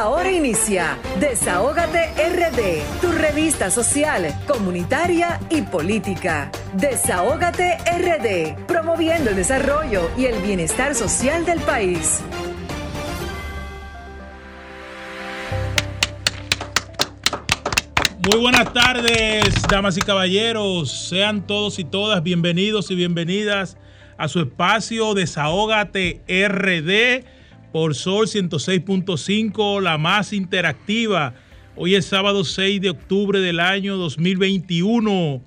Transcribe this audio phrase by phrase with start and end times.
[0.00, 6.50] Ahora inicia Desahógate RD, tu revista social, comunitaria y política.
[6.72, 12.22] Desahógate RD, promoviendo el desarrollo y el bienestar social del país.
[18.26, 20.90] Muy buenas tardes, damas y caballeros.
[21.10, 23.76] Sean todos y todas bienvenidos y bienvenidas
[24.16, 27.39] a su espacio Desahógate RD
[27.72, 31.34] por Sol 106.5, la más interactiva.
[31.76, 35.40] Hoy es sábado 6 de octubre del año 2021.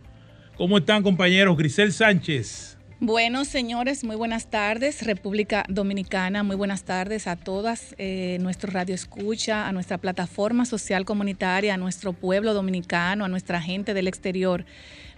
[0.57, 1.57] ¿Cómo están compañeros?
[1.57, 2.77] Grisel Sánchez.
[2.99, 8.95] Bueno, señores, muy buenas tardes, República Dominicana, muy buenas tardes a todas, eh, nuestro radio
[8.95, 14.63] escucha, a nuestra plataforma social comunitaria, a nuestro pueblo dominicano, a nuestra gente del exterior.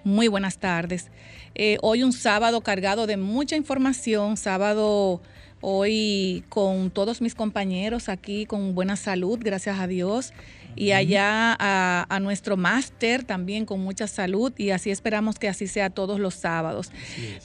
[0.03, 1.11] Muy buenas tardes.
[1.53, 5.21] Eh, hoy un sábado cargado de mucha información, sábado
[5.61, 10.33] hoy con todos mis compañeros aquí con buena salud, gracias a Dios,
[10.75, 15.89] y allá a, nuestro máster también con mucha salud y así esperamos que así sea
[15.89, 16.91] todos los sábados.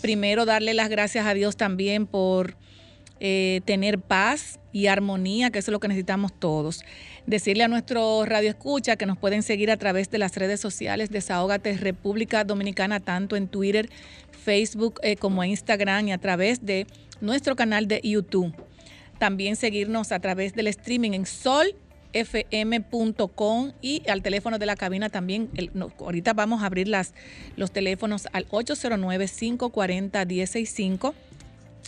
[0.01, 2.57] Primero darle las gracias a Dios también por
[3.21, 6.83] eh, tener paz y armonía, que eso es lo que necesitamos todos.
[7.27, 11.11] Decirle a nuestro radio escucha que nos pueden seguir a través de las redes sociales
[11.11, 13.91] de Desahógate República Dominicana, tanto en Twitter,
[14.51, 16.89] Facebook eh, como en Instagram y a través de
[17.21, 18.53] nuestro canal de YouTube.
[19.21, 21.77] También seguirnos a través del streaming en solfm.com
[23.81, 25.51] y al teléfono de la cabina también.
[26.01, 27.15] ahorita vamos a abrir las,
[27.57, 31.15] los teléfonos al 809-540-165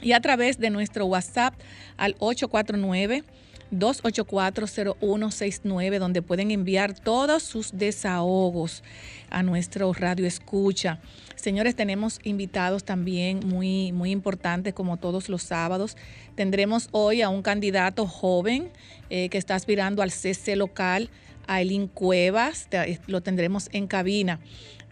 [0.00, 1.54] y a través de nuestro WhatsApp
[1.96, 3.24] al 849.
[3.72, 8.82] 284-0169, donde pueden enviar todos sus desahogos
[9.30, 11.00] a nuestro radio escucha.
[11.42, 15.96] Señores, tenemos invitados también muy, muy importantes como todos los sábados.
[16.36, 18.70] Tendremos hoy a un candidato joven
[19.10, 21.10] eh, que está aspirando al CC local,
[21.48, 24.38] a Elin Cuevas, eh, lo tendremos en cabina.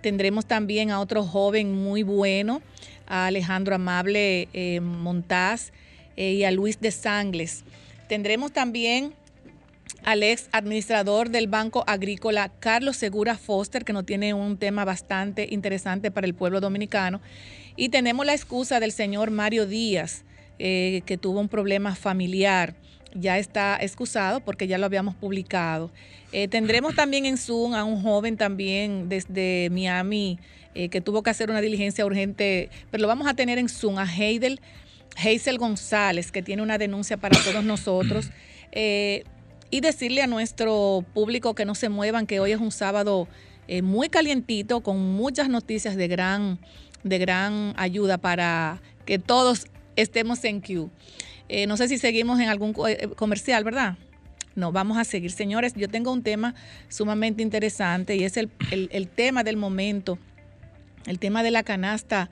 [0.01, 2.63] Tendremos también a otro joven muy bueno,
[3.07, 5.71] a Alejandro Amable eh, Montaz
[6.17, 7.63] y a Luis de Sangles.
[8.09, 9.15] Tendremos también
[10.05, 15.49] al ex administrador del Banco Agrícola, Carlos Segura Foster, que nos tiene un tema bastante
[15.51, 17.21] interesante para el pueblo dominicano.
[17.77, 20.25] Y tenemos la excusa del señor Mario Díaz,
[20.59, 22.75] eh, que tuvo un problema familiar.
[23.15, 25.91] Ya está excusado porque ya lo habíamos publicado.
[26.33, 30.39] Eh, tendremos también en Zoom a un joven también desde Miami
[30.75, 33.99] eh, que tuvo que hacer una diligencia urgente, pero lo vamos a tener en Zoom
[33.99, 34.61] a Heidel,
[35.17, 38.31] Hazel González, que tiene una denuncia para todos nosotros
[39.71, 43.29] y decirle a nuestro público que no se muevan, que hoy es un sábado
[43.69, 46.59] eh, muy calientito, con muchas noticias de gran,
[47.05, 50.91] de gran ayuda para que todos estemos en Q.
[51.49, 53.97] Eh, no sé si seguimos en algún eh, comercial, ¿verdad?
[54.57, 55.31] No, vamos a seguir.
[55.31, 56.57] Señores, yo tengo un tema
[56.89, 58.51] sumamente interesante y es el,
[59.15, 60.19] tema del momento,
[61.07, 62.29] el tema de la canasta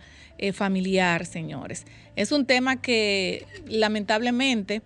[0.52, 1.84] familiar, señores.
[2.16, 4.82] Es un tema que lamentablemente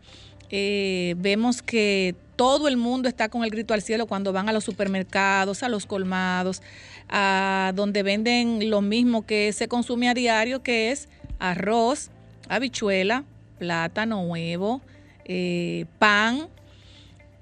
[0.50, 4.64] vemos que todo el mundo está con el grito al cielo cuando van a los
[4.64, 6.60] supermercados, a los colmados,
[7.08, 11.08] a donde venden lo mismo que se consume a diario, que es
[11.38, 12.10] arroz,
[12.48, 13.22] habichuela,
[13.60, 14.80] plátano, huevo,
[15.24, 16.48] eh, pan,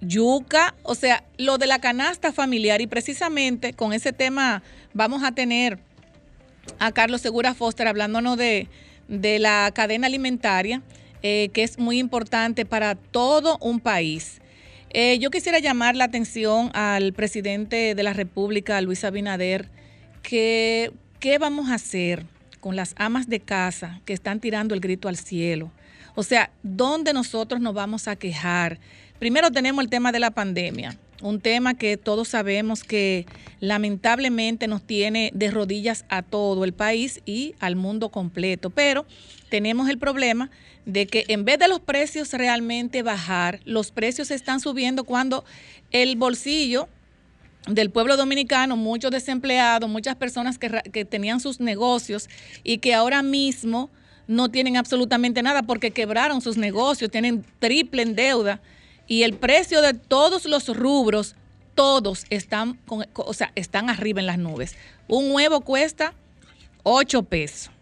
[0.03, 2.83] yuca, o sea, lo de la canasta familiar.
[2.83, 4.63] Y precisamente con ese tema
[4.93, 5.79] vamos a tener
[6.79, 8.69] a Carlos Segura Foster hablándonos de,
[9.09, 10.83] la cadena alimentaria,
[11.23, 14.43] eh, que es muy importante para todo un país.
[14.93, 19.69] Eh, yo quisiera llamar la atención al presidente de la República, Luis Abinader,
[20.23, 22.25] que qué vamos a hacer
[22.59, 25.71] con las amas de casa que están tirando el grito al cielo.
[26.17, 28.81] O sea, ¿dónde nosotros nos vamos a quejar?
[29.21, 33.27] Primero tenemos el tema de la pandemia, un tema que todos sabemos que
[33.61, 39.07] lamentablemente nos tiene de rodillas a todo el país y al mundo completo, pero
[39.49, 40.51] tenemos el problema
[40.87, 45.45] de que en vez de los precios realmente bajar, los precios están subiendo cuando
[45.91, 46.89] el bolsillo
[47.69, 52.29] del pueblo dominicano, muchos desempleados, muchas personas que, tenían sus negocios
[52.65, 53.91] y que ahora mismo
[54.27, 58.61] no tienen absolutamente nada porque quebraron sus negocios, tienen triple en deuda
[59.11, 61.35] y el precio de todos los rubros,
[61.75, 64.77] todos están, o sea, están arriba en las nubes.
[65.09, 66.15] Un huevo cuesta
[66.85, 67.73] 8 pesos,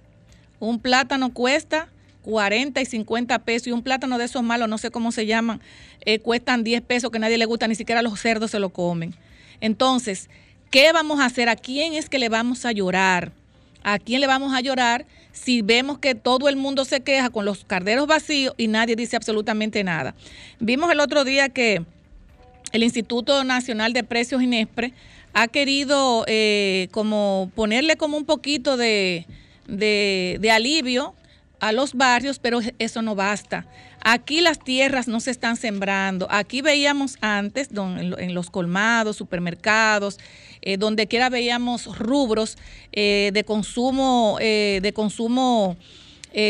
[0.59, 1.89] un plátano cuesta
[2.23, 5.61] 40 y 50 pesos y un plátano de esos malos, no sé cómo se llaman,
[6.07, 9.15] eh, cuestan 10 pesos que nadie le gusta, ni siquiera los cerdos se lo comen.
[9.61, 10.31] Entonces,
[10.71, 11.51] ¿qué vamos a hacer?
[11.51, 13.33] ¿A quién es que le vamos a llorar?
[13.83, 15.05] ¿A quién le vamos a llorar
[15.39, 19.17] si vemos que todo el mundo se queja con los carderos vacíos y nadie dice
[19.17, 20.15] absolutamente nada?
[20.61, 21.85] Vimos el otro día que
[22.73, 24.93] el Instituto Nacional de Precios INESPRE
[25.33, 29.27] ha querido eh, como ponerle como un poquito de,
[29.67, 31.15] de, alivio
[31.61, 33.67] a los barrios, pero eso no basta.
[34.03, 36.27] Aquí las tierras no se están sembrando.
[36.31, 40.19] Aquí veíamos antes en los colmados, supermercados,
[40.63, 42.57] eh, donde quiera veíamos rubros
[42.93, 45.77] eh, de consumo, de consumo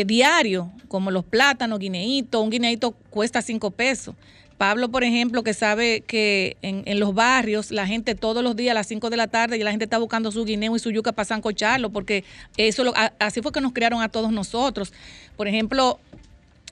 [0.05, 2.41] diario, como los plátanos, guineitos.
[2.43, 4.15] Un guineito cuesta cinco pesos.
[4.59, 8.73] Pablo, por ejemplo, que sabe que en, los barrios la gente todos los días a
[8.73, 11.13] las 5 de la tarde y la gente está buscando su guineo y su yuca
[11.13, 12.25] para sancocharlo, porque
[12.57, 14.91] eso así fue que nos criaron a todos nosotros.
[15.37, 16.01] Por ejemplo,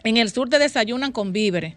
[0.10, 1.76] en el sur te desayunan con víveres.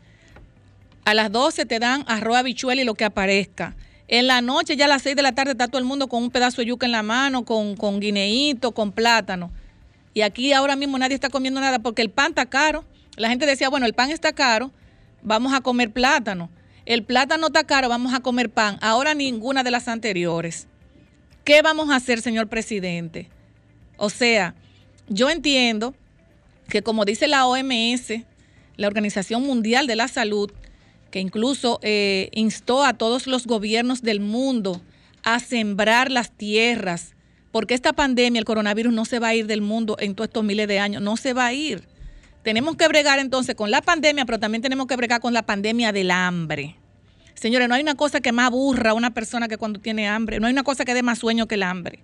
[1.05, 3.75] A las 12 te dan arroz, habichuela y lo que aparezca.
[4.09, 6.23] En la noche, ya a las 6 de la tarde, está todo el mundo con
[6.23, 9.50] un pedazo de yuca en la mano, con, con guineíto, con plátano.
[10.15, 12.85] Y aquí ahora mismo nadie está comiendo nada porque el pan está caro.
[13.17, 14.73] La gente decía, bueno, el pan está caro,
[15.23, 16.50] vamos a comer plátano.
[16.87, 18.79] El plátano está caro, vamos a comer pan.
[18.81, 20.67] Ahora ninguna de las anteriores.
[21.44, 23.29] ¿Qué vamos a hacer, señor presidente?
[23.97, 24.55] O sea,
[25.09, 25.94] yo entiendo
[26.71, 28.25] que como dice la OMS,
[28.77, 30.51] la Organización Mundial de la Salud,
[31.11, 34.81] que incluso eh, instó a todos los gobiernos del mundo
[35.23, 37.15] a sembrar las tierras,
[37.53, 40.45] porque esta pandemia, el coronavirus, no se va a ir del mundo en todos estos
[40.45, 41.89] miles de años, no se va a ir.
[42.43, 45.93] Tenemos que bregar entonces con la pandemia, pero también tenemos que bregar con la pandemia
[45.93, 46.77] del hambre.
[47.35, 50.41] Señores, no hay una cosa que más aburra a una persona que cuando tiene hambre.
[50.41, 52.01] No hay una cosa que dé más sueño que el hambre.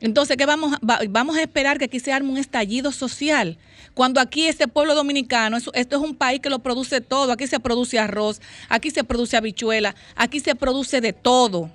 [0.00, 0.76] Entonces, ¿qué vamos,
[1.08, 3.56] vamos a esperar que aquí se arme un estallido social?
[3.94, 7.32] Cuando aquí este pueblo dominicano, esto es un país que lo produce todo.
[7.32, 11.70] Aquí se produce arroz, aquí se produce habichuela, aquí se produce de todo.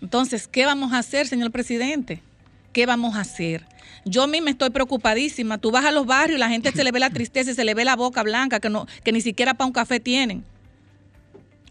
[0.00, 2.22] Entonces, ¿qué vamos a hacer, señor presidente?
[2.72, 3.66] ¿Qué vamos a hacer?
[4.06, 5.58] Yo misma estoy preocupadísima.
[5.58, 7.74] Tú vas a los barrios la gente se le ve la tristeza y se le
[7.74, 10.44] ve la boca blanca, que, no, que ni siquiera para un café tienen.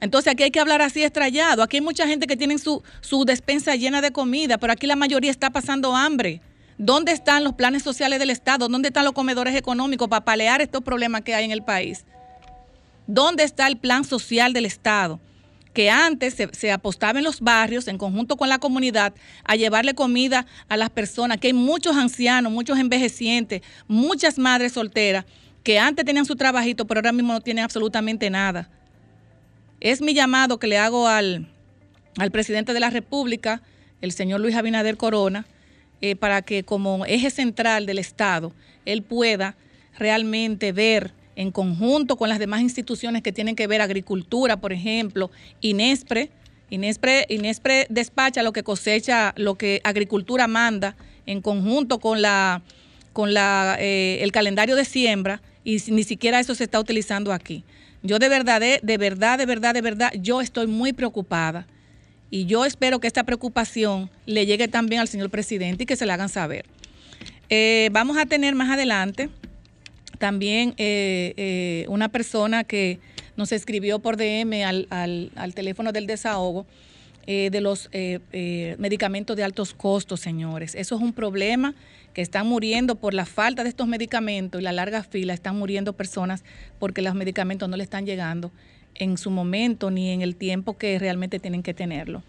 [0.01, 1.63] Entonces aquí hay que hablar así estrellado.
[1.63, 4.95] Aquí hay mucha gente que tiene su, su despensa llena de comida, pero aquí la
[4.95, 6.41] mayoría está pasando hambre.
[6.77, 8.67] ¿Dónde están los planes sociales del Estado?
[8.67, 12.05] ¿Dónde están los comedores económicos para palear estos problemas que hay en el país?
[13.05, 15.21] ¿Dónde está el plan social del Estado?
[15.73, 19.13] que antes se, apostaba en los barrios, en conjunto con la comunidad,
[19.45, 25.25] a llevarle comida a las personas, que hay muchos ancianos, muchos envejecientes, muchas madres solteras,
[25.63, 28.69] que antes tenían su trabajito, pero ahora mismo no tienen absolutamente nada.
[29.81, 31.49] Es mi llamado que le hago al,
[32.31, 33.63] presidente de la República,
[34.01, 35.47] el señor Luis Abinader Corona,
[36.01, 38.53] eh, para que como eje central del Estado,
[38.85, 39.55] él pueda
[39.97, 45.31] realmente ver en conjunto con las demás instituciones que tienen que ver agricultura, por ejemplo,
[45.61, 46.29] Inespre.
[46.69, 50.95] Inespre, Inespre despacha lo que cosecha, lo que agricultura manda
[51.25, 52.61] en conjunto con la
[53.13, 57.65] con la, eh, el calendario de siembra y ni siquiera eso se está utilizando aquí.
[58.03, 61.67] Yo de verdad, de, verdad, de verdad, de verdad, yo estoy muy preocupada
[62.31, 66.05] y yo espero que esta preocupación le llegue también al señor presidente y que se
[66.05, 66.65] la hagan saber.
[67.49, 69.29] Eh, vamos a tener más adelante
[70.17, 72.99] también eh, eh, una persona que
[73.35, 74.87] nos escribió por DM al,
[75.35, 76.65] al, teléfono del desahogo
[77.25, 77.89] de los
[78.77, 80.75] medicamentos de altos costos, señores.
[80.75, 81.75] Eso es un problema
[82.13, 85.93] que están muriendo por la falta de estos medicamentos y la larga fila, están muriendo
[85.93, 86.43] personas
[86.79, 88.51] porque los medicamentos no le están llegando
[88.95, 92.23] en su momento ni en el tiempo que realmente tienen que tenerlo.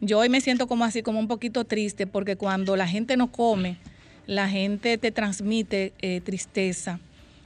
[0.00, 3.30] Yo hoy me siento como así, como un poquito triste, porque cuando la gente no
[3.30, 3.76] come,
[4.26, 5.92] la gente te transmite
[6.24, 6.98] tristeza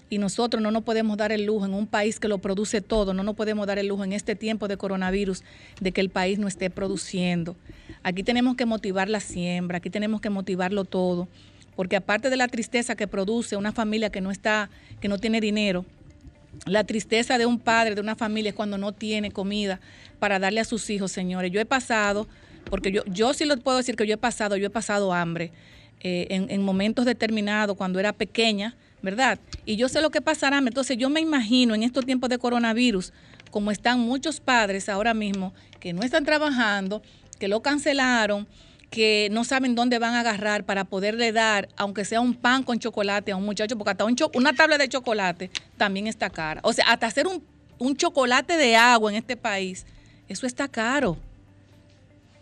[0.08, 3.12] y nosotros no nos podemos dar el lujo en un país que lo produce todo,
[3.12, 5.42] no nos podemos dar el lujo en este tiempo de coronavirus
[5.80, 7.56] de que el país no esté produciendo.
[8.02, 11.28] Aquí tenemos que motivar la siembra, aquí tenemos que motivarlo todo,
[11.76, 15.40] porque aparte de la tristeza que produce una familia que no está que no tiene
[15.40, 15.84] dinero,
[16.64, 19.78] la tristeza de un padre, de una familia es cuando no tiene comida
[20.18, 21.52] para darle a sus hijos, señores.
[21.52, 22.26] Yo he pasado,
[22.70, 25.52] porque yo, yo sí lo puedo decir que yo he pasado, yo he pasado hambre
[26.00, 29.38] eh, en, en momentos determinados cuando era pequeña ¿verdad?
[29.64, 30.58] Y yo sé lo que pasará.
[30.58, 33.12] Entonces yo me imagino en estos tiempos de coronavirus,
[33.52, 37.02] como están muchos padres ahora mismo que no están trabajando,
[37.38, 38.48] que lo cancelaron,
[38.90, 42.78] que no saben dónde van a agarrar para poderle dar, aunque sea un pan con
[42.78, 46.60] chocolate a un muchacho, porque hasta una tabla de chocolate también está cara.
[46.62, 47.42] O sea, hasta hacer un,
[47.78, 49.86] un chocolate de agua en este país,
[50.28, 51.18] eso está caro.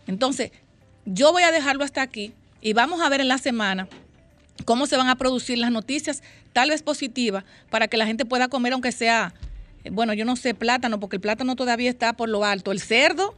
[0.07, 0.53] Entonces,
[1.07, 3.89] yo voy a dejarlo hasta aquí y vamos a ver en la semana
[4.65, 6.23] cómo se van a producir las noticias,
[6.53, 9.35] tal vez positivas, para que la gente pueda comer, aunque sea,
[9.85, 12.73] eh, bueno, yo no sé, plátano, porque el plátano todavía está por lo alto.
[12.73, 13.35] El cerdo,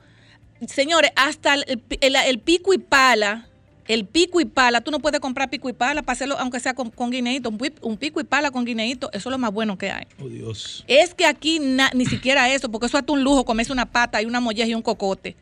[0.67, 3.49] señores, hasta el, pico y pala
[3.89, 6.75] el pico y pala, tú no puedes comprar pico y pala para hacerlo, aunque sea
[6.75, 9.91] con, con guineíto, un, pico y pala con guineíto, eso es lo más bueno que
[9.91, 10.07] hay.
[10.21, 10.85] Oh, Dios.
[10.89, 14.27] Es que aquí ni siquiera eso, porque eso es un lujo, comerse una pata y
[14.27, 15.37] una molleja y un cocote.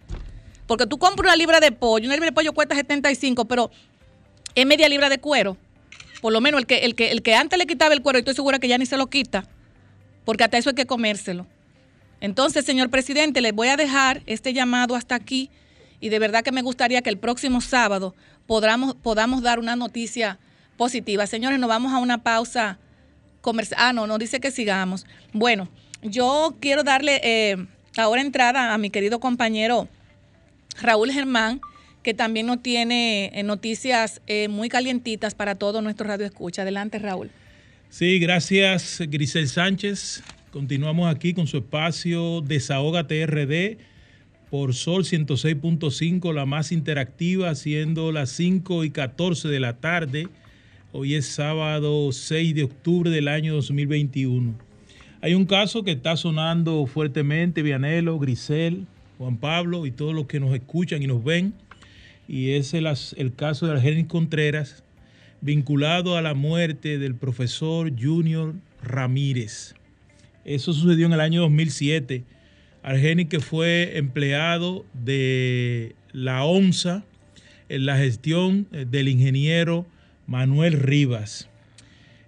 [0.67, 3.71] Porque tú compras una libra de pollo, una libra de pollo cuesta 75, pero
[4.55, 5.57] es media libra de cuero.
[6.21, 8.21] Por lo menos el que, el que, el que antes le quitaba el cuero, y
[8.21, 9.47] estoy segura que ya ni se lo quita,
[10.25, 11.47] porque hasta eso hay que comérselo.
[12.25, 15.51] Entonces, señor presidente, les voy a dejar este llamado hasta aquí
[16.01, 18.15] y de verdad que me gustaría que el próximo sábado
[18.47, 20.39] podamos, podamos dar una noticia
[20.79, 21.27] positiva.
[21.27, 22.79] Señores, nos vamos a una pausa
[23.43, 23.79] comercial.
[23.79, 25.05] Ah, no, nos dice que sigamos.
[25.35, 25.69] Bueno,
[26.03, 27.67] yo quiero darle eh,
[27.99, 29.87] ahora entrada a mi querido compañero
[30.81, 31.61] Raúl Germán,
[32.03, 36.63] que también nos tiene eh, noticias eh, muy calientitas para todo nuestro radio escucha.
[36.63, 37.31] Adelante, Raúl.
[37.91, 40.23] Sí, gracias, Grisel Sánchez.
[40.55, 43.77] Continuamos aquí con su espacio Desahógate RD
[44.53, 50.29] por Sol 106.5, la más interactiva, siendo las 5 y 14 de la tarde.
[50.93, 54.55] Hoy es sábado 6 de octubre del año 2021.
[55.23, 58.87] Hay un caso que está sonando fuertemente, Vianelo, Grisel,
[59.19, 61.53] Juan Pablo y todos los que nos escuchan y nos ven,
[62.29, 64.85] y es el, el caso de Argenis Contreras,
[65.41, 69.75] vinculado a la muerte del profesor Junior Ramírez.
[70.45, 72.25] Eso sucedió en el año 2007.
[72.83, 77.05] Argenis que fue empleado de la ONSA
[77.69, 79.87] en la gestión eh, del ingeniero
[80.27, 81.49] Manuel Rivas.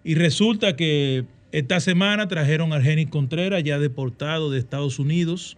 [0.05, 5.57] Y resulta que esta semana trajeron a Argenis Contreras, ya deportado de Estados Unidos,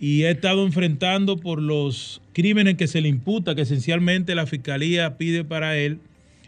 [0.00, 5.16] y ha estado enfrentando por los crímenes que se le imputa, que esencialmente la fiscalía
[5.16, 5.98] pide para él,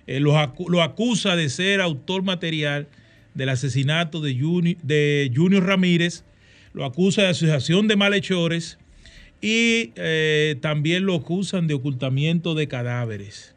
[0.07, 0.37] eh, lo,
[0.83, 2.89] acusa de ser autor material
[3.35, 6.25] del asesinato de, Junior Ramírez,
[6.73, 8.79] lo acusa de asociación de malhechores
[9.41, 13.55] y eh, también lo acusan de ocultamiento de cadáveres.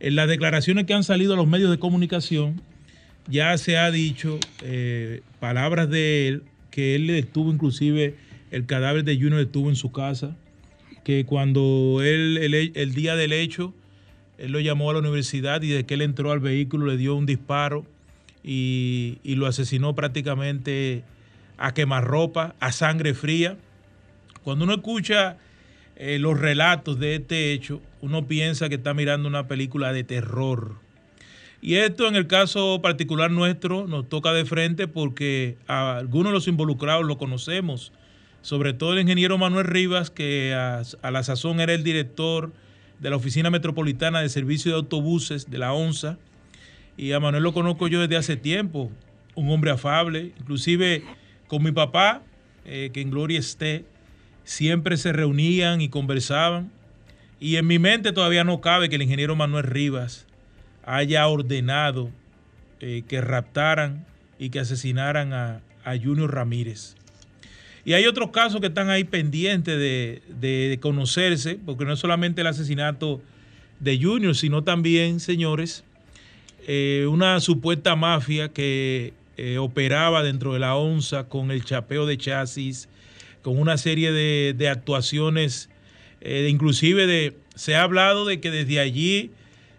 [0.00, 2.60] En las declaraciones que han salido a los medios de comunicación,
[3.28, 8.14] ya se ha dicho eh, palabras de él, que él detuvo inclusive
[8.50, 10.36] el cadáver de Junior estuvo en su casa,
[11.04, 12.38] que cuando él,
[12.74, 13.74] el, día del hecho,
[14.38, 17.14] él lo llamó a la universidad y de que él entró al vehículo le dio
[17.14, 17.86] un disparo
[18.46, 21.02] y, lo asesinó prácticamente
[21.58, 23.56] a quemarropa, a sangre fría.
[24.44, 25.36] Cuando uno escucha
[25.96, 30.76] eh, los relatos de este hecho, uno piensa que está mirando una película de terror.
[31.60, 36.34] Y esto en el caso particular nuestro nos toca de frente porque a algunos de
[36.34, 37.92] los involucrados lo conocemos
[38.46, 42.52] sobre todo el ingeniero Manuel Rivas, que a, la sazón era el director
[43.00, 46.16] de la Oficina Metropolitana de Servicio de Autobuses de la ONSA.
[46.96, 48.90] Y a Manuel lo conozco yo desde hace tiempo,
[49.34, 51.02] un hombre afable, inclusive
[51.46, 52.22] con mi papá,
[52.64, 53.84] eh, que en gloria esté,
[54.44, 56.70] siempre se reunían y conversaban.
[57.38, 60.26] Y en mi mente todavía no cabe que el ingeniero Manuel Rivas
[60.84, 62.10] haya ordenado
[62.80, 64.06] eh, que raptaran
[64.38, 65.60] y que asesinaran a
[66.02, 66.96] Junior Ramírez.
[67.86, 72.48] Y hay otros casos que están ahí pendientes de, conocerse, porque no es solamente el
[72.48, 73.22] asesinato
[73.78, 75.84] de Junior, sino también, señores,
[76.68, 82.18] eh, una supuesta mafia que eh, operaba dentro de la ONSA con el chapeo de
[82.18, 82.88] chasis,
[83.42, 85.70] con una serie de, actuaciones,
[86.20, 89.30] eh, inclusive se ha hablado de que desde allí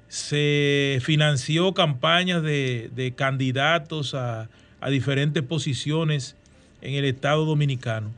[0.07, 4.47] se financió campañas de, candidatos a
[4.89, 6.37] diferentes posiciones
[6.81, 8.13] en el Estado Dominicano.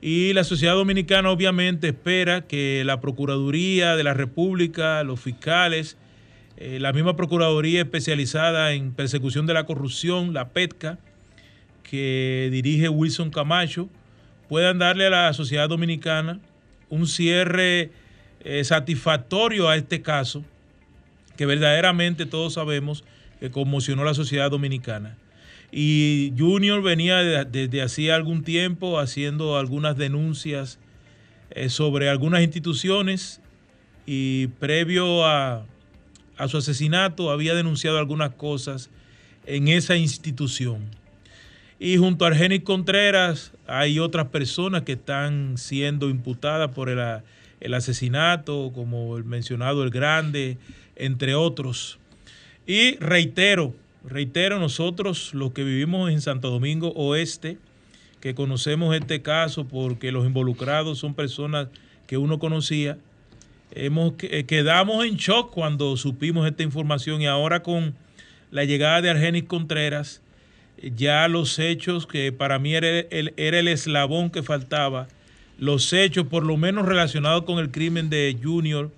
[0.00, 5.96] Y la sociedad dominicana obviamente espera que la Procuraduría de la República, los fiscales,
[6.64, 10.96] eh, la misma Procuraduría especializada en persecución de la corrupción, la PETCA,
[11.82, 13.88] que dirige Wilson Camacho,
[14.48, 16.38] puedan darle a la sociedad dominicana
[16.88, 17.90] un cierre
[18.44, 20.44] eh, satisfactorio a este caso,
[21.36, 23.02] que verdaderamente todos sabemos
[23.40, 25.18] que conmocionó a la sociedad dominicana.
[25.72, 30.78] Y Junior venía desde hacía algún tiempo haciendo algunas denuncias
[31.50, 33.40] eh, sobre algunas instituciones
[34.06, 35.66] y previo a,
[36.48, 38.90] su asesinato había denunciado algunas cosas
[39.46, 40.80] en esa institución.
[41.78, 47.22] Y junto a Argenis Contreras hay otras personas que están siendo imputadas por el,
[47.60, 50.58] el, asesinato, como el mencionado El Grande,
[50.96, 51.98] entre otros.
[52.66, 57.58] Y reitero, Reitero, nosotros los que vivimos en Santo Domingo Oeste,
[58.20, 61.68] que conocemos este caso porque los involucrados son personas
[62.08, 62.98] que uno conocía,
[63.74, 67.94] hemos, eh, quedamos en shock cuando supimos esta información y ahora con
[68.50, 70.22] la llegada de Argenis Contreras,
[70.96, 75.08] ya los hechos que para mí era el, era el eslabón que faltaba,
[75.58, 78.90] los hechos por lo menos relacionados con el crimen de Junior,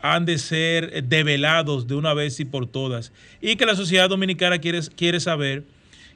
[0.00, 3.12] han de ser develados de una vez y por todas.
[3.40, 5.64] Y que la sociedad dominicana quiere, quiere saber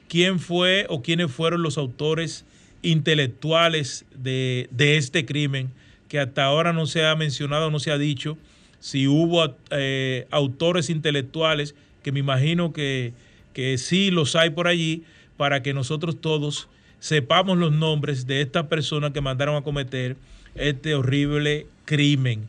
[0.07, 2.45] quién fue o quiénes fueron los autores
[2.81, 5.71] intelectuales de, este crimen,
[6.13, 8.37] que hasta ahora no se ha mencionado, no se ha dicho
[8.79, 13.13] si hubo eh, autores intelectuales, que me imagino que,
[13.51, 15.01] que sí los hay por allí,
[15.37, 20.15] para que nosotros todos sepamos los nombres de estas personas que mandaron a cometer
[20.53, 22.47] este horrible crimen.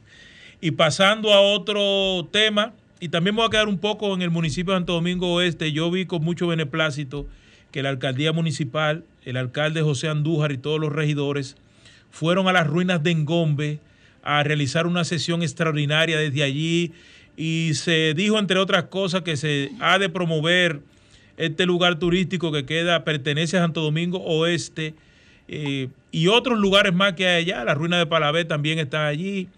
[0.60, 4.74] Y pasando a otro tema, y también voy a quedar un poco en el municipio
[4.74, 7.26] de Santo Domingo Oeste, yo vi con mucho beneplácito
[7.72, 11.56] que la alcaldía municipal, el alcalde José Andújar y todos los regidores
[12.14, 13.80] fueron a las ruinas de Engombe
[14.22, 16.92] a realizar una sesión extraordinaria desde allí
[17.36, 20.78] y se dijo, entre otras cosas, que se ha de promover
[21.36, 24.94] este lugar turístico que queda, pertenece a Santo Domingo Oeste
[25.48, 27.64] eh, y otros lugares más que hay allá.
[27.64, 29.48] La ruina de Palavé también está allí,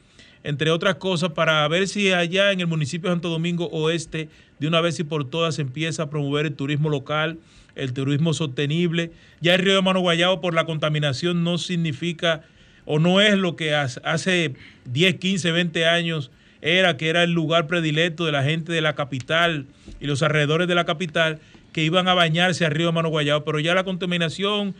[0.43, 4.67] entre otras cosas, para ver si allá en el municipio de Santo Domingo Oeste, de
[4.67, 7.39] una vez y por todas, se empieza a promover el turismo local,
[7.77, 9.13] el turismo sostenible.
[9.41, 12.43] Ya el río de Mano Guayabo por la contaminación no significa
[12.85, 14.55] o no es lo que hace
[14.87, 16.31] 10, 15, 20 años
[16.63, 19.67] era, que era el lugar predilecto de la gente de la capital
[20.01, 21.39] y los alrededores de la capital
[21.73, 24.75] que iban a bañarse al río Mano Guayabo, pero ya la contaminación,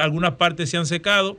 [0.00, 1.38] algunas partes se han secado,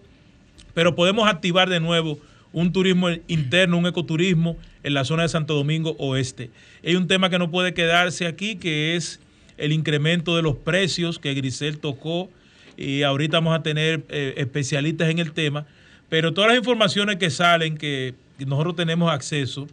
[0.73, 2.19] pero podemos activar de nuevo
[2.51, 6.49] un turismo interno, un ecoturismo en la zona de Santo Domingo Oeste.
[6.83, 9.19] Hay un tema que no puede quedarse aquí, que es
[9.59, 12.29] el incremento de los precios que Grisel tocó
[12.77, 15.65] y ahorita vamos a tener eh, especialistas en el tema,
[16.07, 19.67] pero todas las informaciones que salen, que nosotros tenemos acceso,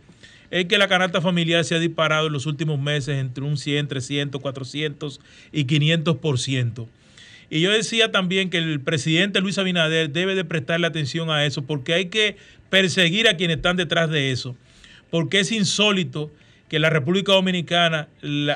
[0.51, 3.89] es que la canasta familiar se ha disparado en los últimos meses entre un 100,
[3.89, 5.21] 300, 400
[5.53, 6.87] y 500%.
[7.49, 11.63] Y yo decía también que el presidente Luis Abinader debe de prestarle atención a eso
[11.63, 12.37] porque hay que
[12.71, 14.57] perseguir a quienes están detrás de eso.
[15.11, 16.31] Porque es insólito
[16.69, 18.09] que en la República Dominicana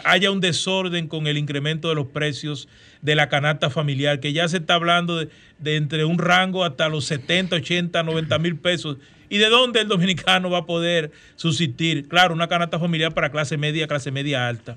[0.05, 2.69] haya un desorden con el incremento de los precios
[3.03, 6.89] de la canasta familiar, que ya se está hablando de, de entre un rango hasta
[6.89, 8.97] los 70, 80, 90 mil pesos
[9.31, 12.09] ¿Y de dónde el dominicano va a poder subsistir?
[12.09, 14.77] Claro, una canasta familiar para clase media, clase media alta.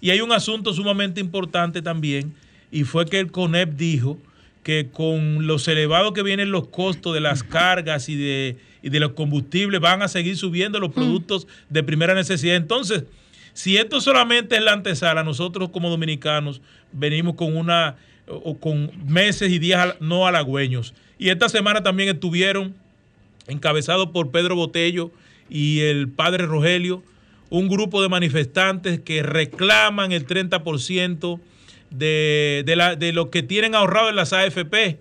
[0.00, 2.34] Y hay un asunto sumamente importante también,
[2.72, 4.18] y fue que el CONEP dijo
[4.62, 8.56] que con los elevados que vienen los costos de las cargas y de,
[8.88, 10.94] de los combustibles, van a seguir subiendo los mm.
[10.94, 12.56] productos de primera necesidad.
[12.56, 13.04] Entonces,
[13.52, 16.60] si esto solamente es la antesala, nosotros como dominicanos
[16.92, 20.94] venimos con una o con meses y días no halagüeños.
[21.18, 22.74] Y esta semana también estuvieron
[23.48, 25.10] encabezado por Pedro Botello
[25.48, 27.02] y el padre Rogelio,
[27.50, 31.40] un grupo de manifestantes que reclaman el 30%
[31.90, 34.98] de, de, la, de lo que tienen ahorrado en las AFP.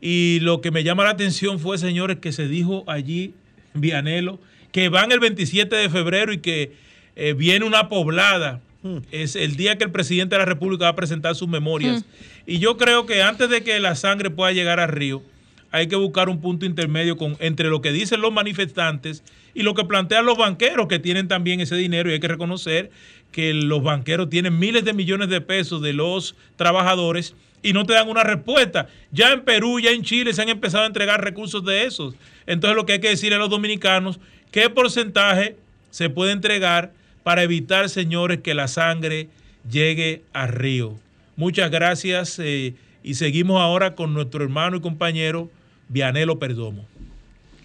[0.00, 3.34] Y lo que me llama la atención fue, señores, que se dijo allí,
[3.74, 4.40] Vianelo,
[4.72, 6.72] que van el 27 de febrero y que
[7.16, 8.60] eh, viene una poblada.
[8.82, 8.98] Hmm.
[9.10, 12.02] Es el día que el presidente de la República va a presentar sus memorias.
[12.02, 12.04] Hmm.
[12.46, 15.22] Y yo creo que antes de que la sangre pueda llegar a Río,
[15.70, 19.22] hay que buscar un punto intermedio con, entre lo que dicen los manifestantes
[19.54, 22.90] y lo que plantean los banqueros que tienen también ese dinero y hay que reconocer
[23.30, 27.92] que los banqueros tienen miles de millones de pesos de los trabajadores y no te
[27.92, 28.88] dan una respuesta.
[29.10, 32.14] Ya en Perú, ya en Chile se han empezado a entregar recursos de esos.
[32.46, 34.20] Entonces lo que hay que decir a los dominicanos,
[34.50, 35.56] ¿qué porcentaje
[35.90, 36.92] se puede entregar
[37.22, 39.28] para evitar, señores, que la sangre
[39.70, 40.96] llegue a río?
[41.36, 45.50] Muchas gracias eh, y seguimos ahora con nuestro hermano y compañero
[45.88, 46.86] Vianelo Perdomo.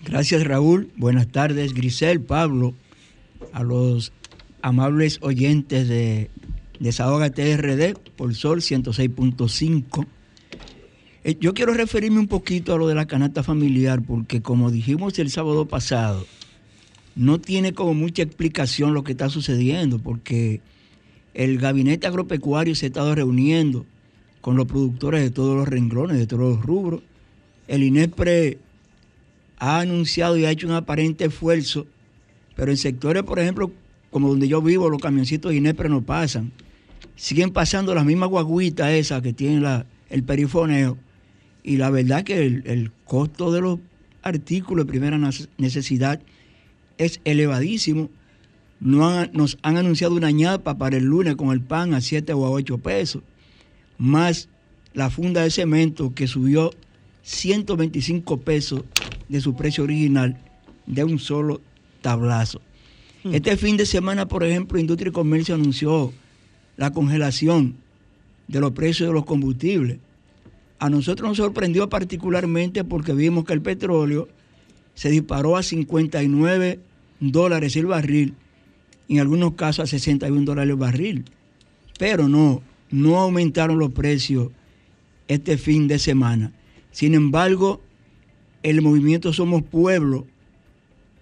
[0.05, 2.75] Gracias Raúl, buenas tardes Grisel, Pablo,
[3.53, 4.13] a los
[4.61, 6.29] amables oyentes de
[6.79, 10.05] Desahoga TRD por Sol 106.5.
[11.23, 15.17] Eh, yo quiero referirme un poquito a lo de la canasta familiar porque como dijimos
[15.19, 16.25] el sábado pasado,
[17.15, 20.61] no tiene como mucha explicación lo que está sucediendo porque
[21.33, 23.85] el gabinete agropecuario se ha estado reuniendo
[24.41, 27.01] con los productores de todos los renglones, de todos los rubros,
[27.67, 28.59] el INEPRE
[29.57, 31.87] ha anunciado y ha hecho un aparente esfuerzo,
[32.55, 33.71] pero en sectores, por ejemplo,
[34.11, 36.51] como donde yo vivo, los camioncitos de INEPRE no pasan.
[37.15, 40.97] Siguen pasando las mismas guaguitas esas que tienen el perifoneo.
[41.63, 43.79] Y la verdad que el, costo de los
[44.21, 45.17] artículos de primera
[45.57, 46.21] necesidad
[46.97, 48.09] es elevadísimo.
[48.79, 52.45] No nos han anunciado una ñapa para el lunes con el pan a 7 o
[52.45, 53.23] a 8 pesos,
[53.97, 54.49] más
[54.93, 56.71] la funda de cemento que subió
[57.23, 58.83] 125 pesos
[59.29, 60.37] de su precio original
[60.85, 61.61] de un solo
[62.01, 62.61] tablazo.
[63.23, 63.33] Hmm.
[63.33, 66.13] Este fin de semana, por ejemplo, Industria y Comercio anunció
[66.77, 67.75] la congelación
[68.47, 69.99] de los precios de los combustibles.
[70.79, 74.27] A nosotros nos sorprendió particularmente porque vimos que el petróleo
[74.93, 76.79] se disparó a 59
[77.19, 78.33] dólares el barril,
[79.07, 81.25] en algunos casos a 61 dólares el barril.
[81.97, 82.61] Pero no,
[82.91, 84.49] no aumentaron los precios
[85.27, 86.51] este fin de semana.
[86.91, 87.81] Sin embargo,
[88.63, 90.25] el movimiento Somos Pueblo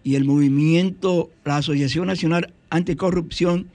[0.04, 3.68] y el movimiento, la Asociación Nacional Anticorrupción,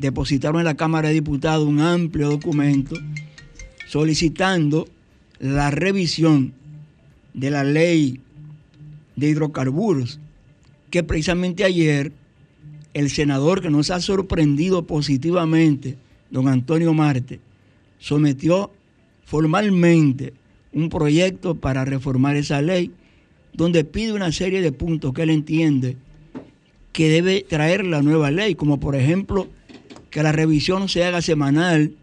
[0.00, 2.96] depositaron en la Cámara de Diputados un amplio documento
[3.86, 4.88] solicitando
[5.38, 6.52] la revisión
[7.34, 8.20] de la ley
[9.16, 10.20] de hidrocarburos,
[10.90, 12.12] que precisamente ayer
[12.94, 15.96] el senador que nos ha sorprendido positivamente,
[16.30, 17.40] don Antonio Marte,
[17.98, 18.70] sometió
[19.24, 20.32] formalmente
[20.72, 22.92] un proyecto para reformar esa ley,
[23.52, 25.96] donde pide una serie de puntos que él entiende
[26.92, 29.48] que debe traer la nueva ley, como por ejemplo
[30.10, 31.94] que la revisión no se haga semanal,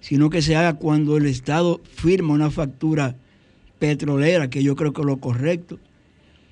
[0.00, 3.16] sino que se haga cuando el Estado firma una factura
[3.78, 5.78] petrolera, que yo creo que es lo correcto,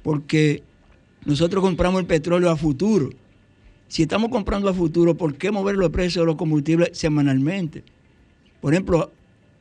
[0.02, 0.62] porque
[1.24, 3.10] nosotros compramos el petróleo a futuro.
[3.88, 7.84] Si estamos comprando a futuro, ¿por qué mover los precios de los combustibles semanalmente?
[8.60, 9.12] Por ejemplo,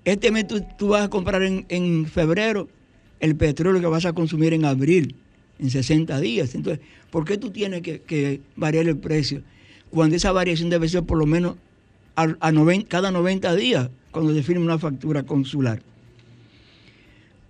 [0.06, 0.46] este mes
[0.78, 2.68] tú, vas a comprar en, febrero
[3.20, 5.16] el petróleo que vas a consumir en abril,
[5.60, 6.56] en 60 días.
[6.56, 9.44] Entonces, ¿por qué tú tienes que, variar el precio?
[9.92, 11.56] Cuando esa variación debe ser por lo menos
[12.16, 12.28] a,
[12.88, 15.82] cada 90 días, cuando se firme una factura consular.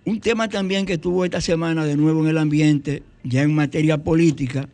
[0.04, 3.98] Un tema también que tuvo esta semana de nuevo en el ambiente, ya en materia
[3.98, 4.68] política,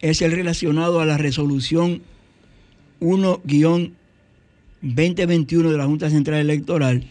[0.00, 2.02] es el relacionado a la resolución
[3.00, 7.06] 1-2021 de la Junta Central Electoral,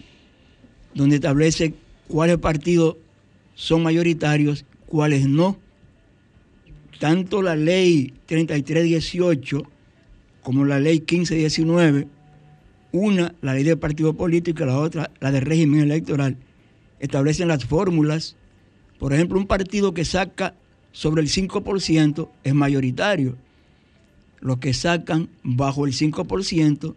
[0.93, 1.73] donde establece
[2.07, 2.97] cuáles partidos
[3.55, 5.57] son mayoritarios, cuáles no.
[7.03, 9.61] Tanto la ley 3318
[10.41, 12.07] como la ley 1519
[12.93, 16.37] una, la ley del partido político, y la otra, la del régimen electoral,
[17.01, 18.37] establecen las fórmulas.
[18.99, 20.53] Por ejemplo, un partido que saca
[20.93, 23.35] sobre el 5% es mayoritario.
[24.39, 26.95] Los que sacan bajo el 5%,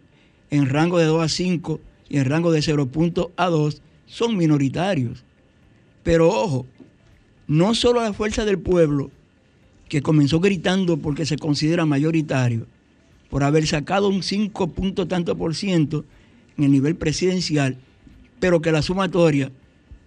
[0.51, 2.89] en rango de 2 a 5 y en rango de 0
[3.35, 5.25] a 2, son minoritarios.
[6.03, 6.65] Pero ojo,
[7.47, 9.11] no solo la fuerza del pueblo,
[9.89, 12.65] que comenzó gritando porque se considera mayoritario,
[13.29, 16.05] por haber sacado un 5 punto tanto por ciento
[16.57, 17.77] en el nivel presidencial,
[18.39, 19.51] pero que la sumatoria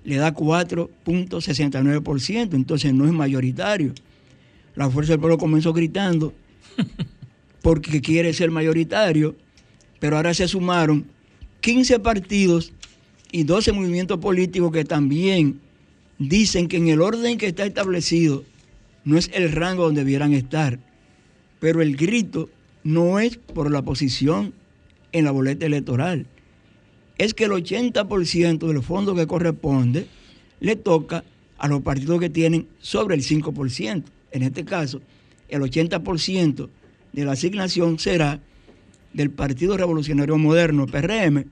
[0.04, 3.92] le da 4.69%, entonces no es mayoritario.
[4.74, 6.34] La Fuerza del Pueblo comenzó gritando
[7.62, 9.36] porque quiere ser mayoritario,
[9.98, 11.04] pero ahora se sumaron
[11.60, 12.72] 15 partidos
[13.32, 15.60] y 12 movimientos políticos que también
[16.18, 18.44] dicen que en el orden que está establecido
[19.04, 20.78] no es el rango donde debieran estar,
[21.58, 22.48] pero el grito
[22.84, 24.54] no es por la posición
[25.12, 26.26] en la boleta electoral.
[27.18, 30.06] Es que el 80% del fondo que corresponde
[30.60, 31.24] le toca
[31.58, 34.04] a los partidos que tienen sobre el 5%.
[34.32, 35.02] En este caso,
[35.48, 36.68] el 80%
[37.12, 38.40] de la asignación será
[39.12, 41.44] del Partido Revolucionario Moderno, PRM,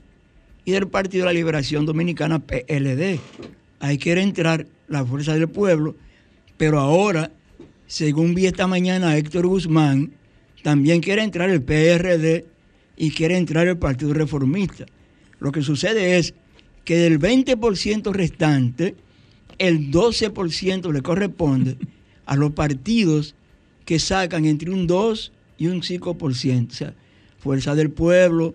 [0.64, 3.18] y del Partido de la Liberación Dominicana, PLD.
[3.80, 5.96] Ahí quiere entrar la Fuerza del Pueblo,
[6.56, 7.30] pero ahora,
[7.88, 10.12] según vi esta mañana Héctor Guzmán,
[10.62, 12.44] también quiere entrar el PRD
[12.98, 14.84] y quiere entrar el Partido Reformista.
[15.40, 16.34] Lo que sucede es
[16.84, 18.94] que del 20% restante,
[19.56, 21.78] el 12% le corresponde
[22.26, 23.34] a los partidos
[23.86, 26.68] que sacan entre un 2 y un 5%.
[26.68, 26.94] O sea,
[27.38, 28.54] Fuerza del Pueblo,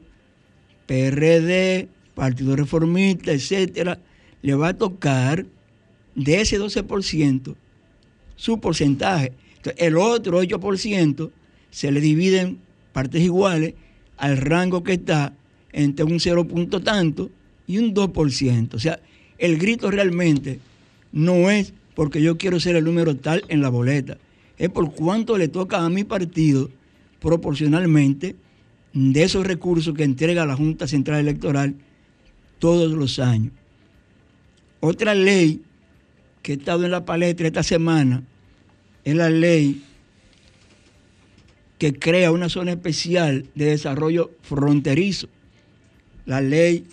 [0.86, 4.00] PRD, Partido Reformista, etcétera,
[4.43, 5.48] le va a tocar
[6.13, 7.56] de ese 12%
[8.43, 9.32] su porcentaje.
[9.77, 11.32] el otro 8%
[11.71, 12.58] se le dividen
[12.91, 13.73] partes iguales
[14.17, 15.34] al rango que está
[15.71, 17.29] entre un 0 punto tanto
[17.67, 18.73] y un 2%.
[18.73, 18.99] O sea,
[19.38, 20.60] el grito realmente
[21.13, 24.17] no es porque yo quiero ser el número tal en la boleta,
[24.58, 26.69] es por cuánto le toca a mi partido
[27.21, 28.36] proporcionalmente
[28.91, 31.75] de esos recursos que entrega la Junta Central Electoral
[32.60, 33.53] todos los años.
[34.82, 35.62] Otra ley
[36.41, 38.23] que ha estado en la palestra esta semana
[39.03, 39.83] es la ley
[41.77, 45.27] que crea una zona especial de desarrollo fronterizo,
[46.25, 46.85] la ley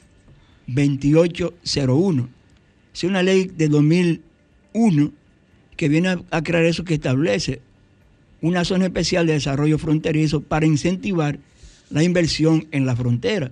[0.66, 2.28] 2801.
[2.92, 5.12] Es una ley de 2001
[5.76, 7.60] que viene a crear eso que establece
[8.42, 11.38] una zona especial de desarrollo fronterizo para incentivar
[11.90, 13.50] la inversión en la frontera.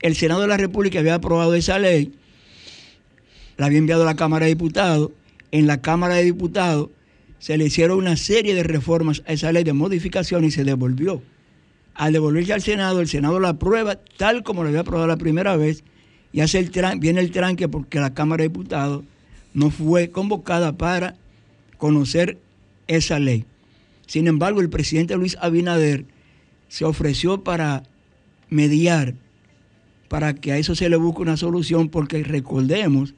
[0.00, 2.12] El Senado de la República había aprobado esa ley,
[3.56, 5.10] la había enviado a la Cámara de Diputados.
[5.50, 6.88] En la Cámara de Diputados
[7.38, 11.22] se le hicieron una serie de reformas a esa ley de modificación y se devolvió.
[11.94, 15.56] Al devolverse al Senado, el Senado la aprueba tal como lo había aprobado la primera
[15.56, 15.84] vez
[16.32, 19.04] y hace el viene el tranque porque la Cámara de Diputados
[19.52, 21.16] no fue convocada para
[21.78, 22.38] conocer
[22.88, 23.44] esa ley.
[24.06, 26.04] Sin embargo, el presidente Luis Abinader
[26.68, 27.84] se ofreció para
[28.50, 29.14] mediar,
[30.08, 33.14] para que a eso se le busque una solución, porque recordemos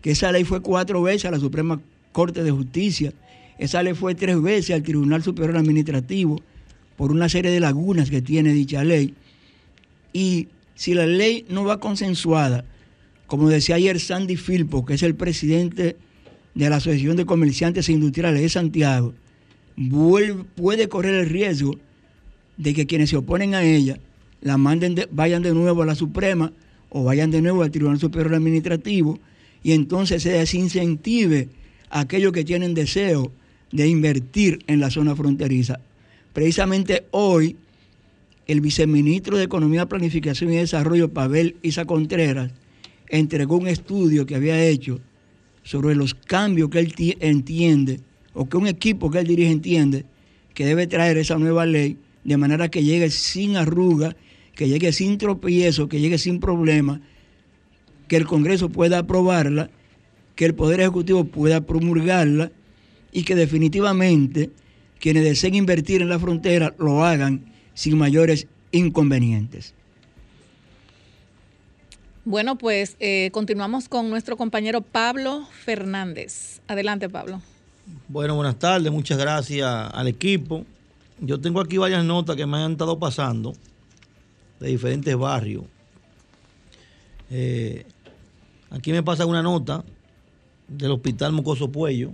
[0.00, 1.80] que esa ley fue cuatro veces a la Suprema
[2.12, 3.12] Corte de Justicia,
[3.58, 6.40] esa ley fue tres veces al Tribunal Superior Administrativo
[6.96, 9.14] por una serie de lagunas que tiene dicha ley.
[10.12, 12.64] Y si la ley no va consensuada,
[13.26, 15.96] como decía ayer Sandy Filpo, que es el presidente
[16.54, 19.14] de la Asociación de Comerciantes e Industriales de Santiago,
[20.54, 21.76] puede correr el riesgo
[22.56, 23.98] de que quienes se oponen a ella
[24.40, 26.52] la manden vayan de nuevo a la Suprema
[26.90, 29.18] o vayan de nuevo al Tribunal Superior Administrativo
[29.62, 31.48] y entonces se desincentive
[31.90, 33.32] a aquellos que tienen deseo
[33.72, 35.80] de invertir en la zona fronteriza.
[36.32, 37.56] Precisamente hoy,
[38.46, 42.50] el viceministro de Economía, Planificación y Desarrollo, Pavel Isa Contreras,
[43.08, 45.00] entregó un estudio que había hecho
[45.62, 48.00] sobre los cambios que él entiende,
[48.34, 50.04] o que un equipo que él dirige entiende,
[50.52, 54.16] que debe traer esa nueva ley, de manera que llegue sin arruga,
[54.54, 57.00] que llegue sin tropiezo, que llegue sin problema,
[58.08, 59.70] que el Congreso pueda aprobarla,
[60.36, 62.50] que el Poder Ejecutivo pueda promulgarla
[63.14, 64.50] y que definitivamente
[65.00, 69.72] quienes deseen invertir en la frontera lo hagan sin mayores inconvenientes.
[72.26, 76.60] Bueno, pues eh, continuamos con nuestro compañero Pablo Fernández.
[76.66, 77.40] Adelante, Pablo.
[78.08, 80.64] Bueno, buenas tardes, muchas gracias al equipo.
[81.20, 83.54] Yo tengo aquí varias notas que me han estado pasando
[84.58, 85.64] de diferentes barrios.
[87.30, 87.84] Eh,
[88.70, 89.84] aquí me pasa una nota
[90.66, 92.12] del Hospital Mocoso Puello.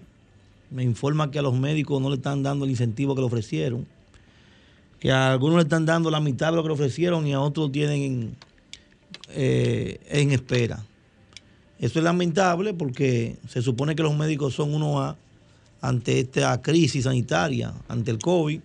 [0.70, 3.86] Me informa que a los médicos no le están dando el incentivo que le ofrecieron.
[4.98, 7.40] Que a algunos le están dando la mitad de lo que le ofrecieron y a
[7.40, 8.36] otros tienen
[9.30, 10.84] eh, en espera.
[11.78, 15.16] Eso es lamentable porque se supone que los médicos son uno a
[15.80, 18.60] ante esta crisis sanitaria, ante el COVID.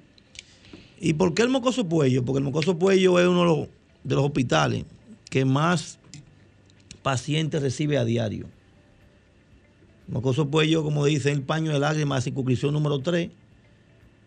[0.99, 2.23] ¿Y por qué el Mocoso Puello?
[2.23, 3.67] Porque el Mocoso Puello es uno
[4.03, 4.85] de los, hospitales
[5.29, 5.99] que más
[7.03, 8.47] pacientes recibe a diario.
[10.07, 13.29] Mocoso Puello, como dice, el paño de lágrimas, circunscripción número 3,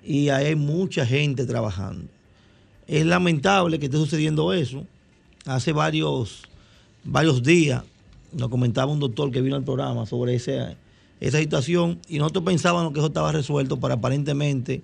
[0.05, 2.07] y hay mucha gente trabajando.
[2.87, 4.87] Es lamentable que esté sucediendo eso
[5.45, 6.43] hace varios,
[7.05, 7.85] varios días
[8.33, 10.77] nos comentaba un doctor que vino al programa sobre esa
[11.21, 14.83] situación y nosotros pensábamos que eso estaba resuelto, pero aparentemente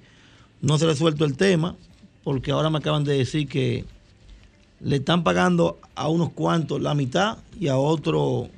[0.63, 1.77] no se ha resuelto el tema,
[2.23, 3.85] porque ahora me acaban de decir que
[4.81, 8.49] le están pagando a unos cuantos la mitad y a otros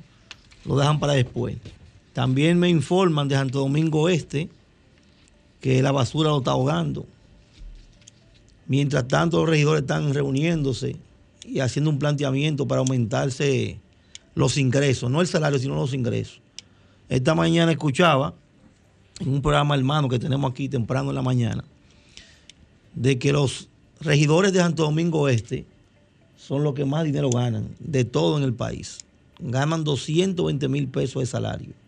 [0.65, 1.57] lo dejan para después.
[2.17, 4.49] También me informan de Santo Domingo Este
[5.61, 7.05] que la basura lo está ahogando.
[8.65, 10.95] Mientras tanto, los regidores están reuniéndose
[11.45, 13.79] y haciendo un planteamiento para aumentarse
[14.33, 16.41] los ingresos, no el salario, sino los ingresos.
[17.07, 18.33] Esta mañana escuchaba
[19.19, 21.65] en un programa hermano que tenemos aquí temprano en la mañana,
[22.95, 23.69] de que los
[24.01, 25.67] regidores de Santo Domingo Este
[26.35, 28.97] son los que más dinero ganan de todo en el país.
[29.37, 31.86] Ganan 220 mil pesos de salario.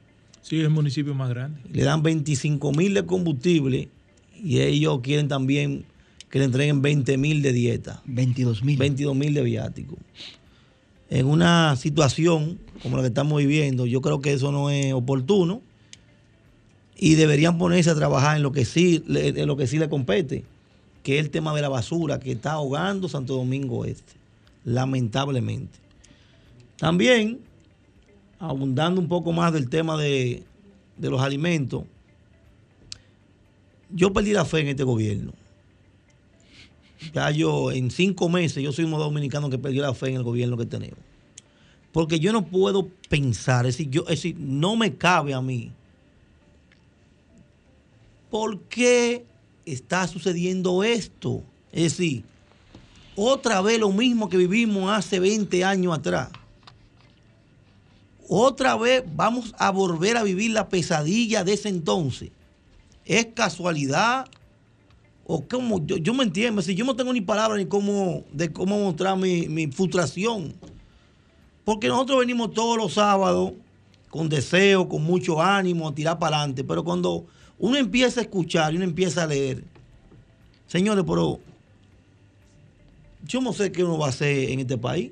[0.50, 1.62] Sí, es el municipio más grande.
[1.72, 3.88] Le dan 25 mil de combustible
[4.44, 5.86] y ellos quieren también
[6.32, 8.02] que le entreguen 20 mil de dieta.
[8.06, 8.76] 22 mil.
[8.80, 9.96] 22 mil de viático.
[11.12, 15.62] En una situación como la que estamos viviendo, yo creo que eso no es oportuno
[16.98, 20.46] y deberían ponerse a trabajar en lo que sí, en lo que sí le compete,
[21.04, 24.14] que es el tema de la basura que está ahogando Santo Domingo Este,
[24.66, 25.78] lamentablemente.
[26.78, 27.40] También,
[28.39, 30.43] abundando un poco más del tema de,
[30.97, 31.84] de los alimentos,
[33.91, 35.34] yo perdí la fe en este gobierno.
[37.13, 40.23] Ya yo, en cinco meses, yo soy un dominicano que perdió la fe en el
[40.23, 40.99] gobierno que tenemos.
[41.91, 45.71] Porque yo no puedo pensar, es decir, yo, es decir, no me cabe a mí.
[48.30, 49.25] ¿Por qué
[49.65, 51.43] está sucediendo esto?
[51.71, 52.23] Es decir,
[53.15, 56.30] otra vez lo mismo que vivimos hace 20 años atrás.
[58.32, 62.30] Otra vez vamos a volver a vivir la pesadilla de ese entonces.
[63.04, 64.28] ¿Es casualidad
[65.26, 68.80] o cómo, yo, me entiendo, si yo no tengo ni palabras ni cómo, de cómo
[68.80, 70.54] mostrar mi, frustración.
[71.65, 73.54] Porque nosotros venimos todos los sábados
[74.10, 77.26] con deseo, con mucho ánimo, a tirar para adelante, pero cuando
[77.58, 79.63] uno empieza a escuchar y uno empieza a leer,
[80.68, 81.39] señores, pero
[83.26, 85.12] yo no sé qué uno va a hacer en este país.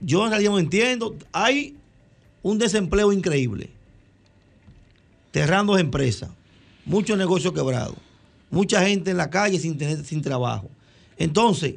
[0.00, 1.16] Yo en realidad no entiendo.
[1.32, 1.76] Hay
[2.42, 3.70] un desempleo increíble.
[5.32, 6.30] Cerrando empresas,
[6.84, 7.96] muchos negocios quebrados
[8.52, 10.70] mucha gente en la calle sin, tener, sin trabajo.
[11.16, 11.76] Entonces,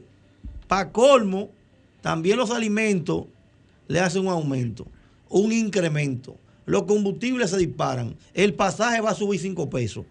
[0.68, 1.50] para colmo,
[2.02, 3.24] también los alimentos
[3.88, 4.86] le hacen un aumento,
[5.30, 6.36] un incremento.
[6.66, 8.16] Los combustibles se disparan.
[8.34, 10.06] El pasaje va a subir 5 pesos.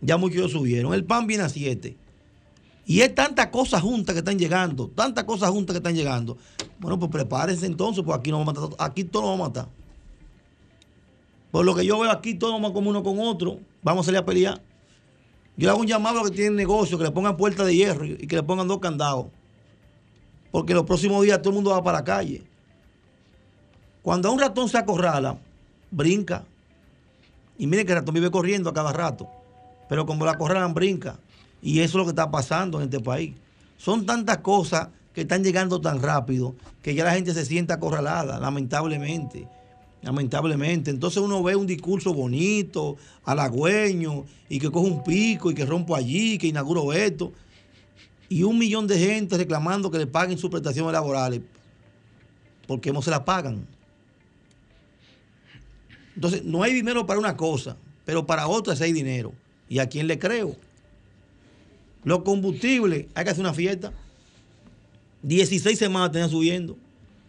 [0.00, 0.92] Ya muchos subieron.
[0.92, 1.96] El pan viene a 7.
[2.86, 6.38] Y es tantas cosas juntas que están llegando, tantas cosas juntas que están llegando.
[6.80, 9.48] Bueno, pues prepárense entonces, pues aquí, nos vamos a matar, aquí todos nos vamos a
[9.48, 9.79] matar.
[11.50, 13.58] Por lo que yo veo aquí, todos vamos como uno con otro.
[13.82, 14.60] Vamos a salir a pelear.
[15.56, 17.74] Yo le hago un llamado a los que tienen negocio, que le pongan puertas de
[17.74, 19.26] hierro y que le pongan dos candados.
[20.50, 22.42] Porque los próximos días todo el mundo va para la calle.
[24.02, 25.38] Cuando a un ratón se acorrala,
[25.90, 26.44] brinca.
[27.58, 29.28] Y miren que el ratón vive corriendo a cada rato.
[29.88, 31.18] Pero como la acorralan, brinca.
[31.60, 33.34] Y eso es lo que está pasando en este país.
[33.76, 38.38] Son tantas cosas que están llegando tan rápido que ya la gente se siente acorralada,
[38.38, 39.48] lamentablemente.
[40.02, 40.90] Lamentablemente.
[40.90, 45.94] Entonces uno ve un discurso bonito, halagüeño, y que coge un pico y que rompo
[45.94, 47.32] allí, que inauguro esto.
[48.28, 51.42] Y un millón de gente reclamando que le paguen sus prestaciones laborales.
[52.66, 53.66] porque no se las pagan?
[56.14, 59.32] Entonces, no hay dinero para una cosa, pero para otra sí hay dinero.
[59.68, 60.54] ¿Y a quién le creo?
[62.04, 63.92] Los combustibles, hay que hacer una fiesta.
[65.22, 66.76] 16 semanas tenían subiendo.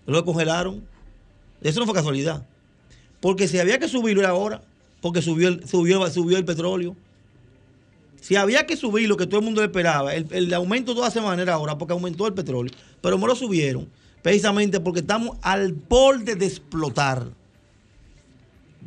[0.05, 0.84] Lo congelaron.
[1.62, 2.45] Eso no fue casualidad.
[3.21, 4.62] Porque si había que subirlo era ahora,
[4.99, 6.97] porque subió el, subió, subió el petróleo.
[8.19, 11.41] Si había que subir lo que todo el mundo esperaba, el, el aumento toda semana
[11.41, 12.73] era ahora porque aumentó el petróleo.
[13.01, 13.88] Pero no lo subieron
[14.21, 17.27] precisamente porque estamos al borde de explotar.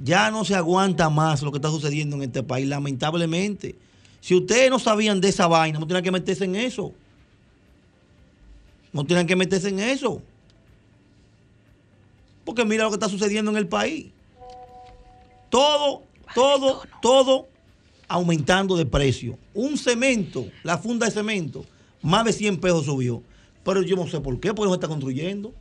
[0.02, 3.76] Ya no se aguanta más lo que está sucediendo en este país, lamentablemente.
[4.20, 6.92] Si ustedes no sabían de esa vaina, no tienen que meterse en eso.
[8.92, 10.22] No tienen que meterse en eso.
[12.44, 14.06] Porque mira lo que está sucediendo en el país.
[15.54, 16.02] Todo,
[16.34, 17.46] todo, todo
[18.08, 19.38] aumentando de precio.
[19.54, 21.64] Un cemento, la funda de cemento,
[22.02, 23.22] más de 100 pesos subió.
[23.62, 25.54] Pero yo no sé por qué, porque no se está construyendo.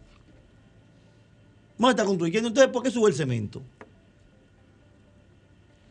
[1.78, 2.48] No se está construyendo.
[2.48, 3.62] Entonces, ¿por qué sube el cemento?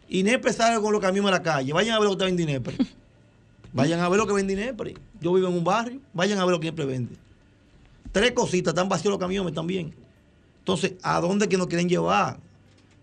[0.09, 1.73] Inepre sale con los camiones a la calle.
[1.73, 2.77] Vayan a ver lo que está vendiendo Inepre.
[3.73, 4.95] Vayan a ver lo que vende Inepre.
[5.21, 6.01] Yo vivo en un barrio.
[6.13, 7.15] Vayan a ver lo que Inepre vende.
[8.11, 8.73] Tres cositas.
[8.73, 9.95] Están vacíos los camiones también.
[10.59, 12.41] Entonces, ¿a dónde que nos quieren llevar?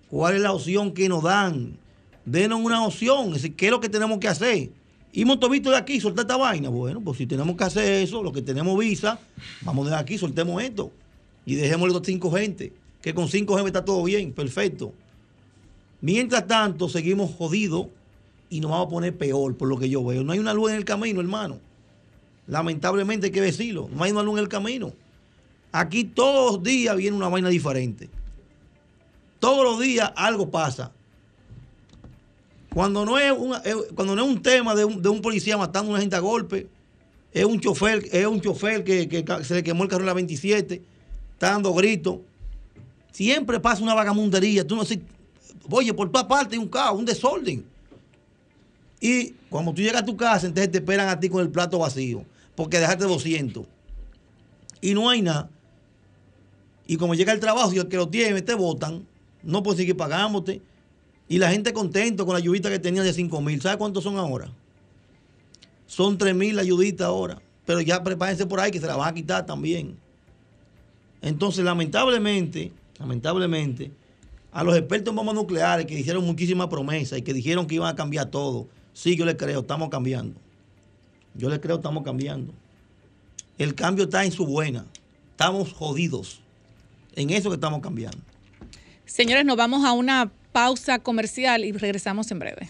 [0.09, 1.77] ¿Cuál es la opción que nos dan?
[2.25, 3.27] Denos una opción.
[3.27, 4.69] Es decir, ¿qué es lo que tenemos que hacer?
[5.11, 6.69] Y visto de aquí, soltar esta vaina.
[6.69, 9.19] Bueno, pues si tenemos que hacer eso, lo que tenemos visa,
[9.61, 10.91] vamos de aquí, soltemos esto.
[11.45, 12.73] Y dejémosle los cinco gente.
[13.01, 14.93] Que con cinco gente está todo bien, perfecto.
[16.01, 17.87] Mientras tanto, seguimos jodidos
[18.49, 20.23] y nos vamos a poner peor, por lo que yo veo.
[20.23, 21.59] No hay una luz en el camino, hermano.
[22.47, 23.89] Lamentablemente hay que decirlo.
[23.93, 24.93] No hay una luz en el camino.
[25.71, 28.09] Aquí todos los días viene una vaina diferente.
[29.39, 30.91] Todos los días algo pasa.
[32.73, 33.34] Cuando no es,
[33.95, 36.67] cuando no es un tema de un, policía matando a una gente a golpe,
[37.34, 40.82] es un chofer, es un chofer que, se le quemó el carro en la 27,
[41.34, 42.17] está dando gritos.
[43.12, 44.65] Siempre pasa una vagamundería.
[44.65, 45.02] Tú no sé,
[45.69, 47.65] oye, por todas partes hay un caos, un desorden.
[49.02, 51.80] Y cuando tú llegas a tu casa, entonces te esperan a ti con el plato
[51.80, 52.23] vacío,
[52.56, 53.65] porque dejaste 200.
[54.82, 55.49] Y no hay nada.
[56.86, 59.06] Y como llega el trabajo, y el que lo tiene, te votan,
[59.43, 60.62] no puedes seguir pagándote.
[61.28, 63.62] Y la gente contento con la ayudita que tenía de 5 mil.
[63.62, 64.49] ¿Sabe cuántos son ahora?
[65.86, 67.41] Son 3 mil la ayudita ahora.
[67.65, 69.95] Pero ya prepárense por ahí que se la van a quitar también.
[71.21, 73.91] Entonces, lamentablemente, lamentablemente,
[74.52, 77.89] a los expertos en bombas nucleares que hicieron muchísimas promesas y que dijeron que iban
[77.93, 80.39] a cambiar todo, sí, yo les creo, estamos cambiando.
[81.36, 82.54] Yo les creo, estamos cambiando.
[83.58, 84.86] El cambio está en su buena.
[85.32, 86.41] Estamos jodidos.
[87.15, 88.19] En eso que estamos cambiando.
[89.09, 92.69] Señores, nos vamos a una pausa comercial y regresamos en breve.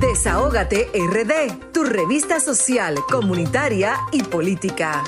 [0.00, 5.02] Desahógate RD, tu revista social, comunitaria y política.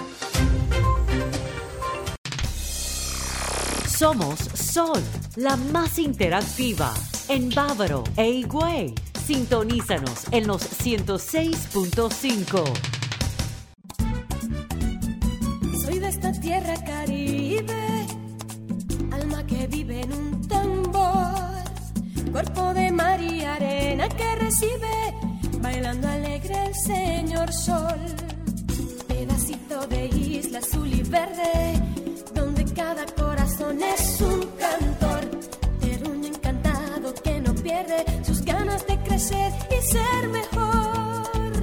[3.86, 5.02] Somos Sol,
[5.36, 6.94] la más interactiva
[7.28, 8.94] en Bávaro e Higüey.
[9.26, 12.64] Sintonízanos en los 106.5.
[15.84, 17.25] Soy de esta tierra caribe
[19.66, 21.34] vive en un tambor,
[22.30, 25.14] cuerpo de mar y arena que recibe,
[25.60, 28.00] bailando alegre el señor sol,
[29.08, 31.82] pedacito de isla azul y verde,
[32.34, 35.40] donde cada corazón es un cantor,
[35.80, 41.62] terruño encantado que no pierde sus ganas de crecer y ser mejor,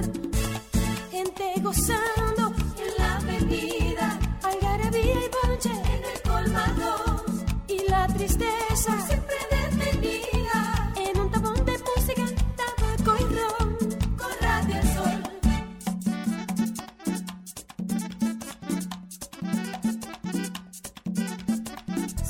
[1.10, 3.83] gente gozando en la avenida,
[8.26, 9.06] tristeza.
[9.06, 12.24] Siempre detenida en un tabón de música,
[12.56, 13.68] tabaco y ron,
[14.16, 15.22] con radio sol.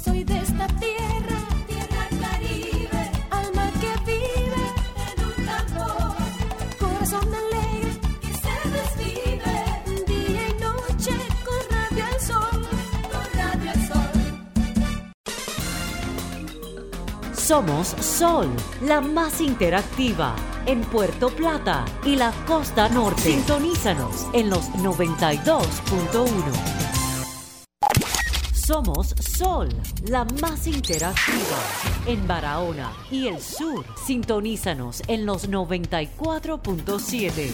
[0.05, 1.04] Soy de esta tierra,
[17.55, 18.51] Somos Sol,
[18.81, 20.35] la más interactiva
[20.67, 23.23] en Puerto Plata y la costa norte.
[23.23, 26.33] Sintonízanos en los 92.1.
[28.53, 29.69] Somos Sol,
[30.09, 31.61] la más interactiva
[32.07, 33.85] en Barahona y el sur.
[34.05, 37.53] Sintonízanos en los 94.7.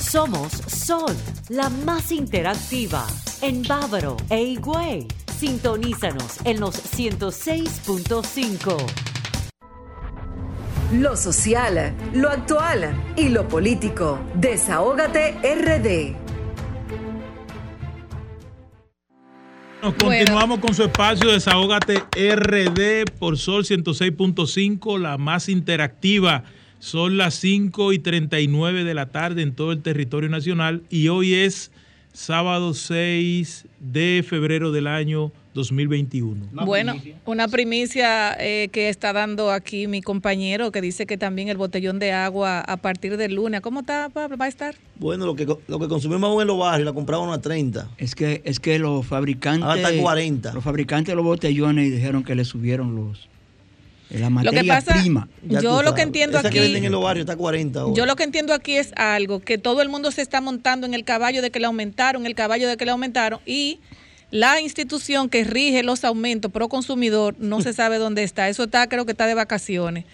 [0.00, 1.14] Somos Sol,
[1.50, 3.06] la más interactiva
[3.42, 5.27] en Bávaro e Higüey.
[5.38, 8.76] Sintonízanos en los 106.5.
[10.94, 14.18] Lo social, lo actual y lo político.
[14.34, 16.16] Desahógate RD.
[19.80, 26.42] Nos continuamos con su espacio Desahógate RD por Sol 106.5, la más interactiva.
[26.80, 31.34] Son las 5 y 39 de la tarde en todo el territorio nacional y hoy
[31.34, 31.70] es
[32.18, 36.48] sábado 6 de febrero del año 2021.
[36.66, 36.94] Bueno,
[37.24, 42.00] una primicia eh, que está dando aquí mi compañero que dice que también el botellón
[42.00, 43.60] de agua a partir del lunes.
[43.60, 44.36] ¿Cómo está, Pablo?
[44.36, 44.74] ¿Va a estar?
[44.96, 47.88] Bueno, lo que, lo que consumimos en los barrios la compraban a 30.
[47.98, 49.62] Es que, es que los fabricantes.
[49.62, 50.54] Ahora está 40.
[50.54, 53.28] Los fabricantes de los botellones dijeron que le subieron los.
[54.10, 55.28] La Lo materia que pasa, prima.
[55.46, 57.80] Ya yo lo que entiendo Esa aquí, que venden en los barrios está a 40
[57.80, 57.94] ahora.
[57.94, 60.94] yo lo que entiendo aquí es algo que todo el mundo se está montando en
[60.94, 63.80] el caballo de que le aumentaron, el caballo de que le aumentaron y
[64.30, 68.48] la institución que rige los aumentos pro consumidor no se sabe dónde está.
[68.48, 70.04] Eso está, creo que está de vacaciones.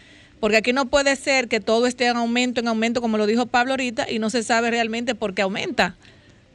[0.41, 3.47] Porque aquí no puede ser que todo esté en aumento, en aumento, como lo dijo
[3.47, 5.97] Pablo ahorita, y no se sabe realmente por qué aumenta.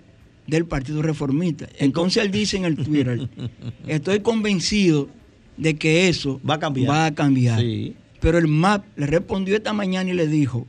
[0.47, 1.69] del Partido Reformista.
[1.79, 3.29] Entonces él dice en el Twitter,
[3.87, 5.09] estoy convencido
[5.57, 6.91] de que eso Va a cambiar.
[6.91, 7.61] Va a cambiar.
[7.61, 7.95] Sí.
[8.21, 10.67] Pero el MAP le respondió esta mañana y le dijo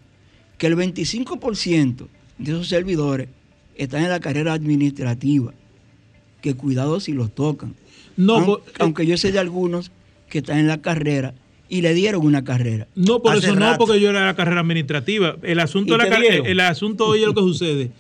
[0.58, 3.28] que el 25% de esos servidores
[3.76, 5.54] están en la carrera administrativa,
[6.42, 7.76] que cuidado si los tocan.
[8.18, 9.92] No, por- aunque yo sé de algunos
[10.30, 11.34] que están en la carrera
[11.68, 12.88] y le dieron una carrera.
[12.96, 15.36] No, por eso no, porque yo era la carrera administrativa.
[15.42, 17.92] El asunto, ¿Y de la el asunto hoy es lo que sucede.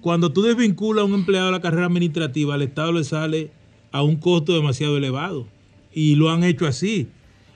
[0.00, 3.50] Cuando tú desvinculas a un empleado de la carrera administrativa, al Estado le sale
[3.92, 5.46] a un costo demasiado elevado.
[5.94, 7.06] Y lo han hecho así.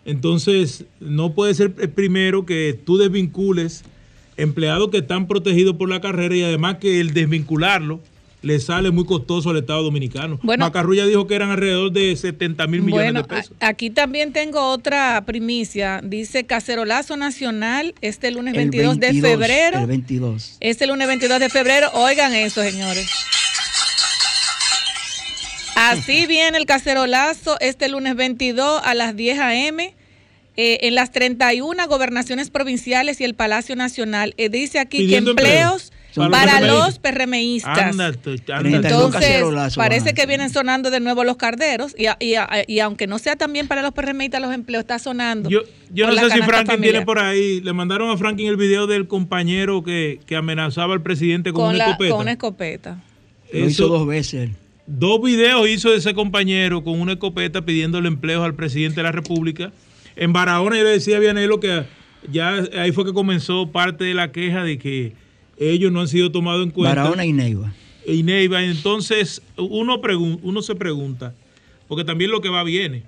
[0.04, 3.82] Entonces, no puede ser el primero que tú desvincules
[4.36, 8.00] empleados que están protegidos por la carrera y además que el desvincularlo
[8.42, 10.38] le sale muy costoso al Estado Dominicano.
[10.42, 10.64] Bueno.
[10.64, 13.52] Macarrulla dijo que eran alrededor de 70 mil millones Bueno, de pesos.
[13.58, 16.00] a- aquí también tengo otra primicia.
[16.04, 19.78] Dice Cacerolazo Nacional este lunes El 22, 22, de febrero.
[19.80, 20.56] El 22.
[20.60, 21.88] Este lunes 22 de febrero.
[21.94, 23.08] Oigan eso, señores.
[25.74, 29.94] Así viene el cacerolazo este lunes 22 a las 10 a.m.
[30.56, 34.34] eh, en las 31 gobernaciones provinciales y el Palacio Nacional.
[34.36, 36.30] Eh, dice aquí Pidiendo que empleos empleo.
[36.30, 37.78] para Para los PRMistas.
[37.78, 38.60] Anda, tú- anda.
[38.60, 42.78] 32 Entonces, parece que vienen sonando de nuevo los carderos y, a- y a- y
[42.80, 45.50] aunque no sea también para los PRMistas los empleos, está sonando.
[45.50, 46.78] Yo, yo no sé si Franklin familiar.
[46.92, 47.60] tiene por ahí.
[47.60, 51.68] Le mandaron a Franklin el video del compañero que, que amenazaba al presidente con, con,
[51.74, 52.10] una la, escopeta.
[52.12, 52.98] con una escopeta.
[53.52, 54.50] Lo hizo dos veces.
[54.86, 59.72] Dos videos hizo ese compañero con una escopeta pidiéndole empleos al presidente de la República.
[60.16, 61.84] En Barahona yo le decía a Vianelo que
[62.30, 65.12] ya ahí fue que comenzó parte de la queja de que
[65.58, 66.94] ellos no han sido tomados en cuenta.
[66.96, 67.72] Barahona y Neiva.
[68.06, 68.62] y Neiva.
[68.64, 70.00] Entonces, uno,
[70.42, 71.34] uno se pregunta,
[71.88, 73.02] porque también lo que va viene.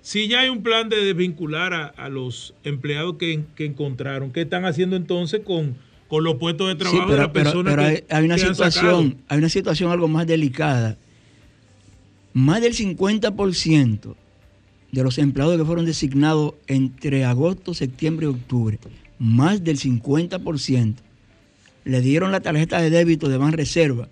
[0.00, 4.40] Si ya hay un plan de desvincular a, a los empleados que, que encontraron, ¿qué
[4.42, 5.76] están haciendo entonces con,
[6.08, 8.24] con los puestos de Sí, trabajo de pero, las pero- personas pero que, hay, hay
[8.24, 8.70] una que han sacado?
[8.72, 10.96] situación, hay una situación algo más delicada.
[12.32, 14.14] Más del 50%
[14.92, 18.78] de los empleados que fueron designados entre agosto, septiembre y octubre,
[19.18, 20.94] más del 50%
[21.84, 24.08] le dieron la tarjeta de débito de Banreserva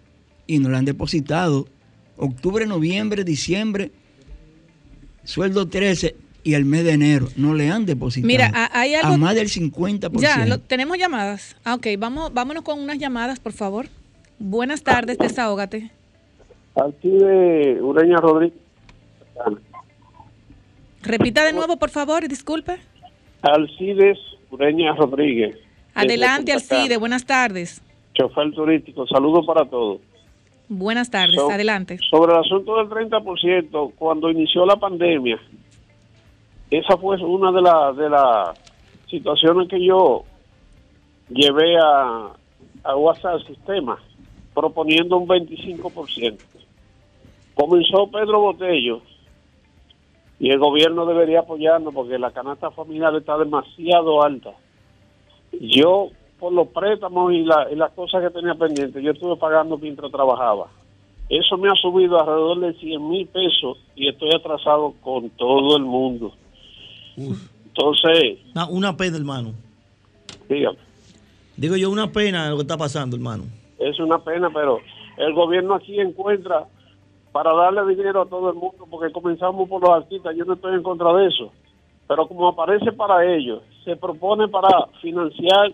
[0.46, 1.68] y no la han depositado.
[2.16, 3.92] Octubre, noviembre, diciembre,
[5.22, 8.26] sueldo 13 y el mes de enero no le han depositado.
[8.26, 10.20] Mira, a- hay algo- a más del 50%.
[10.20, 11.56] Ya, lo- tenemos llamadas.
[11.62, 13.86] Ah, ok, vamos, vámonos con unas llamadas, por favor.
[14.38, 15.90] Buenas tardes, desahógate.
[16.74, 18.58] Aquí de Ureña Rodríguez.
[21.02, 22.78] Repita de nuevo, por favor, disculpe.
[23.42, 24.18] Alcides
[24.50, 25.56] Ureña Rodríguez.
[25.94, 26.96] Adelante, Alcide.
[26.98, 27.82] Buenas tardes.
[28.14, 29.06] Chofer turístico.
[29.06, 30.00] Saludos para todos.
[30.68, 31.36] Buenas tardes.
[31.36, 31.98] So- Adelante.
[32.10, 35.38] Sobre el asunto del 30%, cuando inició la pandemia,
[36.70, 38.58] esa fue una de las de las
[39.08, 40.24] situaciones que yo
[41.28, 42.30] llevé a,
[42.84, 43.98] a WhatsApp al sistema,
[44.54, 46.38] proponiendo un 25%.
[47.54, 49.02] Comenzó Pedro Botello
[50.40, 54.50] y el gobierno debería apoyarnos porque la canasta familiar está demasiado alta.
[55.60, 59.76] Yo, por los préstamos y, la- y las cosas que tenía pendientes, yo estuve pagando
[59.78, 60.68] mientras trabajaba.
[61.28, 65.84] Eso me ha subido alrededor de 100 mil pesos y estoy atrasado con todo el
[65.84, 66.32] mundo.
[67.16, 69.52] Entonces, Una, una pena, hermano.
[70.48, 70.78] dígame,
[71.56, 73.44] Digo yo, una pena lo que está pasando, hermano.
[73.78, 74.80] es una pena, pero
[75.18, 76.66] el gobierno aquí encuentra
[77.32, 80.74] para darle dinero a todo el mundo, porque comenzamos por los artistas, yo no estoy
[80.74, 81.52] en contra de eso,
[82.08, 85.72] pero como aparece para ellos, se propone para financiar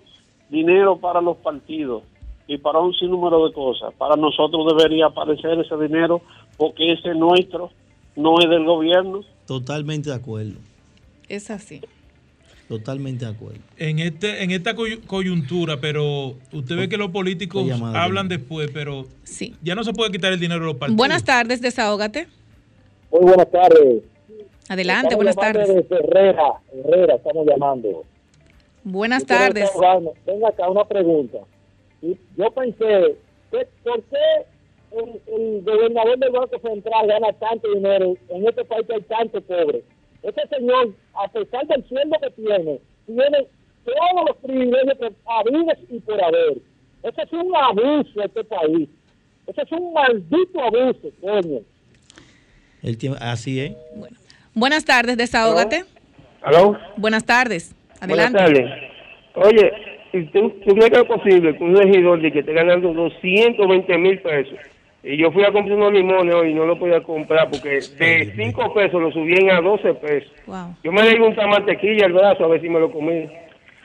[0.51, 2.03] dinero para los partidos
[2.47, 3.93] y para un sinnúmero de cosas.
[3.95, 6.21] Para nosotros debería aparecer ese dinero
[6.57, 7.71] porque ese es nuestro,
[8.15, 9.21] no es del gobierno.
[9.47, 10.59] Totalmente de acuerdo.
[11.29, 11.81] Es así.
[12.69, 13.61] Totalmente de acuerdo.
[13.77, 17.65] En este en esta coyu- coyuntura, pero usted ve que los políticos
[17.95, 19.55] hablan después, pero Sí.
[19.63, 20.97] ya no se puede quitar el dinero de los partidos.
[20.97, 22.27] Buenas tardes, desahógate.
[23.13, 24.03] Muy buenas tardes.
[24.69, 25.69] Adelante, Estamos buenas tardes.
[25.69, 26.43] desde Herrera,
[26.73, 28.05] Herrera, estamos llamando.
[28.83, 29.71] Buenas Yo tardes.
[30.27, 31.39] Venga acá una pregunta.
[32.03, 33.17] Y Yo pensé,
[33.53, 34.19] ¿qué- ¿por qué
[34.93, 39.41] el, el gobernador del Banco Central gana tanto dinero en este país que hay tanto
[39.41, 39.85] pobre?
[40.27, 43.47] Ese señor, a pesar del sueldo que tiene, tiene
[43.85, 46.55] todos los privilegios que habidos y por haber.
[47.05, 48.89] Ese es un abuso de este país.
[49.47, 51.61] Ese es un maldito abuso, coño.
[52.83, 53.77] El tiempo, así es.
[54.53, 55.85] Buenas tardes, desahógate.
[56.43, 56.77] ¿Aló?
[56.97, 57.77] Buenas tardes.
[58.01, 58.43] Adelante.
[58.43, 58.91] Buenas tardes.
[59.37, 59.73] Oye,
[60.13, 63.99] ¿y ¿tú, tú crees que es posible que un regidor de que esté ganando 220
[63.99, 64.59] mil pesos?
[65.09, 68.33] Y yo fui a comprar unos limones hoy y no lo podía comprar porque de
[68.35, 70.33] 5 pesos lo subían a 12 pesos.
[70.47, 73.31] Wow, Yo me di un mantequilla al brazo a ver si me lo comí.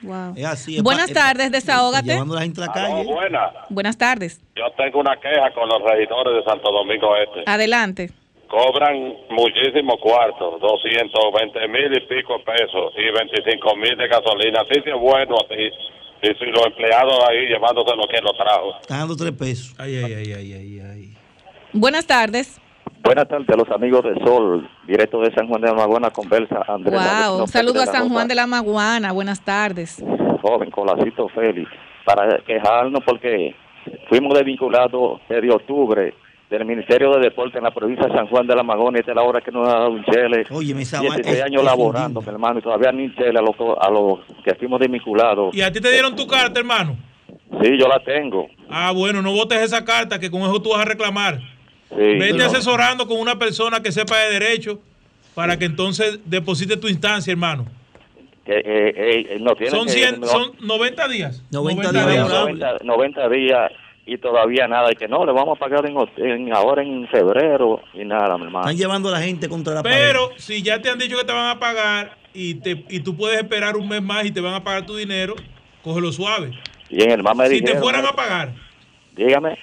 [0.01, 0.33] wow.
[0.35, 0.77] Es así.
[0.77, 2.07] es Buenas tardes, desahógate.
[2.07, 3.03] Llevando a la gente a la calle.
[3.05, 3.51] buena.
[3.69, 4.41] Buenas tardes.
[4.55, 7.43] Yo tengo una queja con los regidores de Santo Domingo Este.
[7.45, 8.09] Adelante.
[8.47, 14.61] Cobran muchísimos cuartos, 220 mil y pico pesos y 25 mil de gasolina.
[14.61, 15.69] Así sí es bueno, así.
[16.23, 18.73] Y si los empleados ahí llevándose lo que lo trajo.
[18.81, 19.75] Está dando tres pesos.
[19.77, 21.10] Ay, ay, ay, ay, ay, ay.
[21.73, 22.59] Buenas tardes.
[23.03, 26.63] Buenas tardes a los amigos de Sol, directo de San Juan de la Maguana, conversa
[26.67, 26.93] Andrés.
[26.93, 27.41] Wow.
[27.41, 29.11] Un saludo a San Juan de la Maguana.
[29.11, 30.03] Buenas tardes.
[30.41, 31.69] Joven, Colacito Félix,
[32.05, 33.55] para quejarnos porque
[34.09, 36.13] fuimos desvinculados desde octubre
[36.49, 39.11] del Ministerio de Deporte en la provincia de San Juan de la Maguana y esta
[39.11, 40.45] es la hora que nos ha dado un chele.
[40.51, 43.89] Oye, me 16 años laborando, mi hermano, y todavía ni un chele a los, a
[43.89, 45.55] los que fuimos desvinculados.
[45.55, 46.97] ¿Y a ti te dieron tu carta, hermano?
[47.61, 48.47] Sí, yo la tengo.
[48.69, 51.39] Ah, bueno, no votes esa carta, que con eso tú vas a reclamar.
[51.91, 54.79] Sí, Vete asesorando con una persona que sepa de derecho
[55.35, 57.65] para que entonces deposite tu instancia, hermano.
[58.45, 61.43] que, eh, eh, no tiene Son, que- 100, no- son 90 días.
[61.51, 62.29] 90 90, días.
[62.29, 63.71] 90, 90 días
[64.05, 64.91] y todavía nada.
[64.91, 68.45] Y que no, le vamos a pagar en, en- ahora en febrero y nada, mi
[68.45, 68.61] hermano.
[68.65, 71.31] Están llevando a la gente contra la Pero si ya te han dicho que te
[71.33, 74.55] van a pagar y, te, y tú puedes esperar un mes más y te van
[74.55, 75.35] a pagar tu dinero,
[75.83, 76.51] cógelo suave.
[76.89, 78.53] Y en el más me Si te fueran a pagar,
[79.15, 79.57] Dígame.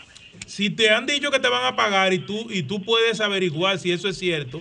[0.47, 3.79] Si te han dicho que te van a pagar y tú, y tú puedes averiguar
[3.79, 4.61] si eso es cierto,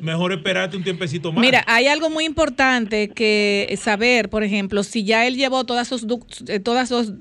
[0.00, 1.40] mejor esperarte un tiempecito más.
[1.40, 6.04] Mira, hay algo muy importante que saber, por ejemplo, si ya él llevó todas sus,
[6.46, 7.12] eh, todas sus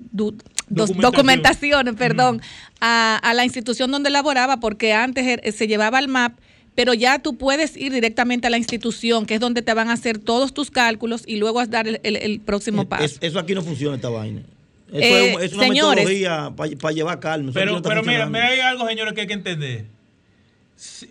[0.70, 1.02] Documentación.
[1.02, 2.42] documentaciones, perdón,
[2.82, 6.38] a, a la institución donde laboraba, porque antes er- se llevaba al MAP,
[6.76, 9.94] pero ya tú puedes ir directamente a la institución, que es donde te van a
[9.94, 13.06] hacer todos tus cálculos y luego vas a dar el, el- el próximo paso.
[13.06, 14.42] Es- eso aquí no funciona, esta vaina.
[14.90, 16.06] Eso Eh, es, es una señores.
[16.08, 17.52] metodología para llevar calma.
[17.54, 19.86] Pero, no pero mira, mira, hay algo, señores, que hay que entender.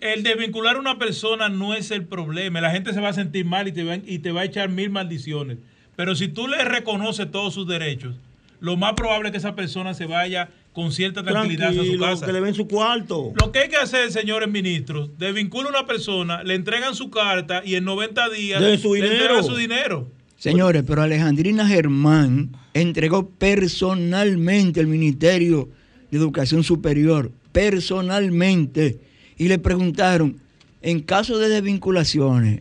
[0.01, 2.61] El desvincular a una persona no es el problema.
[2.61, 4.69] La gente se va a sentir mal y te va, y te va a echar
[4.69, 5.59] mil maldiciones.
[5.97, 8.15] Pero si tú le reconoces todos sus derechos,
[8.61, 12.07] lo más probable es que esa persona se vaya con cierta tranquilidad a su Tranquilo,
[12.07, 12.27] casa.
[12.27, 13.33] que le ven su cuarto.
[13.41, 17.63] Lo que hay que hacer, señores ministros, desvincula a una persona, le entregan su carta
[17.65, 20.11] y en 90 días su le entregan su dinero.
[20.39, 25.71] Señores, pero Alejandrina Germán entregó personalmente el Ministerio
[26.11, 28.99] de Educación Superior, personalmente,
[29.39, 30.37] y le preguntaron,
[30.83, 32.61] en caso de desvinculaciones,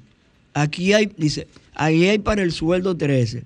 [0.53, 3.43] aquí hay, dice, ahí hay para el sueldo 13,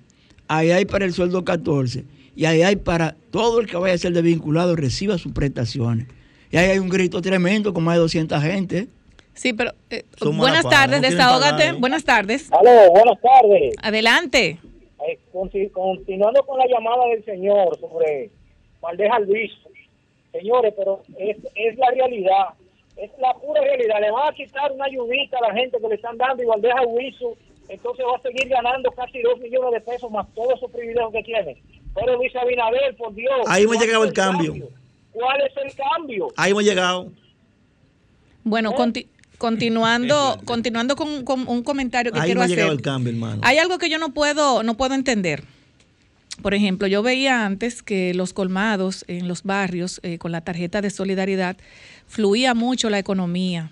[0.47, 2.05] ahí hay para el sueldo 14,
[2.35, 6.07] y ahí hay para todo el que vaya a ser desvinculado reciba sus prestaciones.
[6.51, 8.87] Y ahí hay un grito tremendo con más de 200 gente.
[9.39, 10.03] Sí, pero eh,
[10.35, 11.51] buenas tardes, no desahógate.
[11.63, 11.77] pagar, ¿eh?
[11.79, 12.51] Buenas tardes.
[12.51, 13.73] Aló, buenas tardes.
[13.81, 14.57] Adelante.
[15.07, 18.29] Eh, conti- continuando con la llamada del señor sobre
[18.81, 19.69] Valdés Alviso.
[20.33, 22.47] Señores, pero es, es la realidad.
[22.97, 24.01] Es la pura realidad.
[24.01, 26.73] Le van a quitar una ayudita a la gente que le están dando y Valdés
[26.75, 27.37] Alviso,
[27.69, 31.23] entonces va a seguir ganando casi dos millones de pesos más todos esos privilegios que
[31.23, 31.63] tiene.
[31.95, 33.39] Pero Luis Abinader, por Dios.
[33.47, 34.67] Ahí ¿cuál llegado el cambio.
[35.13, 36.27] ¿Cuál es el cambio?
[36.35, 37.07] Ahí hemos llegado.
[38.43, 39.07] Bueno, conti-
[39.39, 42.57] continuando, continuando con, con un comentario que Ahí quiero hacer.
[42.57, 43.41] llegado el cambio, hermano.
[43.43, 45.43] Hay algo que yo no puedo, no puedo entender.
[46.43, 50.81] Por ejemplo, yo veía antes que los colmados en los barrios eh, con la tarjeta
[50.81, 51.57] de solidaridad
[52.07, 53.71] fluía mucho la economía.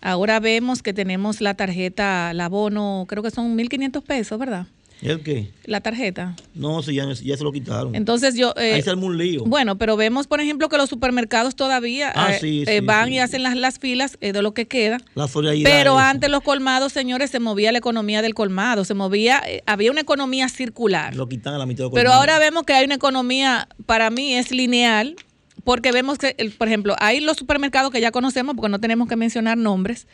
[0.00, 4.66] Ahora vemos que tenemos la tarjeta, la bono, creo que son 1.500 pesos, ¿verdad?
[5.00, 5.52] ¿Y el qué?
[5.64, 6.34] La tarjeta.
[6.54, 7.94] No, si ya, ya se lo quitaron.
[7.94, 8.52] Entonces yo...
[8.56, 9.44] eh, Ahí se armó un lío.
[9.44, 13.06] bueno, pero vemos, por ejemplo, que los supermercados todavía Ah, eh, sí, eh, sí, van
[13.08, 14.98] sí, y hacen las, las filas de lo que queda.
[15.14, 15.70] La solidaridad.
[15.70, 20.00] Pero antes los colmados, señores, se movía la economía del colmado, se movía, había una
[20.00, 21.14] economía circular.
[21.14, 24.34] Lo quitan a la mitad de Pero ahora vemos que hay una economía, para mí
[24.34, 25.14] es lineal,
[25.64, 29.16] porque vemos que, por ejemplo, hay los supermercados que ya conocemos, porque no tenemos que
[29.16, 30.06] mencionar nombres.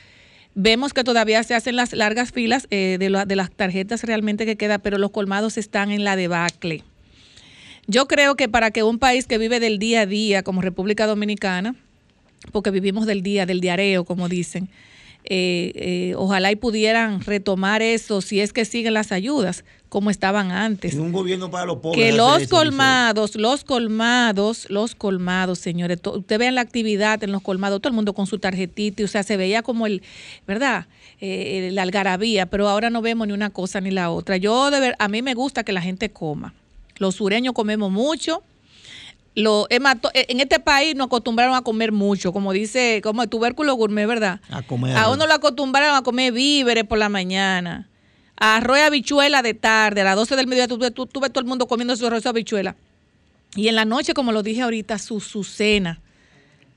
[0.55, 4.57] Vemos que todavía se hacen las largas filas eh, de, de las tarjetas realmente que
[4.57, 6.85] queda, pero los colmados están en la debacle.
[7.87, 11.07] Yo creo que para que un país que vive del día a día, como República
[11.07, 11.75] Dominicana,
[12.53, 14.69] porque vivimos del día, del diareo, como dicen,
[15.27, 20.51] eh, eh, ojalá y pudieran retomar eso si es que siguen las ayudas como estaban
[20.51, 22.05] antes En un gobierno para los pobres.
[22.05, 27.41] que los eso, colmados, los colmados, los colmados, señores, usted vean la actividad en los
[27.41, 30.03] colmados, todo el mundo con su tarjetita, o sea, se veía como el,
[30.47, 30.89] ¿verdad?
[31.21, 34.37] Eh, la algarabía, pero ahora no vemos ni una cosa ni la otra.
[34.37, 36.53] Yo, de ver, a mí me gusta que la gente coma.
[36.97, 38.43] Los sureños comemos mucho.
[39.37, 44.07] Lo, en este país nos acostumbraron a comer mucho, como dice, como el tubérculo gourmet,
[44.07, 44.41] ¿verdad?
[44.51, 44.97] A comer.
[44.97, 47.89] A uno lo acostumbraron a comer víveres por la mañana.
[48.37, 51.41] Arroz y habichuela de tarde, a las 12 del mediodía, tú, tú- tú ves todo
[51.41, 52.77] el mundo comiendo su arroz y habichuela.
[53.57, 56.01] Y en la noche, como lo dije ahorita, su, su cena.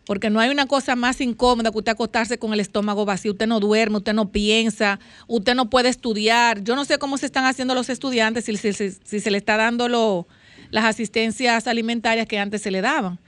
[0.05, 3.33] Porque no hay una cosa más incómoda que usted acostarse con el estómago vacío.
[3.33, 6.63] Usted no duerme, usted no piensa, usted no puede estudiar.
[6.63, 9.37] Yo no sé cómo se están haciendo los estudiantes, si, si- si- si se le
[9.37, 10.27] está dando lo-
[10.71, 13.19] las asistencias alimentarias que antes se le daban.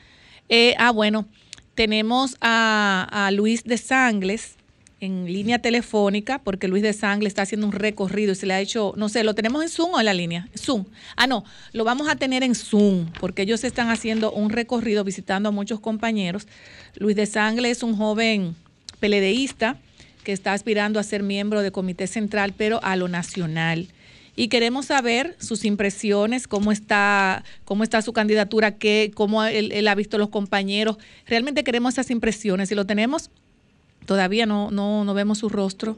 [0.50, 1.28] Eh, ah, bueno,
[1.76, 4.56] tenemos a, Luis de Sangles
[5.00, 8.60] en línea telefónica, porque Luis de Sangles está haciendo un recorrido y se le ha
[8.60, 10.50] hecho, no sé, ¿lo tenemos en Zoom o en la línea?
[10.58, 10.84] Zoom.
[11.16, 15.50] Ah, no, lo vamos a tener en Zoom, porque ellos están haciendo un recorrido visitando
[15.50, 16.48] a muchos compañeros.
[16.96, 18.56] Luis de Sangles es un joven
[19.00, 19.78] peledeísta
[20.26, 23.88] que está aspirando a ser miembro del Comité Central, pero a lo nacional.
[24.40, 29.86] Y queremos saber sus impresiones, cómo está, cómo está su candidatura, qué, cómo él, él
[29.90, 30.98] ha visto los compañeros.
[31.28, 32.70] Realmente queremos esas impresiones.
[32.70, 33.32] Si lo tenemos,
[34.06, 35.98] todavía no, no, no vemos su rostro.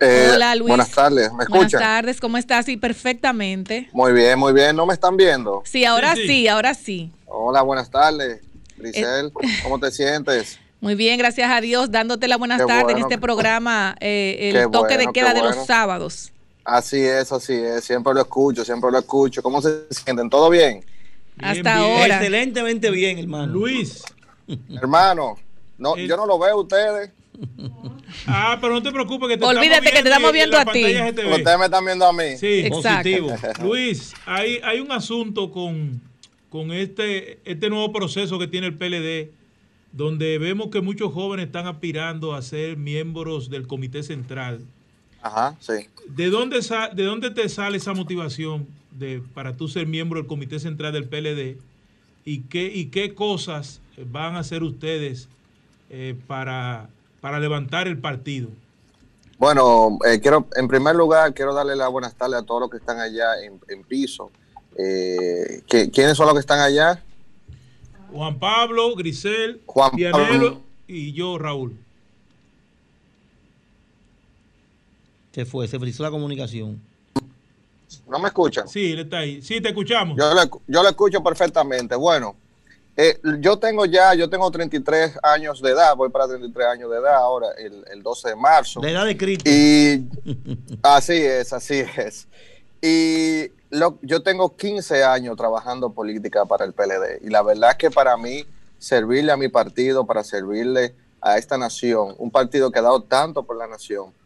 [0.00, 0.68] Eh, Hola, Luis.
[0.68, 1.80] Buenas tardes, ¿me Buenas escuchan?
[1.82, 2.64] tardes, ¿cómo estás?
[2.64, 3.90] Sí, perfectamente.
[3.92, 4.74] Muy bien, muy bien.
[4.74, 5.60] ¿No me están viendo?
[5.66, 7.12] Sí, ahora sí, ahora sí.
[7.26, 8.40] Hola, buenas tardes.
[8.78, 10.58] Grisel, Eh, ¿cómo te sientes?
[10.80, 14.96] Muy bien, gracias a Dios, dándote la buenas tardes en este programa, eh, el toque
[14.96, 16.32] de bueno, queda de los sábados.
[16.68, 17.82] Así es, así es.
[17.82, 19.42] Siempre lo escucho, siempre lo escucho.
[19.42, 20.28] ¿Cómo se sienten?
[20.28, 20.84] ¿Todo bien?
[21.38, 22.16] Hasta ahora.
[22.16, 23.54] Excelentemente bien, hermano.
[23.54, 24.04] Luis.
[24.70, 25.36] Hermano,
[25.78, 27.10] no, yo no lo veo a ustedes.
[28.26, 30.84] Ah, pero no te preocupes que te Olvídate que te estamos viendo a ti.
[30.84, 32.36] Ustedes me están viendo a mí.
[32.36, 33.08] Sí, Exacto.
[33.08, 33.34] positivo.
[33.62, 36.02] Luis, hay, hay un asunto con,
[36.50, 39.32] con este, este nuevo proceso que tiene el PLD,
[39.92, 44.66] donde vemos que muchos jóvenes están aspirando a ser miembros del Comité Central.
[45.22, 45.88] Ajá, sí.
[46.08, 50.26] ¿De dónde, sa- de dónde te sale esa motivación de, para tú ser miembro del
[50.28, 51.58] Comité Central del PLD?
[52.24, 55.28] ¿Y qué, y qué cosas van a hacer ustedes
[55.90, 56.88] eh, para,
[57.20, 58.48] para levantar el partido?
[59.38, 62.76] Bueno, eh, quiero, en primer lugar, quiero darle las buenas tardes a todos los que
[62.78, 64.30] están allá en, en piso.
[64.76, 67.02] Eh, ¿qui- ¿Quiénes son los que están allá?
[68.12, 70.60] Juan Pablo, Grisel, Juan Pablo.
[70.86, 71.76] y yo, Raúl.
[75.38, 76.82] Se fue, se frizó la comunicación.
[78.08, 78.66] ¿No me escuchan?
[78.66, 79.40] Sí, él está ahí.
[79.40, 80.18] Sí, te escuchamos.
[80.18, 81.94] Yo lo, yo lo escucho perfectamente.
[81.94, 82.34] Bueno,
[82.96, 86.96] eh, yo tengo ya, yo tengo 33 años de edad, voy para 33 años de
[86.96, 88.80] edad ahora, el, el 12 de marzo.
[88.82, 89.48] La edad de Cristo.
[89.48, 90.08] Y
[90.82, 92.26] así es, así es.
[92.82, 97.20] Y lo- yo tengo 15 años trabajando política para el PLD.
[97.24, 98.44] Y la verdad es que para mí,
[98.80, 103.44] servirle a mi partido, para servirle a esta nación, un partido que ha dado tanto
[103.44, 104.17] por la nación,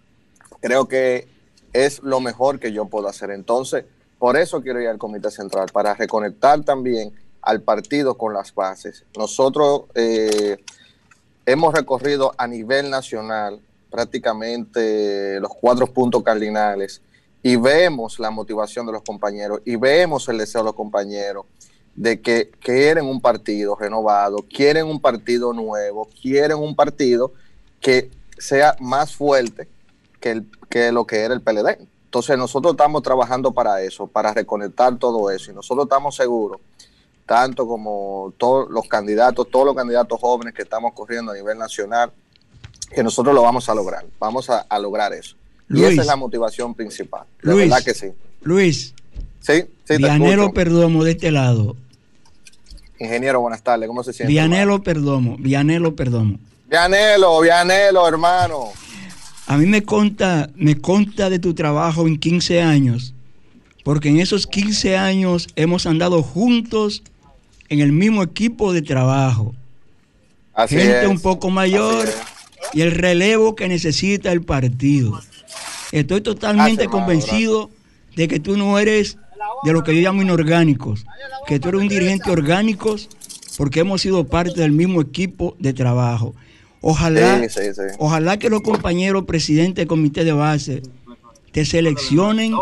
[0.63, 1.29] creo que
[1.75, 3.31] es lo mejor que yo puedo hacer.
[3.31, 3.85] Entonces,
[4.19, 9.05] por eso quiero ir al Comité Central, para reconectar también al partido con las bases.
[9.17, 10.57] Nosotros, eh,
[11.45, 13.61] hemos recorrido a nivel nacional
[13.91, 17.03] prácticamente los cuatro puntos cardinales
[17.43, 21.45] y vemos la motivación de los compañeros y vemos el deseo de los compañeros
[21.95, 27.33] de que quieren un partido renovado, quieren un partido nuevo, quieren un partido
[27.81, 29.69] que sea más fuerte
[30.23, 31.79] que, el, que lo que era el PLD.
[32.07, 36.61] Entonces nosotros estamos trabajando para eso, para reconectar todo eso y nosotros estamos seguros,
[37.27, 42.11] tanto como todos los candidatos, todos los candidatos jóvenes que estamos corriendo a nivel nacional,
[42.95, 45.37] que nosotros lo vamos a lograr, vamos a, a lograr eso.
[45.69, 45.93] y Luis.
[45.93, 47.25] esa es la motivación principal.
[47.41, 47.69] Luis.
[47.69, 48.13] verdad que sí.
[48.43, 48.95] Luis,
[49.43, 50.53] Sí, sí, Vianelo.
[50.53, 51.77] Perdomo de este lado.
[52.99, 53.89] Ingeniero, buenas tardes.
[53.89, 54.31] ¿Cómo se siente?
[54.33, 56.39] Vianelo Perdomo, Vianelo Perdomo.
[56.69, 58.69] Vianelo, Vianelo, hermano.
[59.47, 63.15] A mí me conta, me conta de tu trabajo en 15 años,
[63.85, 67.03] porque en esos 15 años hemos andado juntos
[67.69, 69.55] en el mismo equipo de trabajo.
[70.55, 71.09] Así Gente es.
[71.09, 72.09] un poco mayor
[72.73, 75.21] y el relevo que necesita el partido.
[75.91, 77.71] Estoy totalmente convencido
[78.17, 79.19] de que tú no eres
[79.65, 81.05] de lo que yo llamo inorgánicos,
[81.47, 82.97] que tú eres un dirigente orgánico
[83.57, 86.35] porque hemos sido parte del mismo equipo de trabajo.
[86.83, 87.83] Ojalá, Sí, sí, sí.
[87.99, 90.83] ojalá que los compañeros presidentes del comité de base
[91.53, 92.55] te seleccionen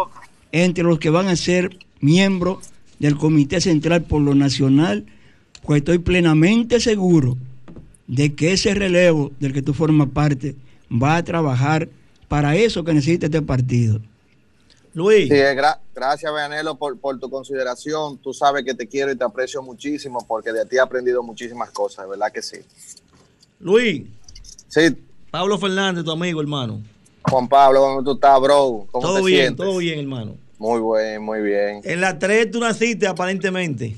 [0.52, 2.58] entre los que van a ser miembros
[2.98, 5.06] del comité central por lo nacional,
[5.62, 7.36] pues estoy plenamente seguro
[8.06, 10.54] de que ese relevo del que tú formas parte
[10.90, 11.88] va a trabajar
[12.28, 14.00] para eso que necesita este partido.
[14.92, 15.28] Luis.
[15.28, 18.18] Sí, eh, gra- gracias, Vianelo, por, por tu consideración.
[18.18, 21.70] Tú sabes que te quiero y te aprecio muchísimo porque de ti he aprendido muchísimas
[21.70, 22.56] cosas, de verdad que sí.
[23.60, 24.02] Luis.
[24.68, 24.96] Sí.
[25.30, 26.80] Pablo Fernández, tu amigo, hermano.
[27.22, 28.86] Juan Pablo, ¿cómo tú estás, bro?
[28.90, 29.66] ¿Cómo Todo te bien, sientes?
[29.66, 30.36] todo bien, hermano.
[30.58, 31.80] Muy bien, muy bien.
[31.84, 33.96] En la 3 tú naciste aparentemente.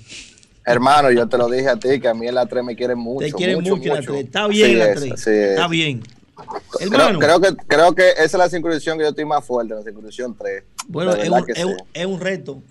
[0.65, 2.99] Hermano, yo te lo dije a ti que a mí en la 3 me quieren
[2.99, 3.25] mucho.
[3.27, 4.25] Te quieren mucho, en la 3.
[4.25, 5.13] Está bien en la es, 3.
[5.13, 5.51] así es.
[5.51, 6.03] Está bien.
[6.79, 7.19] Creo, Hermano.
[7.19, 10.37] creo que, creo que esa es la circunscripción que yo estoy más fuerte, la circunscripción
[10.37, 10.65] 3.
[10.89, 11.65] Bueno, es un, es sí.
[11.65, 12.63] un- es un reto.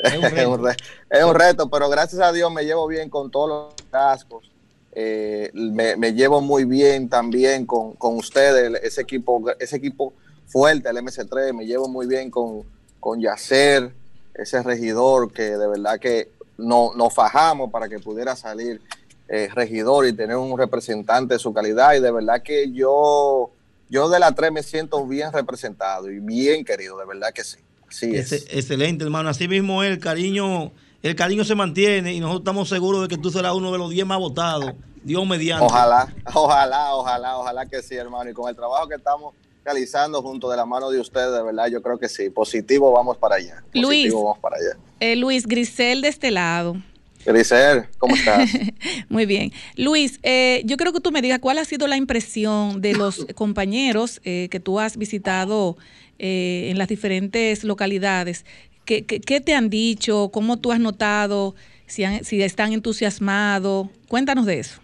[0.00, 0.22] Es un,
[0.64, 0.76] re-
[1.10, 4.48] es un reto, pero gracias a Dios me llevo bien con todos los cascos.
[4.92, 10.14] Eh, me, me llevo muy bien también con, con ustedes, ese equipo, ese equipo
[10.46, 11.52] fuerte, el MC3.
[11.54, 12.64] Me llevo muy bien con,
[13.00, 13.92] con Yacer,
[14.34, 18.80] ese regidor que de verdad que no, nos fajamos para que pudiera salir
[19.28, 21.94] eh, regidor y tener un representante de su calidad.
[21.94, 23.50] Y de verdad que yo,
[23.88, 27.58] yo de la 3 me siento bien representado y bien querido, de verdad que sí.
[27.88, 28.32] Así es.
[28.32, 29.28] Excelente, hermano.
[29.28, 30.72] Así mismo el cariño,
[31.02, 33.90] el cariño se mantiene y nosotros estamos seguros de que tú serás uno de los
[33.90, 34.72] 10 más votados.
[35.02, 35.64] Dios mediante.
[35.64, 38.30] Ojalá, ojalá, ojalá, ojalá que sí, hermano.
[38.30, 39.34] Y con el trabajo que estamos
[39.64, 42.30] realizando junto de la mano de ustedes, de verdad, yo creo que sí.
[42.30, 43.62] Positivo, vamos para allá.
[43.72, 44.12] Positivo, Luis.
[44.12, 44.76] vamos para allá.
[45.00, 46.76] Eh, Luis Grisel de este lado.
[47.24, 48.50] Grisel, ¿cómo estás?
[49.08, 49.52] Muy bien.
[49.76, 53.26] Luis, eh, yo creo que tú me digas cuál ha sido la impresión de los
[53.34, 55.76] compañeros eh, que tú has visitado
[56.18, 58.44] eh, en las diferentes localidades.
[58.88, 60.30] ¿Qué, te han dicho?
[60.32, 61.54] ¿Cómo tú has notado?
[61.86, 62.04] Si,
[62.42, 63.88] están entusiasmados.
[64.08, 64.80] Cuéntanos de eso.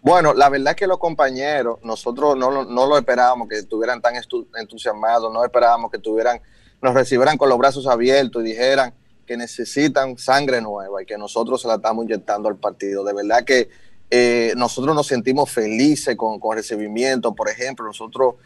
[0.00, 4.14] Bueno, la verdad es que los compañeros, nosotros no, no lo esperábamos que estuvieran tan
[4.58, 6.40] entusiasmados, no esperábamos que tuvieran,
[6.80, 8.94] nos recibieran con los brazos abiertos y dijeran
[9.26, 13.04] que necesitan sangre nueva y que nosotros se la estamos inyectando al partido.
[13.04, 13.68] De verdad que
[14.10, 17.34] eh, nosotros nos sentimos felices con, con recibimiento.
[17.34, 18.36] Por ejemplo, nosotros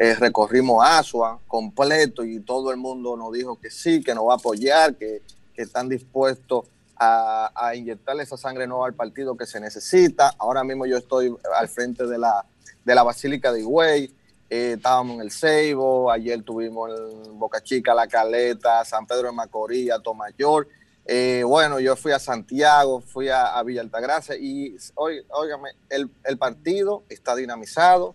[0.00, 4.32] eh, recorrimos Asua completo y todo el mundo nos dijo que sí, que nos va
[4.32, 5.20] a apoyar, que,
[5.54, 6.64] que están dispuestos
[6.96, 10.32] a, a inyectarle esa sangre nueva al partido que se necesita.
[10.38, 12.46] Ahora mismo yo estoy al frente de la,
[12.82, 14.14] de la Basílica de Higüey,
[14.48, 19.32] eh, estábamos en el Ceibo, ayer tuvimos en Boca Chica, La Caleta, San Pedro de
[19.32, 20.66] Macorís, Tomayor.
[21.04, 26.38] Eh, bueno, yo fui a Santiago, fui a, a Villa Altagracia y, óigame, el, el
[26.38, 28.14] partido está dinamizado,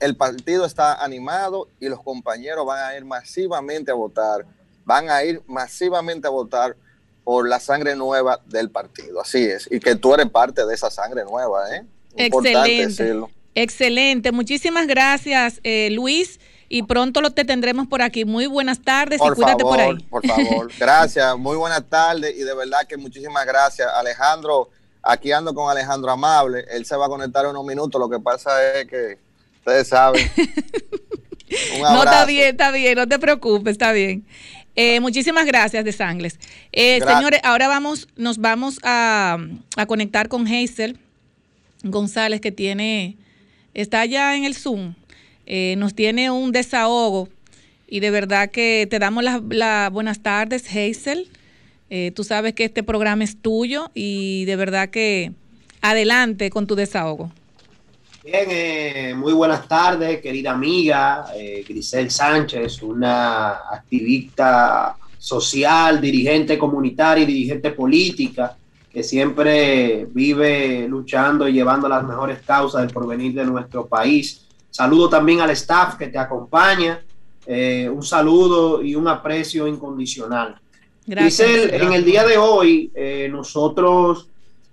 [0.00, 4.46] el partido está animado y los compañeros van a ir masivamente a votar,
[4.84, 6.76] van a ir masivamente a votar
[7.24, 10.90] por la sangre nueva del partido, así es, y que tú eres parte de esa
[10.90, 11.84] sangre nueva, ¿eh?
[12.16, 12.86] Importante Excelente.
[12.86, 13.30] decirlo.
[13.54, 14.32] Excelente.
[14.32, 16.40] Muchísimas gracias, eh, Luis.
[16.68, 18.24] Y pronto lo te tendremos por aquí.
[18.24, 19.96] Muy buenas tardes y Por cuídate favor, por ahí.
[20.10, 20.70] por favor.
[20.78, 23.88] Gracias, muy buenas tardes y de verdad que muchísimas gracias.
[23.94, 24.70] Alejandro,
[25.02, 28.18] aquí ando con Alejandro Amable, él se va a conectar en unos minutos, lo que
[28.18, 29.18] pasa es que
[29.64, 30.30] ustedes saben.
[31.76, 34.24] Un No, está bien, está bien, no te preocupes, está bien.
[34.76, 36.38] Eh, muchísimas gracias, de Sangles.
[36.72, 39.38] Eh, señores, ahora vamos, nos vamos a,
[39.76, 40.98] a conectar con Hazel
[41.84, 43.16] González, que tiene,
[43.72, 44.94] está allá en el Zoom,
[45.46, 47.28] Eh, nos tiene un desahogo
[47.86, 51.28] y de verdad que te damos las las buenas tardes, Hazel.
[51.90, 55.32] Eh, tú sabes que este programa es tuyo y de verdad que
[55.82, 57.30] adelante con tu desahogo.
[58.24, 67.22] Bien, eh, muy buenas tardes, querida amiga eh, Grisel Sánchez, una activista social, dirigente comunitaria
[67.22, 68.56] y dirigente política
[68.90, 74.46] que siempre vive luchando y llevando las mejores causas del porvenir de nuestro país.
[74.70, 77.02] Saludo también al staff que te acompaña.
[77.44, 80.58] Eh, un saludo y un aprecio incondicional.
[81.06, 81.46] Gracias.
[81.46, 84.28] Grisel, en el día de hoy eh, nosotros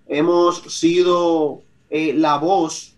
[0.08, 2.91] hemos sido eh, la voz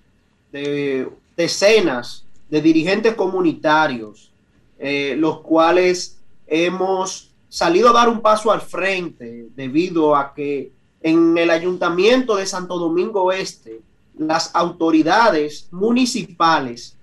[0.53, 4.31] de decenas de dirigentes comunitarios,
[4.79, 11.37] eh, los cuales hemos salido a dar un paso al frente debido a que en
[11.37, 13.81] el ayuntamiento de Santo Domingo Este,
[14.17, 16.95] las autoridades municipales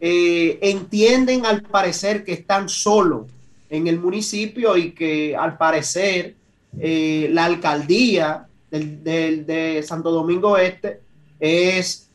[0.00, 3.26] eh, entienden al parecer que están solo
[3.68, 6.34] en el municipio y que al parecer
[6.78, 11.00] eh, la alcaldía del- de Santo Domingo Este
[11.40, 12.07] es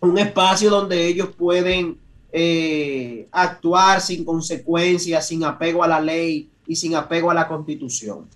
[0.00, 1.98] un espacio donde ellos pueden
[2.32, 8.26] eh, actuar sin consecuencias, sin apego a la ley y sin apego a la constitución.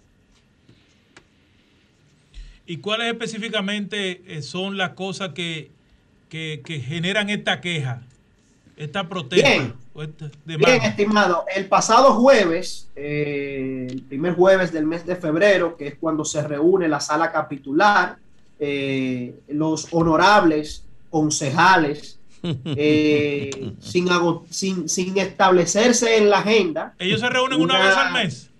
[2.66, 5.70] ¿Y cuáles específicamente eh, son las cosas que,
[6.28, 8.02] que- que generan esta queja,
[8.76, 9.48] esta protesta?
[9.48, 9.74] Bien.
[9.92, 15.76] o esta Bien, estimado, el pasado jueves, eh, el primer jueves del mes de febrero,
[15.76, 18.16] que es cuando se reúne la sala capitular,
[18.60, 24.08] eh, los honorables concejales, eh, sin,
[24.50, 26.94] sin, sin establecerse en la agenda.
[26.98, 28.50] Ellos se reúnen una, vez al mes.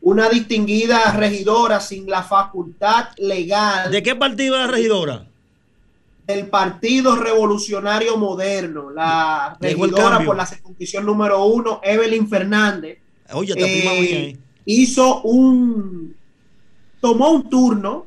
[0.00, 3.90] Una distinguida regidora sin la facultad legal.
[3.90, 5.26] ¿De qué partido es la regidora?
[6.26, 12.98] Del Partido Revolucionario Moderno, la regidora por la circunscripción número uno, Evelyn Fernández.
[13.32, 16.14] Oye, está prima eh, hizo un
[17.00, 18.05] tomó un turno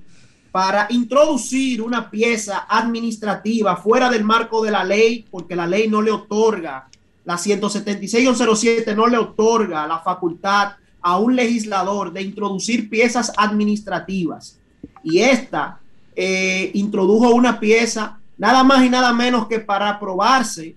[0.51, 6.01] para introducir una pieza administrativa fuera del marco de la ley, porque la ley no
[6.01, 6.87] le otorga,
[7.25, 14.59] la 176-107 no le otorga la facultad a un legislador de introducir piezas administrativas.
[15.03, 15.79] Y esta
[16.15, 20.75] eh, introdujo una pieza nada más y nada menos que para aprobarse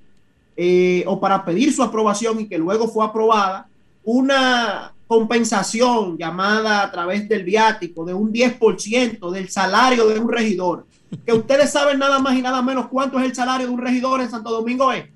[0.56, 3.66] eh, o para pedir su aprobación y que luego fue aprobada,
[4.04, 10.86] una compensación llamada a través del viático de un 10% del salario de un regidor.
[11.26, 14.22] Que ustedes saben nada más y nada menos cuánto es el salario de un regidor
[14.22, 15.12] en Santo Domingo Este.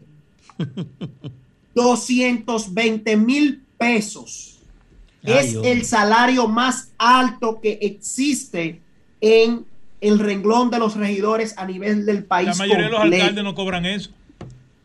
[1.75, 4.59] 220 mil pesos.
[5.25, 5.73] Ay, es hombre.
[5.73, 8.81] el salario más alto que existe
[9.23, 9.65] en
[10.03, 12.49] el renglón de los regidores a nivel del país.
[12.49, 13.23] La mayoría de los completo.
[13.25, 14.11] alcaldes no cobran eso.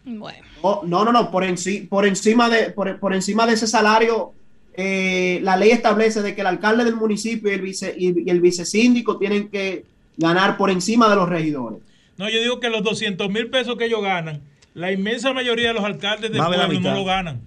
[0.06, 0.40] Bueno.
[0.62, 4.32] Oh, no, no, no, por, enci- por, encima, de, por, por encima de ese salario,
[4.74, 8.30] eh, la ley establece de que el alcalde del municipio y el, vice, y, y
[8.30, 9.86] el vicesíndico tienen que
[10.18, 11.80] ganar por encima de los regidores.
[12.18, 14.42] No, yo digo que los 200 mil pesos que ellos ganan,
[14.74, 17.42] la inmensa mayoría de los alcaldes del pueblo no lo ganan.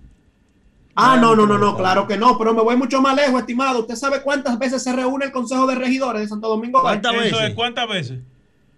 [0.97, 3.81] Ah, no, no, no, no, claro que no, pero me voy mucho más lejos, estimado.
[3.81, 6.81] ¿Usted sabe cuántas veces se reúne el Consejo de Regidores de Santo Domingo?
[6.81, 7.41] ¿Cuántas veces?
[7.49, 8.19] es, ¿Cuántas veces?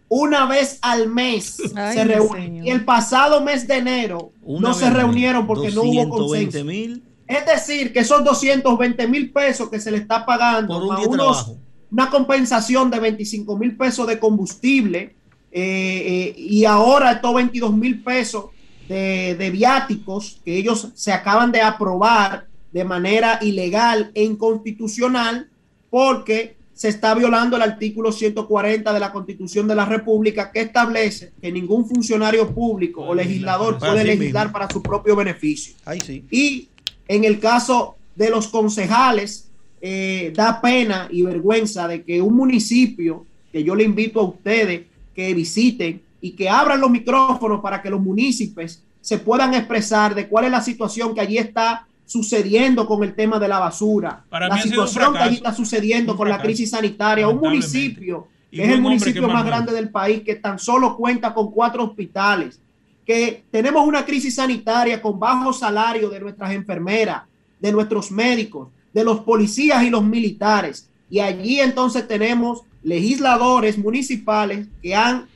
[0.09, 2.63] Una vez al mes Ay, se reúne.
[2.65, 6.65] Y el pasado mes de enero Una no se reunieron porque no hubo 220 consenso.
[6.65, 10.93] mil Es decir, que esos 220 mil pesos que se le está pagando por un
[10.95, 11.47] a unos-
[11.91, 15.15] una compensación de 25 mil pesos de combustible
[15.53, 18.47] eh, eh, y ahora estos 22 mil pesos
[18.89, 25.49] de, de viáticos que ellos se acaban de aprobar de manera ilegal e inconstitucional
[25.91, 31.33] porque se está violando el artículo 140 de la Constitución de la República que establece
[31.41, 35.75] que ningún funcionario público o legislador puede legislar para su propio beneficio.
[35.87, 36.25] Ahí sí.
[36.31, 36.69] Y
[37.09, 39.49] en el caso de los concejales,
[39.81, 44.87] eh, da pena y vergüenza de que un municipio, que yo le invito a ustedes
[45.15, 50.29] que visiten y que abran los micrófonos para que los municipios se puedan expresar de
[50.29, 54.49] cuál es la situación que allí está sucediendo con el tema de la basura, Para
[54.49, 58.81] la situación que allí está sucediendo con la crisis sanitaria, un municipio que es el
[58.81, 62.59] municipio más grande del país, que tan solo cuenta con cuatro hospitales,
[63.07, 67.23] que tenemos una crisis sanitaria con bajo salario de nuestras enfermeras,
[67.61, 70.91] de nuestros médicos, de los policías y los militares.
[71.09, 75.29] Y allí entonces tenemos legisladores municipales que han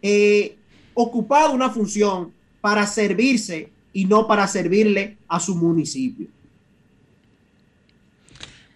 [0.00, 0.56] eh,
[0.94, 6.28] ocupado una función para servirse y no para servirle a su municipio.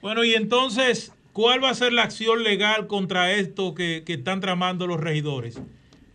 [0.03, 4.41] Bueno, y entonces, ¿cuál va a ser la acción legal contra esto que, que están
[4.41, 5.59] tramando los regidores?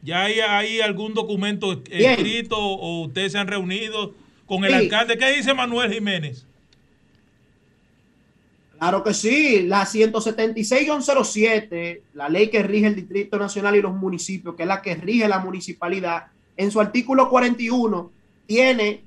[0.08, 2.12] ¿Ya hay, hay algún documento Bien.
[2.12, 4.14] escrito o ustedes se han reunido
[4.46, 4.76] con el Sí.
[4.78, 5.18] alcalde?
[5.18, 6.46] ¿Qué dice Manuel Jiménez?
[8.80, 14.56] Claro que sí, la 176-107, la ley que rige el Distrito Nacional y los municipios,
[14.56, 18.10] que es la que rige la municipalidad, en su artículo 41
[18.46, 19.02] tiene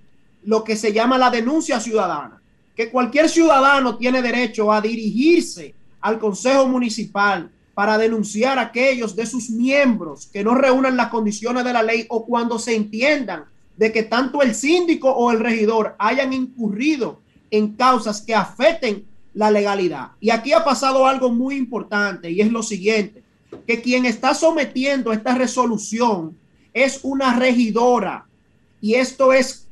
[0.44, 2.42] lo que se llama la denuncia ciudadana,
[2.76, 5.72] que cualquier ciudadano tiene derecho a dirigirse
[6.02, 11.64] al Consejo Municipal para denunciar a aquellos de sus miembros que no reúnan las condiciones
[11.64, 13.44] de la ley o cuando se entiendan
[13.76, 19.50] de que tanto el síndico o el regidor hayan incurrido en causas que afecten la
[19.50, 20.10] legalidad.
[20.20, 23.22] Y aquí ha pasado algo muy importante y es lo siguiente,
[23.66, 26.36] que quien está sometiendo esta resolución
[26.74, 28.26] es una regidora
[28.80, 29.66] y esto es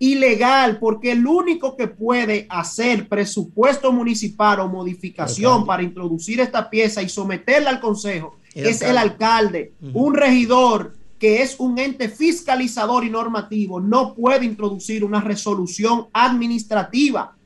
[0.00, 7.02] ilegal porque el único que puede hacer presupuesto municipal o modificación para introducir esta pieza
[7.02, 13.04] y someterla al consejo El es el alcalde, un regidor que es un ente fiscalizador
[13.04, 17.36] y normativo, no puede introducir una resolución administrativa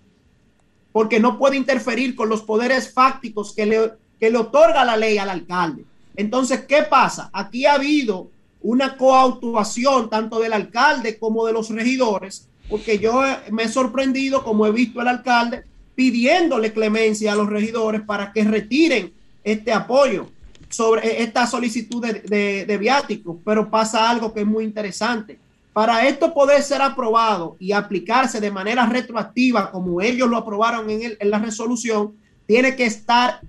[0.92, 5.18] porque no puede interferir con los poderes fácticos que le, que le otorga la ley
[5.18, 5.84] al alcalde.
[6.14, 7.30] Entonces, ¿qué pasa?
[7.32, 8.30] Aquí ha habido
[8.64, 14.66] una coautuación tanto del alcalde como de los regidores, porque yo me he sorprendido como
[14.66, 19.12] he visto al alcalde pidiéndole clemencia a los regidores para que retiren
[19.44, 20.28] este apoyo
[20.70, 25.38] sobre esta solicitud de, de, de viáticos, pero pasa algo que es muy interesante.
[25.74, 31.02] Para esto poder ser aprobado y aplicarse de manera retroactiva, como ellos lo aprobaron en,
[31.02, 32.14] el- en la resolución,
[32.46, 33.40] tiene que estar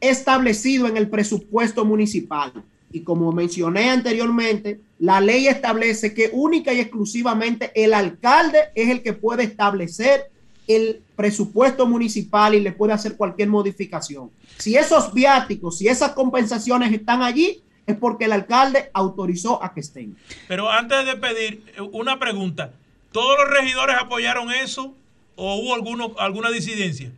[0.00, 2.52] establecido en el presupuesto municipal.
[2.92, 9.02] Y como mencioné anteriormente, la ley establece que única y exclusivamente el alcalde es el
[9.02, 10.30] que puede establecer
[10.66, 14.30] el presupuesto municipal y le puede hacer cualquier modificación.
[14.58, 19.80] Si esos viáticos, si esas compensaciones están allí, es porque el alcalde autorizó a que
[19.80, 20.16] estén.
[20.46, 22.72] Pero antes de pedir, eh, una pregunta.
[23.12, 24.94] ¿Todos los regidores apoyaron eso
[25.36, 27.10] o hubo alguno, alguna disidencia?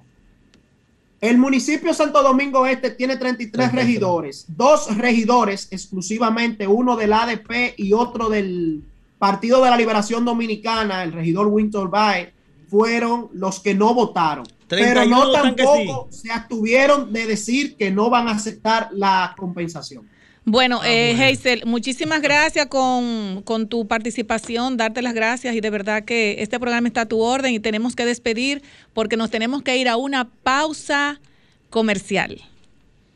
[1.21, 7.93] El municipio Santo Domingo Este tiene 33 regidores, dos regidores exclusivamente, uno del ADP y
[7.93, 8.83] otro del
[9.19, 12.31] Partido de la Liberación Dominicana, el regidor Winter Bay,
[12.71, 14.47] fueron los que no votaron.
[14.67, 20.09] Pero 31 no tampoco se abstuvieron de decir que no van a aceptar la compensación.
[20.45, 26.05] Bueno, eh, Hazel, muchísimas gracias con, con tu participación, darte las gracias y de verdad
[26.05, 28.63] que este programa está a tu orden y tenemos que despedir
[28.95, 31.21] porque nos tenemos que ir a una pausa
[31.69, 32.41] comercial.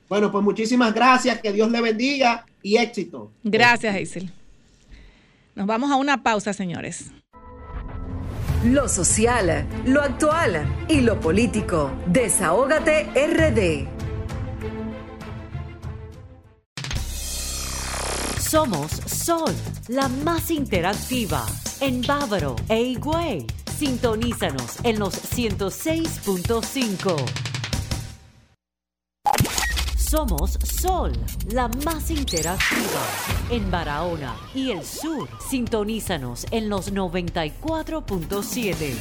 [0.08, 3.32] Bueno, pues muchísimas gracias, que Dios le bendiga y éxito.
[3.42, 4.30] Gracias, Hazel.
[5.54, 7.10] Nos vamos a una pausa, señores.
[8.64, 11.92] Lo social, lo actual y lo político.
[12.06, 14.03] Desahógate RD.
[18.54, 19.52] Somos Sol,
[19.88, 21.44] la más interactiva
[21.80, 23.48] en Bávaro e Higüey.
[23.76, 27.16] Sintonízanos en los 106.5.
[29.98, 31.10] Somos Sol,
[31.50, 33.02] la más interactiva
[33.50, 35.28] en Barahona y el sur.
[35.50, 38.94] Sintonízanos en los 94.7.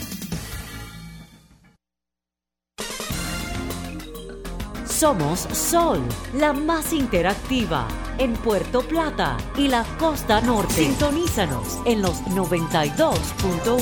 [4.87, 6.01] Somos Sol,
[6.33, 7.87] la más interactiva
[8.17, 10.73] en Puerto Plata y la costa norte.
[10.73, 13.81] Sintonízanos en los 92.1.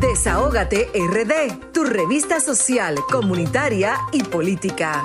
[0.00, 5.04] Desahógate RD, tu revista social, comunitaria y política.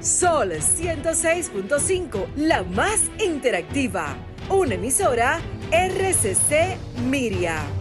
[0.00, 4.16] Sol 106.5, la más interactiva.
[4.48, 6.78] Una emisora RCC
[7.08, 7.79] Miria.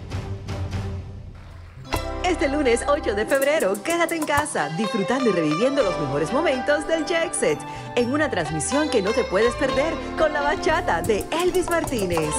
[2.23, 7.05] Este lunes 8 de febrero, quédate en casa, disfrutando y reviviendo los mejores momentos del
[7.05, 7.59] Jet Set,
[7.95, 12.29] en una transmisión que no te puedes perder con la bachata de Elvis Martínez.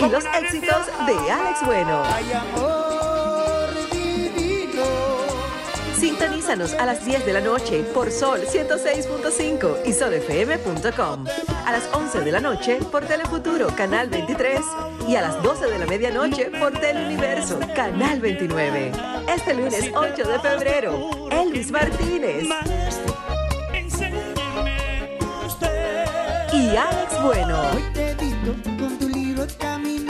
[0.00, 3.03] Y los éxitos de Alex Bueno.
[6.04, 11.24] Sintonízanos a las 10 de la noche por Sol 106.5 y solfm.com.
[11.64, 14.60] A las 11 de la noche por Telefuturo, Canal 23.
[15.08, 18.92] Y a las 12 de la medianoche por Teleuniverso, Canal 29.
[19.34, 22.48] Este lunes 8 de febrero, Elvis Martínez.
[26.52, 27.62] Y Alex Bueno.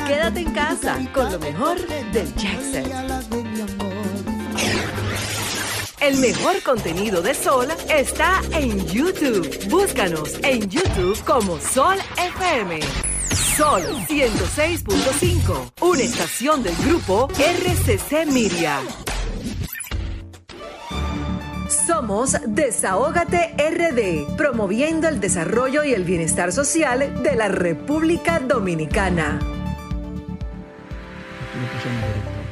[0.09, 1.77] Quédate en casa con lo mejor
[2.11, 4.24] del Jackson.
[6.05, 9.71] El mejor contenido de Sol está en YouTube.
[9.71, 12.79] Búscanos en YouTube como Sol FM.
[13.57, 18.81] Sol 106.5, una estación del grupo RCC Miria.
[21.87, 29.64] Somos Desahógate RD, promoviendo el desarrollo y el bienestar social de la República Dominicana.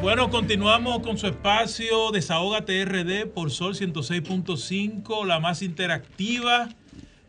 [0.03, 6.71] Bueno, continuamos con su espacio Desahógate RD por Sol 106.5, la más interactiva.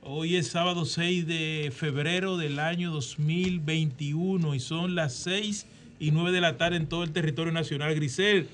[0.01, 5.67] Hoy es sábado 6 de febrero del año 2021 y son las 6
[5.99, 7.93] y 9 de la tarde en todo el territorio nacional.
[7.93, 8.49] Grisel,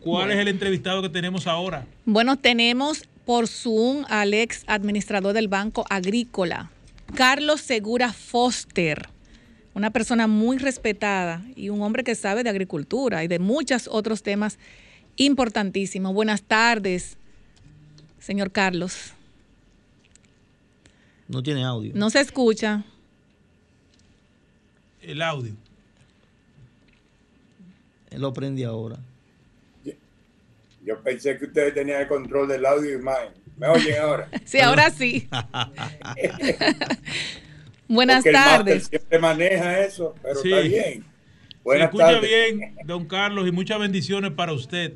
[0.00, 1.86] ¿cuál es el entrevistado que tenemos ahora?
[2.04, 6.70] Bueno, tenemos por Zoom al ex administrador del Banco Agrícola,
[7.14, 9.08] Carlos Segura Foster,
[9.74, 14.22] una persona muy respetada y un hombre que sabe de agricultura y de muchos otros
[14.22, 14.58] temas
[15.16, 16.14] importantísimos.
[16.14, 17.16] Buenas tardes,
[18.18, 19.12] señor Carlos.
[21.28, 21.92] No tiene audio.
[21.94, 22.84] No se escucha.
[25.02, 25.54] El audio.
[28.10, 28.98] Él lo prende ahora.
[30.84, 33.32] Yo pensé que ustedes tenían el control del audio y imagen.
[33.58, 34.28] ¿Me oyen ahora?
[34.44, 35.28] sí, ahora sí.
[37.88, 38.74] Buenas Porque el tardes.
[38.76, 40.52] máster siempre maneja eso, pero Sí.
[40.52, 41.02] está bien.
[41.02, 42.22] Se Buenas escucha tardes.
[42.30, 44.94] bien, don Carlos, y muchas bendiciones para usted.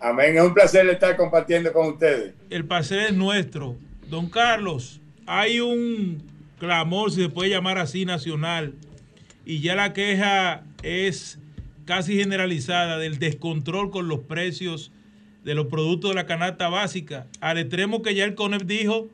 [0.00, 0.36] Amén.
[0.36, 2.34] Es un placer estar compartiendo con ustedes.
[2.48, 3.76] El paseo es nuestro.
[4.08, 6.22] Don Carlos, hay un
[6.58, 8.74] clamor, si se puede llamar así, nacional,
[9.44, 11.38] y ya la queja es
[11.84, 14.92] casi generalizada del descontrol con los precios
[15.44, 19.08] de los productos de la canasta básica, al extremo que ya el CONEP dijo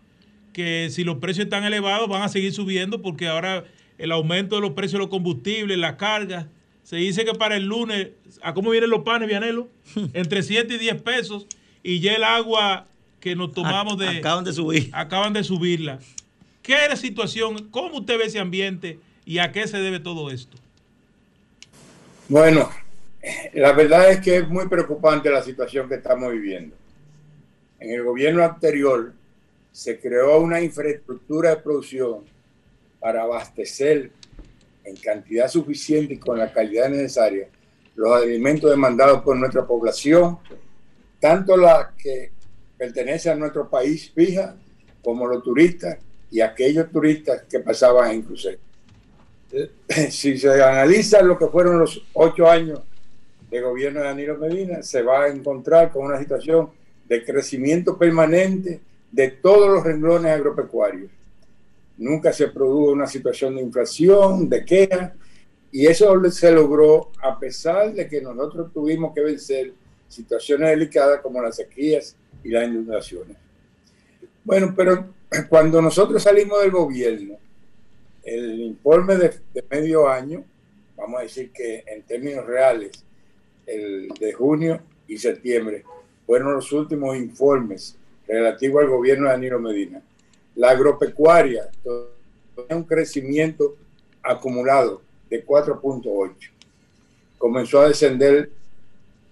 [0.57, 3.65] que si los precios están elevados van a seguir subiendo porque ahora
[3.99, 6.47] el aumento de los precios de los combustibles, las cargas,
[6.83, 8.09] se dice que para el lunes,
[8.41, 9.69] ¿a cómo vienen los panes, Vianelo?
[10.15, 11.47] Entre 7 y 10 pesos
[11.83, 12.87] y ya el agua
[13.21, 14.09] que nos tomamos de...
[14.09, 14.89] Acaban de subir.
[14.93, 15.99] Acaban de subirla.
[16.63, 17.69] ¿Qué es la situación?
[17.71, 20.57] ¿Cómo usted ve ese ambiente y a qué se debe todo esto?
[22.31, 22.71] Bueno,
[23.53, 26.75] la verdad es que es muy preocupante la situación que estamos viviendo.
[27.79, 29.13] En el gobierno anterior
[29.77, 32.25] se creó una infraestructura de producción
[32.99, 34.11] para abastecer
[34.83, 37.49] en cantidad suficiente y con la calidad necesaria
[37.95, 40.39] los alimentos demandados por nuestra población,
[41.21, 42.31] tanto la que
[42.79, 44.57] pertenece a nuestro país fija
[45.05, 45.99] como los turistas
[46.31, 48.59] y aquellos turistas que pasaban en crucero.
[50.11, 52.81] Si se analiza lo que fueron los ocho años
[53.51, 56.71] de gobierno de Danilo Medina, se va a encontrar con una situación
[57.07, 58.81] de crecimiento permanente
[59.13, 61.11] de todos los renglones agropecuarios.
[61.99, 65.15] Nunca se produjo una situación de inflación, de queja,
[65.73, 69.73] y eso se logró a pesar de que nosotros tuvimos que vencer
[70.09, 73.37] situaciones delicadas como las sequías y las inundaciones.
[74.45, 75.09] Bueno, pero
[75.49, 77.37] cuando nosotros salimos del gobierno,
[78.23, 79.33] el informe de,
[79.71, 80.45] medio año,
[80.97, 82.93] vamos a decir que en términos reales,
[83.67, 85.85] el de junio y septiembre,
[86.27, 87.97] fueron los últimos informes
[88.27, 90.03] relativos al gobierno de Danilo Medina.
[90.57, 91.71] La agropecuaria
[92.71, 93.77] un crecimiento
[94.23, 96.33] acumulado de 4.8.
[97.39, 98.51] Comenzó a descender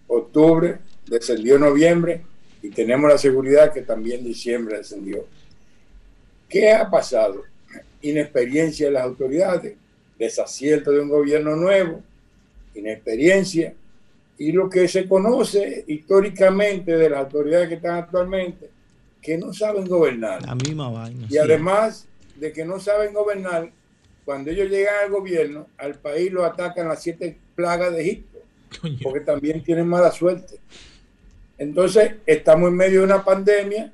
[0.07, 2.23] octubre, descendió noviembre
[2.63, 5.25] y tenemos la seguridad que también diciembre descendió.
[6.49, 7.43] ¿Qué ha pasado?
[8.03, 9.75] Inexperiencia de las autoridades,
[10.19, 12.03] desacierto de un gobierno nuevo,
[12.75, 13.75] inexperiencia
[14.37, 18.69] y lo que se conoce históricamente de las autoridades que están actualmente,
[19.25, 20.45] que no saben gobernar.
[20.45, 21.27] La misma vaina.
[21.31, 22.07] Y además
[22.37, 23.71] de que no saben gobernar,
[24.23, 28.39] cuando ellos llegan al gobierno, al país lo atacan las siete plagas de Egipto,
[29.03, 30.57] porque también tienen mala suerte.
[31.57, 33.91] Entonces, estamos en medio de una pandemia,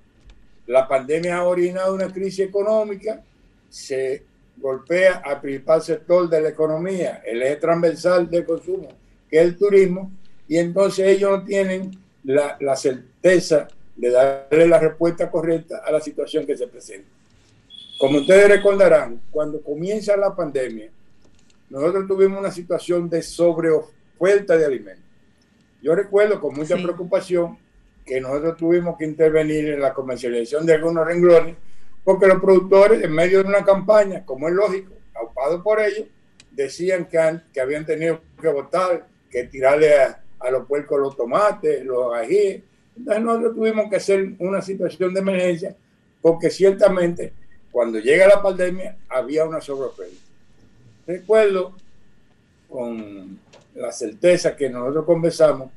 [0.67, 3.23] la pandemia ha originado una crisis económica,
[3.69, 4.25] se
[4.57, 8.89] golpea al principal sector de la economía, el eje transversal del consumo,
[9.31, 10.11] que es el turismo,
[10.49, 13.69] y entonces ellos no tienen la, la certeza
[14.01, 17.09] de darle la respuesta correcta a la situación que se presenta.
[17.99, 20.91] Como ustedes recordarán, cuando comienza la pandemia,
[21.69, 25.05] nosotros tuvimos una situación de sobreoferta de alimentos.
[25.83, 26.83] Yo recuerdo con mucha Sí.
[26.83, 27.59] preocupación
[28.07, 31.57] que nosotros tuvimos que intervenir en la comercialización de algunos renglones,
[32.03, 36.07] porque los productores, en medio de una campaña, como es lógico, aupados por ellos,
[36.51, 41.17] decían que, han- que habían tenido que votar, que tirarle a, a los puercos los
[41.17, 42.63] tomates, los ajíes.
[43.01, 45.75] Entonces nosotros tuvimos que hacer una situación de emergencia,
[46.21, 47.33] porque ciertamente
[47.71, 50.21] cuando llega la pandemia había una sobreoferta.
[51.07, 51.73] Recuerdo
[52.69, 53.39] con
[53.75, 55.71] la certeza que nosotros conversamos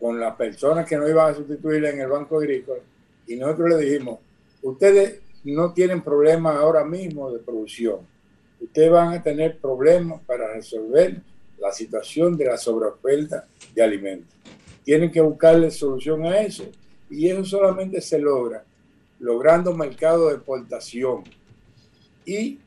[0.00, 2.80] con las personas que nos iban a sustituir en el Banco Agrícola
[3.26, 4.20] y nosotros le dijimos,
[4.62, 7.98] ustedes no tienen problemas ahora mismo de producción,
[8.58, 11.20] ustedes van a tener problemas para resolver
[11.58, 14.34] la situación de la sobreoferta de alimentos.
[14.84, 16.70] Tienen que buscarle solución a eso
[17.08, 18.64] Y eso solamente se logra
[19.18, 21.24] logrando mercado de exportación
[22.26, 22.58] y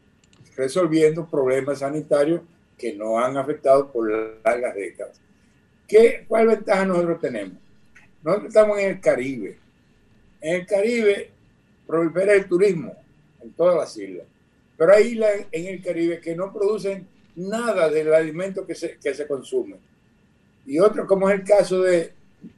[0.56, 2.42] resolviendo problemas sanitarios
[2.78, 4.10] que nos han afectado por
[4.44, 5.22] largas décadas.
[5.88, 7.58] ¿Qué, ¿Cuál ventaja nosotros tenemos?
[8.24, 9.58] Nosotros estamos en el Caribe.
[10.42, 11.30] En el Caribe
[11.86, 12.96] prolifera el turismo
[13.42, 14.26] en todas las islas.
[14.78, 19.14] Pero hay islas en el Caribe que no producen nada del alimento que se, que
[19.14, 19.78] se consume.
[20.68, 22.12] Y otro, como es el caso de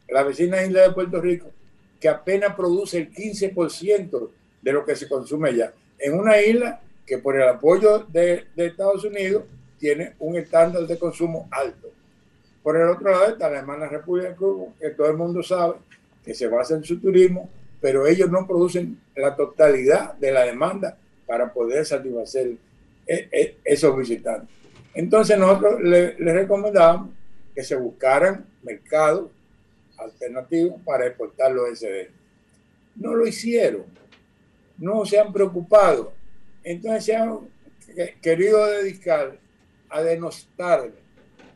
[0.10, 1.52] la vecina isla de Puerto Rico,
[2.00, 4.30] que apenas produce el 15%
[4.64, 5.72] de lo que se consume allá.
[6.00, 9.44] En una isla que por el apoyo de, Estados Unidos
[9.78, 11.90] tiene un estándar de consumo alto.
[12.64, 15.76] Por el otro lado está la hermana República de Cuba, que todo el mundo sabe
[16.26, 17.50] que se basa en su turismo,
[17.80, 22.54] pero ellos no producen la totalidad de la demanda para poder satisfacer
[23.08, 24.50] e, e, esos visitantes.
[24.94, 27.12] Entonces nosotros le, le recomendamos
[27.60, 29.32] que se buscaran mercados
[29.98, 32.10] alternativos para exportar los SD.
[32.96, 33.84] No lo hicieron,
[34.78, 36.14] no se han preocupado.
[36.64, 37.40] Entonces se han
[38.22, 39.38] querido dedicar
[39.90, 40.90] a denostar,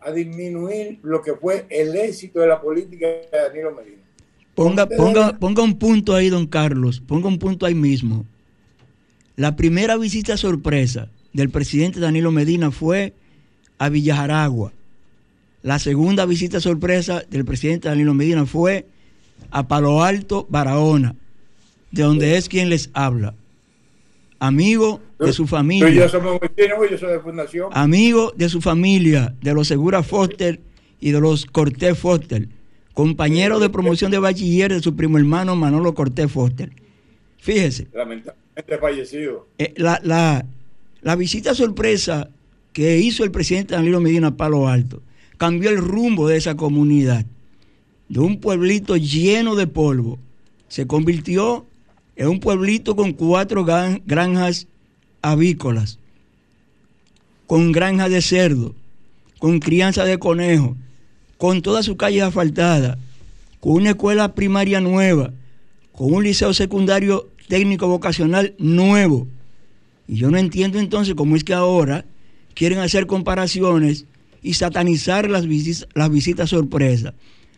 [0.02, 4.02] a disminuir lo que fue el éxito de la política de Danilo Medina.
[4.56, 8.26] Ponga, ponga, ponga un punto ahí, don Carlos, ponga un punto ahí mismo.
[9.38, 13.14] La primera visita sorpresa del presidente Danilo Medina fue
[13.78, 14.74] a Villajaragua.
[15.64, 18.86] La segunda visita sorpresa del presidente Danilo Medina fue
[19.50, 21.16] a Palo Alto, Barahona,
[21.90, 23.34] de donde es quien les habla.
[24.40, 25.90] Amigo de su familia.
[25.90, 27.70] Yo somos vecinos, yo soy de fundación.
[27.72, 30.60] Amigo de su familia, de los Segura Foster
[31.00, 32.50] y de los Cortés Foster.
[32.94, 36.74] Compañero de promoción de bachiller de su primo hermano Manolo Cortés Foster.
[37.38, 37.88] Fíjese.
[37.94, 39.48] Lamentablemente fallecido.
[39.58, 40.46] Eh, la, la,
[41.02, 42.30] la visita sorpresa
[42.74, 45.02] que hizo el presidente Danilo Medina a Palo Alto
[45.38, 47.26] cambió el rumbo de esa comunidad.
[48.10, 50.20] De un pueblito lleno de polvo,
[50.68, 51.66] se convirtió
[52.16, 53.66] en un pueblito con cuatro
[54.06, 54.68] granjas
[55.22, 56.00] avícolas,
[57.48, 58.76] con granja de cerdo,
[59.40, 60.76] con crianza de conejos,
[61.38, 62.98] con todas sus calles asfaltadas,
[63.60, 65.34] con una escuela primaria nueva,
[65.92, 69.28] con un liceo secundario técnico vocacional nuevo.
[70.08, 72.06] Y yo no entiendo entonces cómo es que ahora
[72.54, 74.06] quieren hacer comparaciones
[74.44, 77.14] y satanizar las visitas, las visitas sorpresas.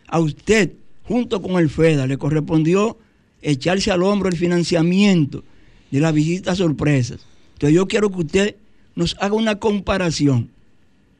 [0.06, 0.72] A usted,
[1.02, 2.96] junto con el FEDA, le correspondió
[3.42, 5.44] echarse al hombro el financiamiento
[5.90, 7.20] de las visitas sorpresas.
[7.54, 8.56] Entonces yo quiero que usted
[8.94, 10.50] nos haga una comparación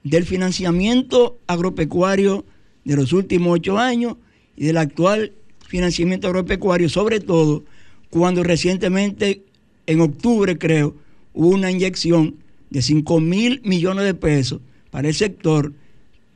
[0.05, 2.45] del financiamiento agropecuario
[2.85, 4.17] de los últimos ocho años
[4.57, 5.33] y del actual
[5.67, 7.65] financiamiento agropecuario, sobre todo
[8.09, 9.43] cuando recientemente,
[9.87, 10.95] en octubre creo,
[11.35, 12.37] hubo una inyección
[12.71, 14.61] de 5 mil millones de pesos
[14.97, 15.73] para el sector,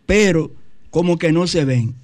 [0.04, 0.50] pero
[0.90, 1.94] como que no se ven.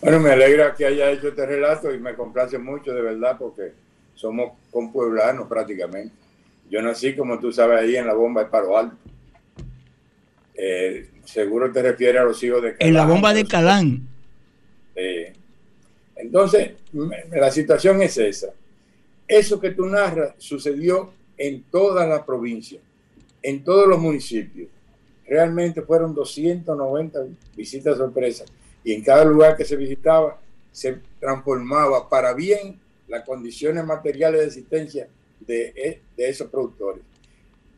[0.00, 3.70] Bueno, me alegra que haya hecho este relato y me complace mucho de verdad porque
[4.16, 6.12] somos compueblanos prácticamente.
[6.68, 8.96] Yo nací, como tú sabes, ahí en la bomba de Paro Alto.
[10.56, 12.88] Eh, seguro te refieres a los hijos de Calán.
[12.88, 14.08] En la bomba de Calán.
[16.16, 16.72] entonces,
[17.30, 18.48] la situación es esa.
[19.28, 22.80] Eso que tú narras sucedió en toda la provincia
[23.42, 24.68] en todos los municipios.
[25.26, 28.52] Realmente fueron 290 visitas sorpresas
[28.84, 30.38] y en cada lugar que se visitaba
[30.70, 35.08] se transformaba para bien las condiciones materiales de existencia
[35.40, 37.02] de, de esos productores.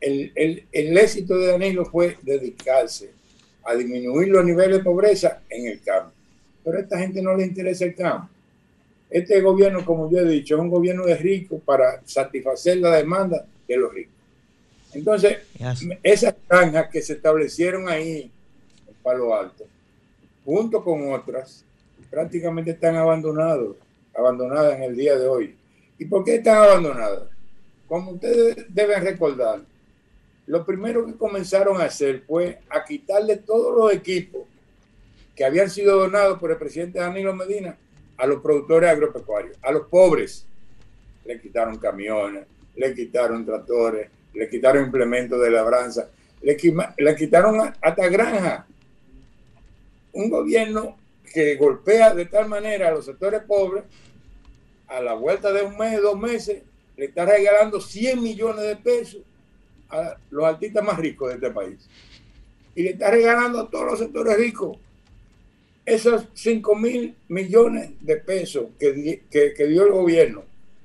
[0.00, 3.10] El, el, el, éxito de Danilo fue dedicarse
[3.64, 6.12] a disminuir los niveles de pobreza en el campo.
[6.62, 8.28] Pero a esta gente no le interesa el campo.
[9.10, 13.46] Este gobierno, como yo he dicho, es un gobierno de ricos para satisfacer la demanda
[13.66, 14.13] de los ricos.
[14.94, 15.38] Entonces,
[16.02, 18.30] esas granjas que se establecieron ahí
[18.86, 19.64] en Palo Alto,
[20.44, 21.64] junto con otras,
[22.10, 23.68] prácticamente están abandonadas,
[24.16, 25.56] abandonadas en el día de hoy.
[25.98, 27.24] ¿Y por qué están abandonadas?
[27.88, 29.62] Como ustedes deben recordar,
[30.46, 34.42] lo primero que comenzaron a hacer fue a quitarle todos los equipos
[35.34, 37.76] que habían sido donados por el presidente Danilo Medina
[38.16, 40.46] a los productores agropecuarios, a los pobres.
[41.24, 42.46] Le quitaron camiones,
[42.76, 46.08] le quitaron tractores, le quitaron implementos de labranza,
[46.42, 46.56] le,
[46.98, 48.66] le quitaron hasta granja.
[50.12, 50.96] Un gobierno
[51.32, 53.84] que golpea de tal manera a los sectores pobres,
[54.88, 56.62] a la vuelta de un mes, dos meses,
[56.96, 59.22] le está regalando 100 millones de pesos
[59.88, 61.88] a los artistas más ricos de este país.
[62.74, 64.78] Y le está regalando a todos los sectores ricos
[65.86, 70.44] esos 5 mil millones de pesos que, que, dio el gobierno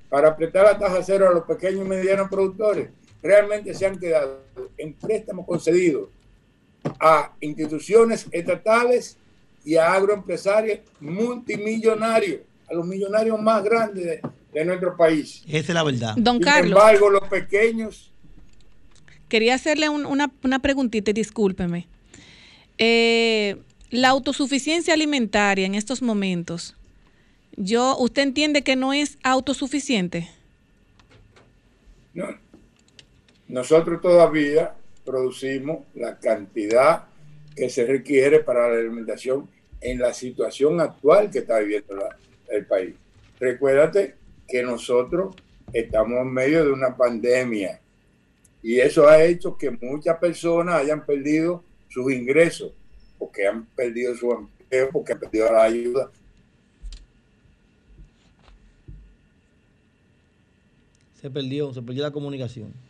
[0.09, 2.89] para apretar la tasa cero a los pequeños y medianos productores
[3.21, 4.43] realmente se han quedado
[4.77, 6.09] en préstamos concedidos
[6.99, 9.17] a instituciones estatales
[9.65, 14.21] y a agroempresarios multimillonarios, a los millonarios más grandes de,
[14.53, 15.43] de nuestro país.
[15.47, 16.13] Esa es la verdad.
[16.17, 16.71] Don Sin Carlos.
[16.71, 18.05] embargo, los pequeños
[19.27, 21.87] Quería hacerle un- una, una preguntita, y discúlpeme.
[22.79, 23.57] Eh,
[23.91, 26.75] la autosuficiencia alimentaria en estos momentos,
[27.55, 30.27] yo, ¿usted entiende que no es autosuficiente?
[32.15, 32.25] No.
[33.49, 37.05] Nosotros todavía producimos la cantidad
[37.55, 39.49] que se requiere para la alimentación
[39.81, 41.95] en la situación actual que está viviendo
[42.47, 42.93] el país.
[43.39, 44.15] Recuérdate
[44.47, 45.35] que nosotros
[45.73, 47.81] estamos en medio de una pandemia
[48.61, 52.71] y eso ha hecho que muchas personas hayan perdido sus ingresos,
[53.17, 56.11] porque han perdido su empleo, porque han perdido la ayuda.
[61.19, 62.88] Se perdió, se perdió la comunicación.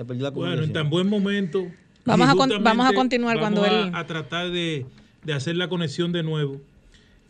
[0.00, 1.66] Se perdió la Bueno, en tan buen momento.
[2.06, 4.86] Vamos a con- vamos a continuar vamos cuando a- él- a tratar de,
[5.24, 6.58] de hacer la conexión de nuevo.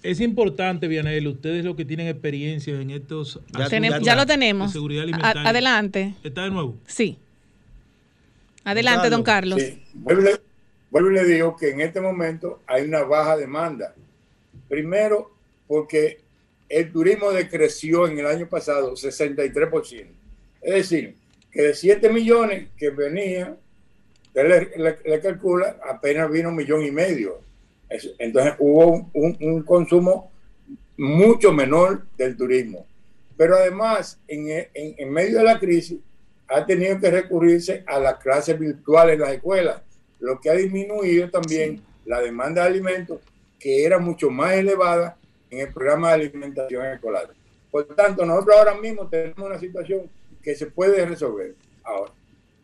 [0.05, 4.21] Es importante, Vianel, ustedes los que tienen experiencia en estos Ya- asuntos Tenem- ya lo
[4.21, 4.71] de tenemos.
[4.71, 5.49] seguridad A- alimentaria.
[5.51, 6.15] adelante.
[6.23, 6.77] ¿Está de nuevo?
[6.87, 7.19] Sí.
[8.63, 9.61] Adelante, don Carlos.
[9.61, 9.83] Sí.
[9.95, 10.41] Vuelvo, y le-
[10.93, 13.97] vuelvo y le digo que en este momento hay una baja demanda.
[14.69, 15.33] Primero,
[15.67, 16.21] porque
[16.69, 20.07] el turismo decreció en el año pasado 63%.
[20.63, 21.17] Es decir,
[21.51, 23.57] que de 7 millones que venían,
[24.29, 27.41] usted le, le- le calcula, apenas vino un millón y medio.
[27.89, 30.31] Es- Entonces hubo un, un- un consumo
[30.97, 32.87] mucho menor del turismo.
[33.37, 35.99] Pero además, en, en- en medio de la crisis,
[36.49, 39.83] ha tenido que recurrirse a las clases virtuales en las escuelas,
[40.19, 43.21] lo que ha disminuido también la demanda de alimentos,
[43.59, 45.17] que era mucho más elevada
[45.51, 47.31] en el programa de alimentación escolar.
[47.71, 50.03] Por tanto, nosotros ahora mismo tenemos una situación
[50.43, 51.55] que se puede resolver.
[51.85, 52.13] Ahora,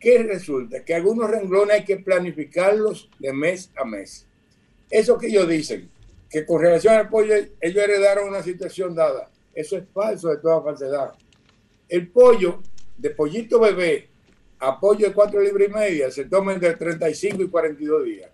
[0.01, 0.85] ¿qué resulta?
[0.85, 4.27] Que algunos renglones hay que planificarlos de mes a mes.
[4.91, 5.89] Eso que ellos dicen,
[6.31, 10.63] que con relación al pollo ellos heredaron una situación dada, eso es falso de toda
[10.63, 11.15] falsedad.
[11.89, 12.61] El pollo
[12.97, 14.09] de pollito bebé
[14.59, 18.31] a pollo de 4 libras y media se toma entre 35 y 42 días.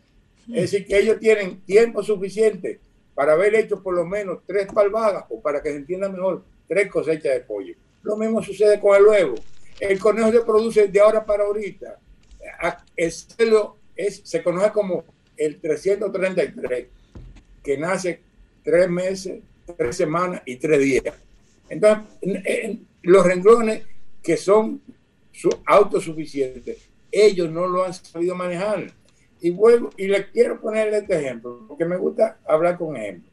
[0.48, 2.81] Es decir, que ellos tienen tiempo suficiente
[3.14, 6.90] para haber hecho por lo menos tres palvadas o para que se entienda mejor, tres
[6.90, 7.74] cosechas de pollo.
[8.03, 9.35] Lo mismo sucede con el huevo.
[9.81, 11.99] El conejo se produce de ahora para ahorita.
[12.97, 15.05] El celo es, se conoce como
[15.37, 16.87] el 333,
[17.62, 18.20] que nace
[18.62, 19.41] tres meses,
[19.77, 21.15] tres semanas y tres días.
[21.69, 23.83] Entonces, en- en- los renglones
[24.23, 24.81] que son
[25.33, 26.79] su- autosuficientes,
[27.11, 28.93] ellos no lo han sabido manejar.
[29.41, 33.33] Y vuelvo, y le quiero ponerle este ejemplo, porque me gusta hablar con ejemplos.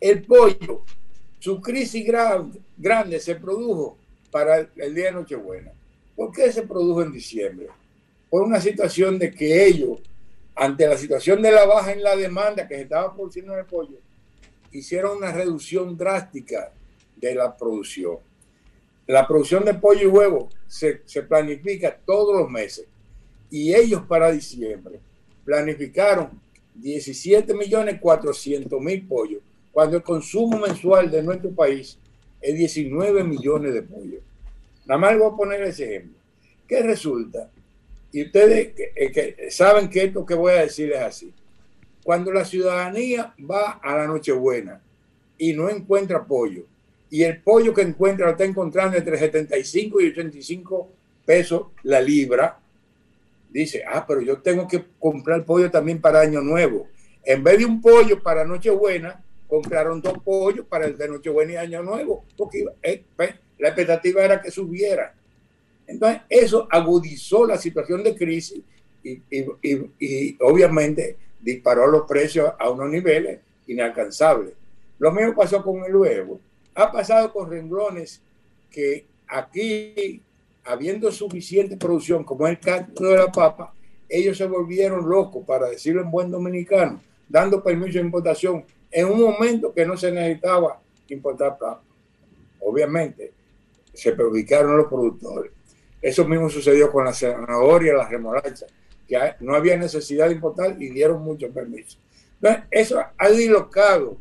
[0.00, 0.82] El pollo,
[1.44, 2.06] su crisis
[2.78, 3.98] grande, se produjo
[4.30, 5.72] para el, día de Nochebuena.
[6.16, 7.68] ¿Por qué se produjo en diciembre?
[8.30, 10.00] Por una situación de que ellos,
[10.54, 13.66] ante la situación de la baja en la demanda que se estaba produciendo en el
[13.66, 13.98] pollo,
[14.72, 16.72] hicieron una reducción drástica
[17.14, 18.16] de la producción.
[19.06, 22.86] La producción de pollo y huevo se, se planifica todos los meses
[23.50, 24.98] y ellos para diciembre
[25.44, 26.40] planificaron
[26.76, 29.42] 17 millones 400 mil pollos,
[29.74, 31.98] cuando el consumo mensual de nuestro país
[32.40, 34.22] es 19 millones de pollos.
[34.86, 36.16] Nada más voy a poner ese ejemplo.
[36.68, 37.50] ¿Qué resulta?
[38.12, 41.32] Y ustedes eh, saben que esto que voy a decir es así.
[42.04, 44.80] Cuando la ciudadanía va a la Nochebuena
[45.36, 46.62] y no encuentra pollo,
[47.10, 50.88] y el pollo que encuentra está encontrando entre 75 y 85
[51.26, 52.60] pesos la libra,
[53.50, 56.86] dice, ah, pero yo tengo que comprar pollo también para Año Nuevo.
[57.24, 61.56] En vez de un pollo para Nochebuena, compraron dos pollos para el de Nochebuena y
[61.56, 65.14] Año Nuevo, porque eh, pues, la expectativa era que subiera.
[65.86, 68.60] Entonces, eso agudizó la situación de crisis
[69.02, 74.54] y, y- y- y obviamente disparó los precios a unos niveles inalcanzables.
[74.98, 76.40] Lo mismo pasó con el huevo.
[76.74, 78.20] Ha pasado con renglones
[78.70, 80.22] que aquí,
[80.64, 83.72] habiendo suficiente producción, como es el caso de la papa,
[84.08, 88.64] ellos se volvieron locos, para decirlo en buen dominicano, dando permiso de importación
[88.94, 91.82] en un momento que no se necesitaba importar papa.
[92.60, 93.32] Obviamente,
[93.92, 95.50] se perjudicaron los productores.
[96.00, 98.66] Eso mismo sucedió con la zanahoria, la remolacha,
[99.06, 101.98] que no había necesidad de importar y dieron muchos permisos.
[102.40, 104.16] Entonces, eso ha dislocado,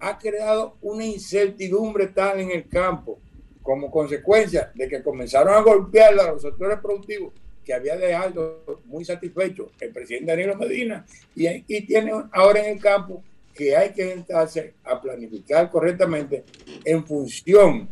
[0.00, 3.18] ha creado una incertidumbre tal en el campo
[3.62, 9.04] como consecuencia de que comenzaron a golpear a los sectores productivos que había dejado muy
[9.04, 11.04] satisfecho el presidente Danilo Medina
[11.34, 13.22] y tiene ahora en el campo
[13.58, 16.44] que hay que sentarse a planificar correctamente
[16.84, 17.88] en función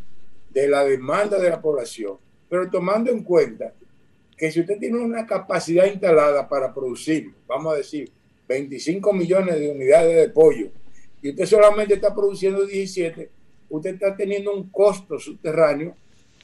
[0.48, 2.18] de la demanda de la población,
[2.48, 3.72] pero tomando en cuenta
[4.36, 8.12] que si usted tiene una capacidad instalada para producir, vamos a decir,
[8.46, 10.68] 25 millones de unidades de pollo
[11.20, 13.28] y usted solamente está produciendo 17,
[13.68, 15.96] usted está teniendo un costo subterráneo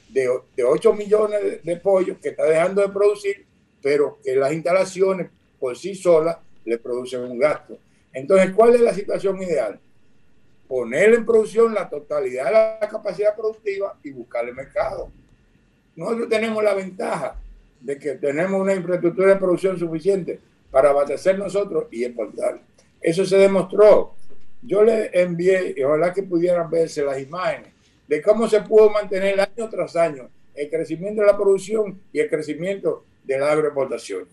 [0.09, 3.45] de, de 8 millones de, de pollos que está dejando de producir,
[3.81, 5.29] pero que las instalaciones
[5.61, 7.77] por sí solas le producen un gasto.
[8.13, 9.79] Entonces, ¿cuál es la situación ideal?
[10.67, 15.11] Poner en producción la totalidad de la capacidad productiva y buscarle mercado.
[15.95, 17.35] Nosotros tenemos la ventaja
[17.79, 20.39] de que tenemos una infraestructura de producción suficiente
[20.71, 22.61] para abastecer nosotros y exportar.
[23.01, 24.15] Eso se demostró.
[24.61, 27.71] Yo le envié, y ojalá que pudieran verse las imágenes,
[28.07, 32.29] de cómo se pudo mantener año tras año el crecimiento de la producción y el
[32.29, 34.25] crecimiento de la agroexportación.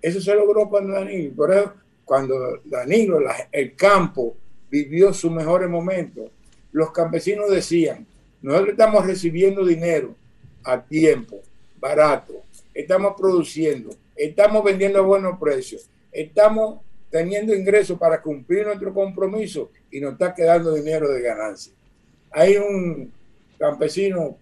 [0.00, 1.74] Eso se logró cuando Danilo, por eso,
[2.04, 4.36] cuando Danilo, la- el campo,
[4.70, 6.30] vivió sus mejores momentos,
[6.72, 8.06] los campesinos decían,
[8.42, 10.14] nosotros estamos recibiendo dinero
[10.64, 11.40] a tiempo,
[11.80, 12.34] barato,
[12.74, 20.00] estamos produciendo, estamos vendiendo a buenos precios, estamos teniendo ingresos para cumplir nuestro compromiso y
[20.00, 21.72] nos está quedando dinero de ganancia.
[22.30, 23.12] Hay un
[23.58, 24.36] campesino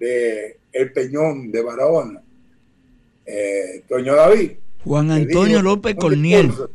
[0.00, 2.20] de El Peñón de Barahona,
[3.26, 4.52] eh, Toño David,
[4.84, 6.48] Juan Antonio dijo López Corniel.
[6.48, 6.70] discurso,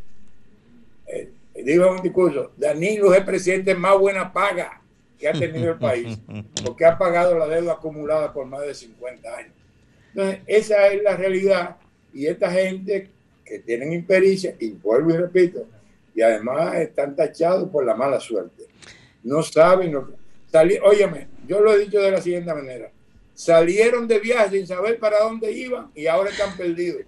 [1.64, 4.82] dijo en un discurso, Danilo es el presidente más buena paga
[5.18, 6.20] que ha tenido el país,
[6.66, 9.54] porque ha pagado la deuda acumulada por más de 50 años.
[10.10, 11.78] Entonces, esa es la realidad
[12.14, 13.10] y esta gente
[13.46, 15.68] que tienen impericia, y vuelvo y repito,
[16.16, 18.64] y además están tachados por la mala suerte.
[19.24, 20.14] No saben lo que...
[20.52, 22.92] Sali- Óyeme, yo lo he dicho de la siguiente manera.
[23.34, 27.02] Salieron de viaje sin saber para dónde iban y ahora están perdidos.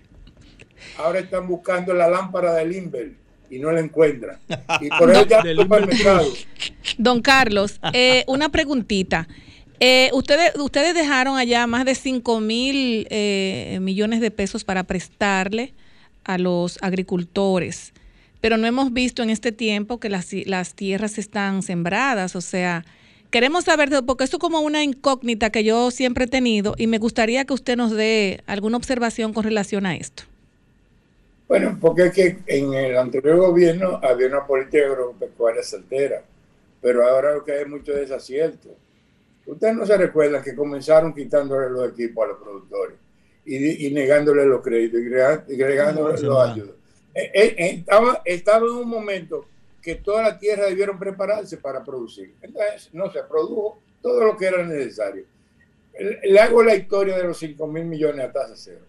[0.98, 3.11] Ahora están buscando la lámpara del Inver
[3.49, 4.38] y no la encuentran.
[4.81, 6.27] Y por eso ya supermercado.
[6.97, 9.27] Don Carlos, eh, una preguntita.
[9.80, 15.73] Eh, ustedes, ustedes dejaron allá más de 5 mil eh, millones de pesos para prestarle
[16.23, 17.93] a los agricultores,
[18.39, 22.85] pero no hemos visto en este tiempo que las, las tierras están sembradas, o sea,
[23.31, 26.97] queremos saber, porque esto es como una incógnita que yo siempre he tenido y me
[26.97, 30.23] gustaría que usted nos dé alguna observación con relación a esto.
[31.47, 36.23] Bueno, porque es que en el anterior gobierno había una política agropecuaria certera,
[36.81, 38.69] pero ahora lo que hay es mucho desacierto.
[39.45, 42.97] Ustedes no se recuerdan que comenzaron quitándole los equipos a los productores
[43.45, 46.76] y, y negándole los créditos y, grega- y agregándole No, los ayudas.
[47.13, 49.45] Eh, eh, eh, estaba, estaba en un momento
[49.84, 52.34] que toda la tierra debieron prepararse para producir.
[52.41, 55.26] Entonces, no se produjo todo lo que era necesario.
[55.99, 58.81] Le, le hago la historia de los 5 mil millones a tasa cero.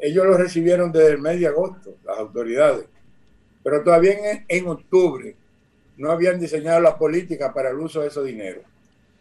[0.00, 2.86] Ellos lo recibieron desde el mes de agosto, las autoridades.
[3.62, 5.34] Pero todavía en, en octubre
[5.96, 8.64] no habían diseñado la política para el uso de esos dineros.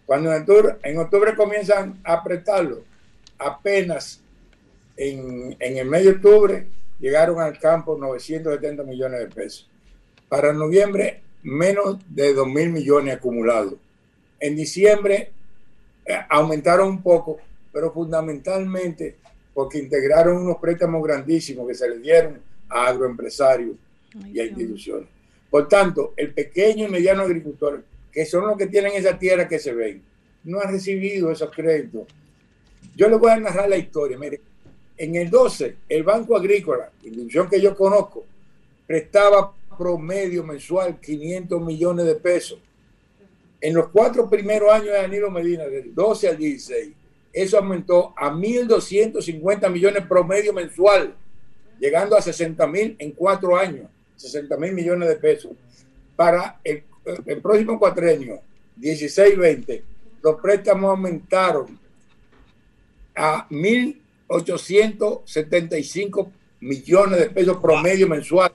[0.06, 2.84] Cuando en octubre, en octubre comienzan a prestarlo,
[3.38, 4.22] apenas
[4.98, 6.68] en, en el mes de octubre
[7.00, 9.70] llegaron al campo 970 millones de pesos.
[10.28, 13.76] Para noviembre, menos de 2 mil millones acumulados.
[14.40, 15.32] En diciembre
[16.06, 17.38] eh, aumentaron un poco,
[17.72, 19.18] pero fundamentalmente
[19.54, 22.40] porque integraron unos préstamos grandísimos que se les dieron
[22.70, 23.76] a agroempresarios
[24.32, 25.08] y a instituciones.
[25.50, 29.60] Por tanto, el pequeño y mediano agricultor, que son los que tienen esa tierra que
[29.60, 30.02] se ven,
[30.44, 32.08] no han recibido esos créditos.
[32.96, 34.18] Yo les voy a narrar la historia.
[34.18, 34.42] Mire,
[34.98, 38.26] en el 12, el Banco Agrícola, institución que yo conozco,
[38.86, 42.60] prestaba promedio mensual 500 millones de pesos.
[43.62, 46.90] En los cuatro primeros años de Danilo Medina, del 12 al 16,
[47.42, 51.14] eso aumentó a 1.250 millones promedio mensual,
[51.80, 55.52] llegando a 60 mil en cuatro años, 60 mil millones de pesos.
[56.16, 56.84] Para el,
[57.26, 58.42] el próximo cuatrenio,
[58.80, 59.82] 16-20,
[60.22, 61.80] los préstamos aumentaron
[63.16, 68.52] a 1.875 millones de pesos promedio mensual.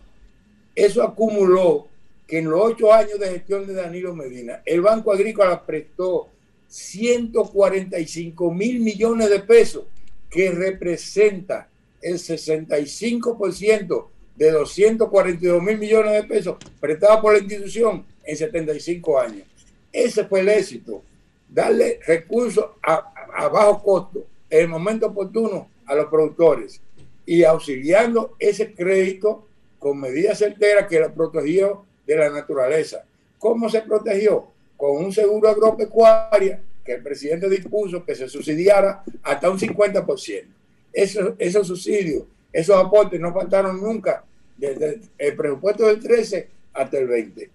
[0.75, 1.89] Eso acumuló
[2.27, 6.29] que en los ocho años de gestión de Danilo Medina, el Banco Agrícola prestó
[6.75, 9.85] 145 mil millones de pesos,
[10.29, 11.69] que representa
[12.03, 19.47] el 65% de 242 mil millones de pesos prestados por la institución en 75 años.
[19.93, 21.01] Ese fue el éxito,
[21.49, 26.81] darle recursos a, a bajo costo en el momento oportuno a los productores
[27.25, 29.47] y auxiliando ese crédito
[29.79, 33.05] con medidas certeras que lo protegió de la naturaleza.
[33.39, 34.54] ¿Cómo se protegió?
[34.85, 40.45] Con un seguro agropecuario que el presidente dispuso que se subsidiara hasta un 50%.
[40.93, 44.23] Eso, esos subsidios, esos aportes no faltaron nunca
[44.59, 47.51] desde el presupuesto del 13 hasta el 20.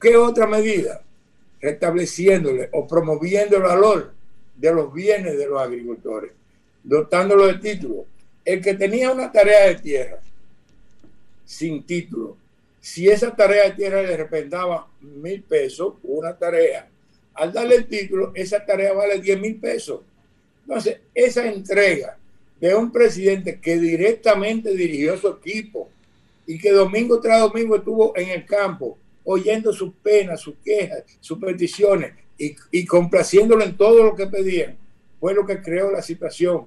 [0.00, 1.00] ¿Qué otra medida?
[1.60, 4.12] Restableciéndole o promoviendo el valor
[4.56, 6.32] de los bienes de los agricultores,
[6.82, 8.04] dotándolo de títulos.
[8.44, 10.18] El que tenía una tarea de tierra
[11.44, 12.36] sin título.
[12.88, 16.88] Si esa tarea de tierra le representaba mil pesos, una tarea,
[17.34, 20.00] al darle el título, esa tarea vale 10 mil pesos.
[20.62, 22.16] Entonces, esa entrega
[22.58, 25.90] de un presidente que directamente dirigió su equipo
[26.46, 31.38] y que domingo tras domingo estuvo en el campo oyendo sus penas, sus quejas, sus
[31.38, 34.78] peticiones y, y complaciéndolo en todo lo que pedían,
[35.20, 36.64] fue lo que creó la situación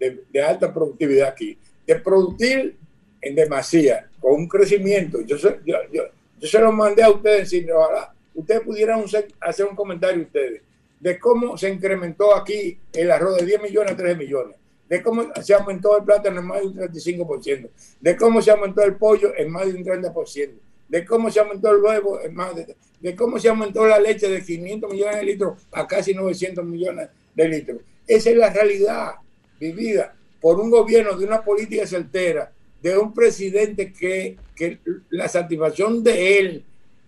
[0.00, 1.56] de, de alta productividad aquí.
[1.86, 2.74] De producir
[3.20, 5.20] en demasía, con un crecimiento.
[5.22, 9.04] Yo, se- yo, yo, lo mandé a ustedes, sin ojalá ustedes pudieran
[9.40, 10.62] hacer- un comentario ustedes
[11.00, 14.56] de cómo se incrementó aquí el arroz de 10 millones a 13 millones,
[14.88, 17.68] de cómo se aumentó el plátano en más de un 35%,
[18.00, 20.50] de cómo se aumentó el pollo en más de un 30%,
[20.88, 24.28] de cómo se aumentó el huevo en más de, de cómo se aumentó la leche
[24.28, 27.78] de 500 millones de litros a casi 900 millones de litros.
[28.06, 29.14] Esa es la realidad
[29.58, 34.78] vivida por un gobierno de una política certera, de un presidente que, que
[35.10, 36.64] la satisfacción de él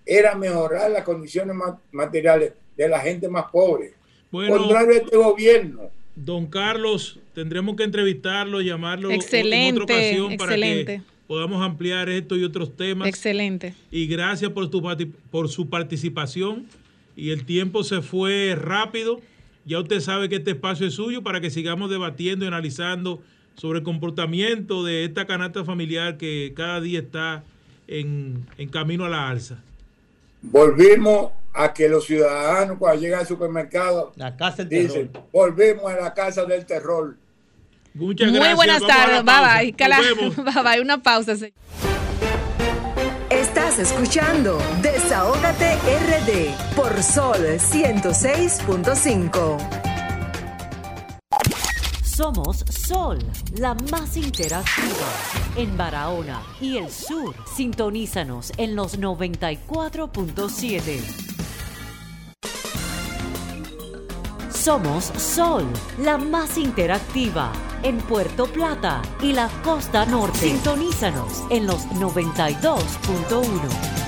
[0.06, 3.94] era mejorar las condiciones ma- materiales de la gente más pobre.
[4.30, 4.56] Bueno.
[4.58, 5.80] Contrario a este gobierno.
[6.16, 10.96] Don Carlos, tendremos que entrevistarlo, llamarlo en Excelente, otra ocasión para excelente.
[10.98, 13.08] que podamos ampliar esto y otros temas.
[13.08, 13.74] Excelente.
[13.90, 14.82] Y gracias por, tu,
[15.30, 16.66] por su participación.
[17.16, 19.20] Y el tiempo se fue rápido.
[19.64, 23.22] Ya usted sabe que este espacio es suyo para que sigamos debatiendo y analizando
[23.56, 27.42] sobre el comportamiento de esta canasta familiar que cada día está
[27.88, 29.56] en, en camino a la alza.
[30.42, 36.14] Volvimos a que los ciudadanos cuando llegan al supermercado la casa dicen, volvimos a la
[36.14, 37.16] casa del terror.
[37.94, 38.56] Muchas Muy gracias.
[38.56, 39.24] buenas Vamos tardes.
[39.24, 39.88] Bye bye.
[39.88, 40.36] La- Nos vemos.
[40.54, 40.80] Bye bye.
[40.80, 41.36] Una pausa.
[41.36, 41.52] señor.
[43.30, 49.93] Estás escuchando Desahógate RD por Sol 106.5.
[52.14, 53.18] Somos Sol,
[53.58, 55.08] la más interactiva
[55.56, 57.34] en Barahona y el sur.
[57.56, 61.00] Sintonízanos en los 94.7.
[64.48, 65.66] Somos Sol,
[65.98, 67.50] la más interactiva
[67.82, 70.38] en Puerto Plata y la costa norte.
[70.38, 74.03] Sintonízanos en los 92.1.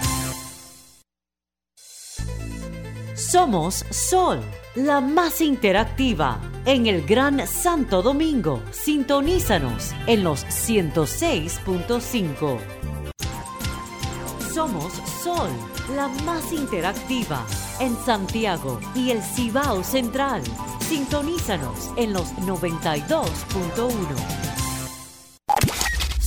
[3.31, 4.41] Somos Sol,
[4.77, 8.63] la más interactiva en el Gran Santo Domingo.
[8.71, 12.59] Sintonízanos en los 106.5.
[14.55, 14.93] Somos
[15.25, 15.51] Sol,
[15.97, 17.45] la más interactiva
[17.81, 20.45] en Santiago y el Cibao Central.
[20.79, 24.46] Sintonízanos en los 92.1.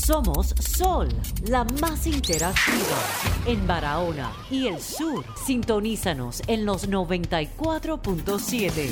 [0.10, 1.08] Somos Sol,
[1.50, 2.98] la más interactiva
[3.46, 5.24] en Barahona y el sur.
[5.46, 8.90] Sintonízanos en los 94.7.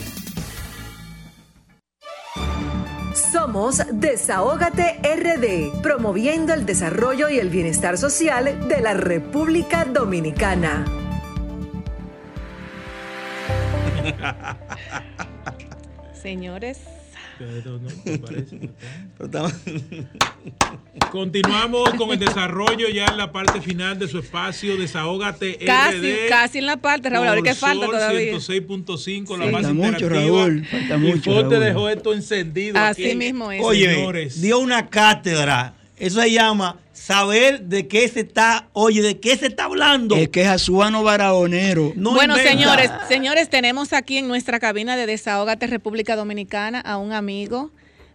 [3.31, 10.85] Somos Desahógate RD, promoviendo el desarrollo y el bienestar social de la República Dominicana.
[16.22, 16.77] Señores.
[17.38, 18.69] Pero no, me parece.
[21.11, 26.30] Continuamos con el desarrollo ya en la parte final de su espacio Desahógate Casi, RD.
[26.30, 27.27] casi en la parte, Raúl.
[27.27, 28.31] Ahora que falta todavía.
[28.34, 29.51] 106.5, la Sí.
[29.51, 30.09] más Falta mucho.
[30.09, 31.65] Raúl, falta y mucho, Fonte Raúl.
[31.65, 32.77] dejó esto encendido.
[32.80, 33.15] Así aquí.
[33.15, 33.61] mismo es.
[33.64, 34.41] Oye, Señores.
[34.41, 35.73] dio una cátedra.
[35.99, 40.15] Eso se llama saber de qué se está, oye, de qué se está hablando.
[40.15, 41.93] Es que es azuano baraonero.
[41.95, 42.51] No bueno, inventa.
[42.51, 47.71] señores, señores, tenemos aquí en nuestra cabina de Desahógate República Dominicana a un amigo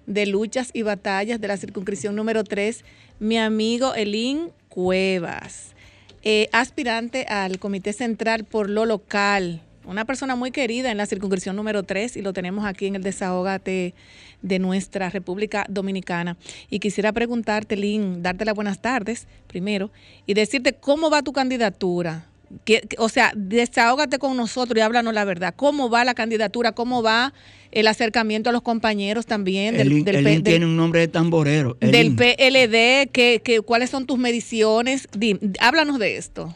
[0.06, 2.84] de luchas y batallas de la circunscripción número 3,
[3.20, 5.74] mi amigo Elín Cuevas,
[6.22, 11.56] eh, aspirante al Comité Central por lo local, una persona muy querida en la circunscripción
[11.56, 13.94] número 3 y lo tenemos aquí en el Desahógate
[14.43, 16.36] de nuestra República Dominicana.
[16.69, 19.90] Y quisiera preguntarte, Lynn, darte las buenas tardes primero
[20.27, 22.27] y decirte cómo va tu candidatura.
[22.66, 25.55] Que- que- o sea, desahógate con nosotros y háblanos la verdad.
[25.56, 26.73] ¿Cómo va la candidatura?
[26.73, 27.32] ¿Cómo va
[27.70, 31.01] el acercamiento a los compañeros también del, Elín, del, Elín P- del- tiene un nombre
[31.01, 31.78] de tamborero.
[31.81, 32.14] del.
[32.14, 33.09] PLD?
[33.10, 35.09] ¿Qué, qué, cuáles son tus mediciones?
[35.16, 36.55] Di- háblanos de esto.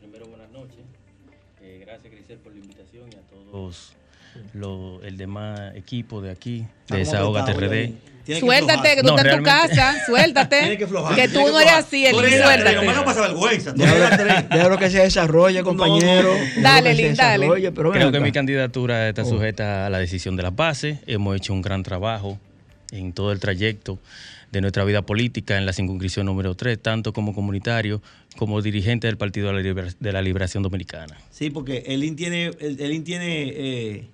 [0.00, 0.78] primero, buenas noches.
[1.62, 3.92] Eh, gracias, Grisel, por la invitación y a todos
[4.58, 7.92] lo- el demás equipo de aquí, de apretados, RD.
[8.26, 10.04] Que Suéltate, que tú No, estás en tu realmente- casa.
[10.04, 10.60] Suéltate.
[10.60, 12.86] Tiene que aflojar, que tú que no eres así, eres Suéltate.
[13.04, 13.72] Pasa vergüenza.
[13.72, 16.34] Déjalo, que se desarrolle, compañero.
[16.60, 17.48] Dale, Elín, dale.
[17.72, 19.24] Creo que mi candidatura está Oh.
[19.30, 20.98] sujeta a la decisión de las bases.
[21.06, 22.38] Hemos hecho un gran trabajo
[22.92, 23.98] en todo el trayecto
[24.52, 28.02] de nuestra vida política en la circunscripción número 3, tanto como comunitario
[28.36, 31.16] como dirigente del Partido de la, Liber- de la Liberación Dominicana.
[31.30, 34.04] Sí, porque Elín tiene, el- tiene, eh,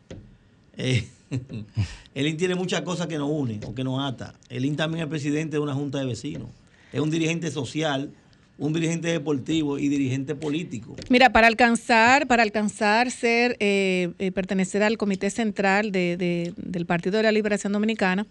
[0.77, 1.05] eh,
[2.15, 4.35] Elín tiene muchas cosas que nos unen o que nos ata.
[4.49, 6.49] Elín también es presidente de una junta de vecinos.
[6.93, 8.11] Es un dirigente social
[8.57, 10.95] un dirigente deportivo y dirigente político.
[11.11, 16.87] Mira, para alcanzar, para alcanzar ser, eh, eh, pertenecer al comité central de- de- del
[16.87, 18.29] Partido de la Liberación Dominicana,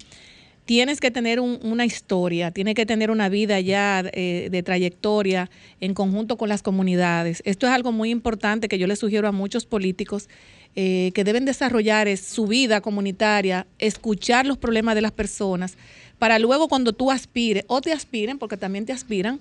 [0.64, 5.50] tienes que tener un- una historia, tienes que tener una vida ya eh, de trayectoria
[5.82, 7.42] en conjunto con las comunidades.
[7.44, 10.30] Esto es algo muy importante que yo le sugiero a muchos políticos
[10.76, 15.78] eh, que deben desarrollar es su vida comunitaria, escuchar los problemas de las personas,
[16.20, 19.40] para luego cuando tú aspires, o te aspiren, porque también te aspiran,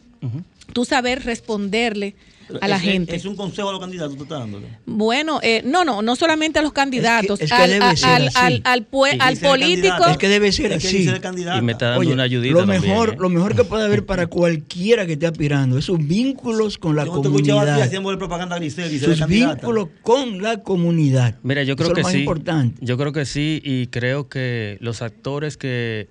[0.72, 2.14] tú saber responderle
[2.60, 3.14] a la Es- gente.
[3.16, 4.66] Es un consejo a los candidatos, tú estás dándole.
[4.86, 8.04] Bueno, eh, no, no, no solamente a los candidatos, es que al, ser al, así.
[8.04, 9.48] al, al Sí, al candidato.
[9.48, 10.06] político.
[10.10, 10.98] Es que debe ser Es que así.
[10.98, 11.58] dice el candidato.
[11.58, 13.16] Y me está dando Oye, una ayudita lo también, mejor, ¿eh?
[13.18, 17.12] lo mejor que puede haber para cualquiera que esté aspirando, esos vínculos con la Yo
[17.20, 17.80] te comunidad.
[17.80, 21.36] haciendo propaganda a Grisel, Grisel es Sus vínculos con la comunidad.
[21.42, 22.18] Mira, yo creo Eso que es lo más sí.
[22.20, 22.78] importante.
[22.84, 26.08] Yo creo que sí y creo que los actores que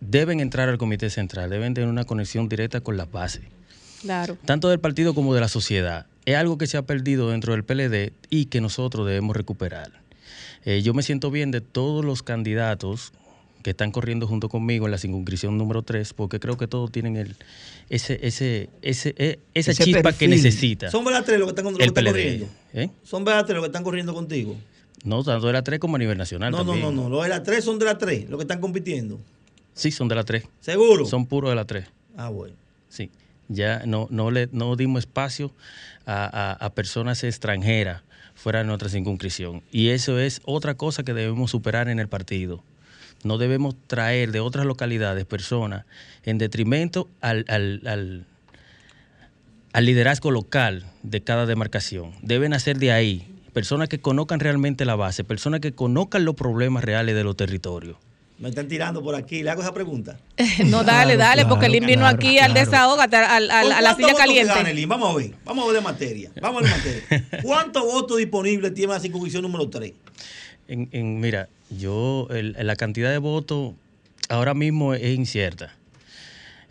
[0.00, 3.42] deben entrar al comité central deben tener una conexión directa con las bases,
[4.00, 4.36] Claro.
[4.44, 6.06] tanto del partido como de la sociedad.
[6.24, 9.92] Es algo que se ha perdido dentro del PLD y que nosotros debemos recuperar.
[10.64, 13.12] Eh, yo me siento bien de todos los candidatos
[13.62, 17.16] que están corriendo junto conmigo en la circunscripción número 3, porque creo que todos tienen
[17.16, 17.36] el,
[17.90, 20.90] ese, ese, ese, eh, esa Ese chispa que necesita.
[20.90, 22.10] Son verdad tres los que están, los que están PLD.
[22.10, 22.46] corriendo.
[22.72, 22.90] ¿eh?
[23.02, 24.56] Son verdad tres los que están corriendo contigo.
[25.04, 26.94] No, tanto de la 3 como a nivel nacional No, no, también.
[26.94, 27.08] no, no.
[27.08, 29.18] Los de las tres son de las tres, los que están compitiendo.
[29.72, 30.44] Sí, son de la 3.
[30.60, 31.06] ¿Seguro?
[31.06, 31.86] Son puros de la 3.
[32.18, 32.54] Ah, bueno.
[32.90, 33.10] Sí.
[33.52, 35.52] Ya no, no le no dimos espacio
[36.06, 38.02] a, a- personas extranjeras
[38.36, 39.62] fuera de nuestra circunscripción.
[39.72, 42.62] Y eso es otra cosa que debemos superar en el partido.
[43.24, 45.84] No debemos traer de otras localidades personas
[46.24, 48.24] en detrimento al, al- al-
[49.72, 52.12] al liderazgo local de cada demarcación.
[52.22, 56.84] Deben hacer de ahí personas que conozcan realmente la base, personas que conozcan los problemas
[56.84, 57.96] reales de los territorios.
[58.40, 59.42] Me están tirando por aquí.
[59.42, 60.18] Le hago esa pregunta.
[60.66, 62.66] No, dale, dale, porque Lin vino claro, aquí al claro.
[62.70, 64.52] desahogate, al- al- ¿Con a la silla caliente.
[64.54, 64.88] gana, Lin?
[64.88, 65.34] Vamos a ver.
[65.44, 66.30] Vamos a ver de materia.
[66.40, 67.28] Vamos a ver de materia.
[67.42, 69.92] ¿Cuántos votos disponibles tiene la circunscripción número 3?
[70.68, 73.74] En, en- mira, yo, el- la cantidad de votos
[74.28, 75.74] ahora mismo es incierta.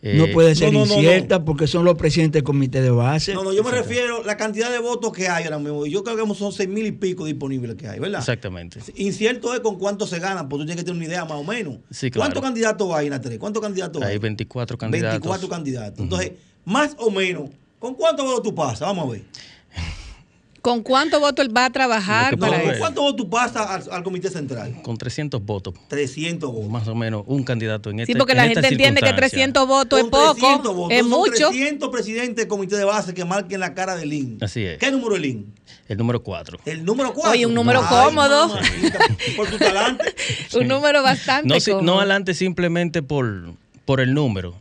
[0.02, 2.90] No Eh, puede ser no, no, no, incierta porque son los presidentes del comité de
[2.92, 3.34] base.
[3.34, 5.86] No, no, yo me refiero a la cantidad de votos que hay ahora mismo.
[5.86, 8.20] Yo creo que son seis mil y pico disponibles que hay, ¿verdad?
[8.20, 8.80] Exactamente.
[8.96, 11.44] Incierto es con cuánto se gana, porque tú tienes que tener una idea más o
[11.44, 11.78] menos.
[11.90, 12.26] Sí, claro.
[12.28, 13.38] ¿Cuántos candidatos hay en la 3?
[13.40, 14.14] ¿Cuántos candidatos hay?
[14.14, 15.12] Hay 24 candidatos.
[15.12, 16.00] 24 candidatos.
[16.00, 16.32] Entonces,
[16.66, 17.50] más o menos,
[17.80, 18.82] ¿con cuántos votos tú pasas?
[18.82, 19.24] Vamos a ver.
[20.62, 22.84] ¿Con cuánto voto él va a trabajar que para pasa ¿Con eso?
[23.04, 24.82] votos tú pasas al, al comité central?
[24.84, 25.74] Con 300 votos.
[25.88, 26.70] 300 votos.
[26.70, 30.00] Más o menos un candidato en este Sí, porque la gente entiende que 300 votos
[30.00, 30.94] es Con 300 poco, votos.
[30.94, 31.50] es Son mucho.
[31.50, 34.38] 300 presidentes del comité de base que marquen la cara de Lin.
[34.42, 34.78] Así es.
[34.78, 35.54] ¿Qué número es Lin?
[35.88, 36.60] El número 4.
[36.66, 37.32] El número 4.
[37.32, 38.56] Oye, un número cómodo.
[39.36, 40.14] Por tu talante.
[40.60, 41.86] Un número bastante No, si- cómodo.
[41.86, 43.54] no adelante simplemente por,
[43.86, 44.56] por el número.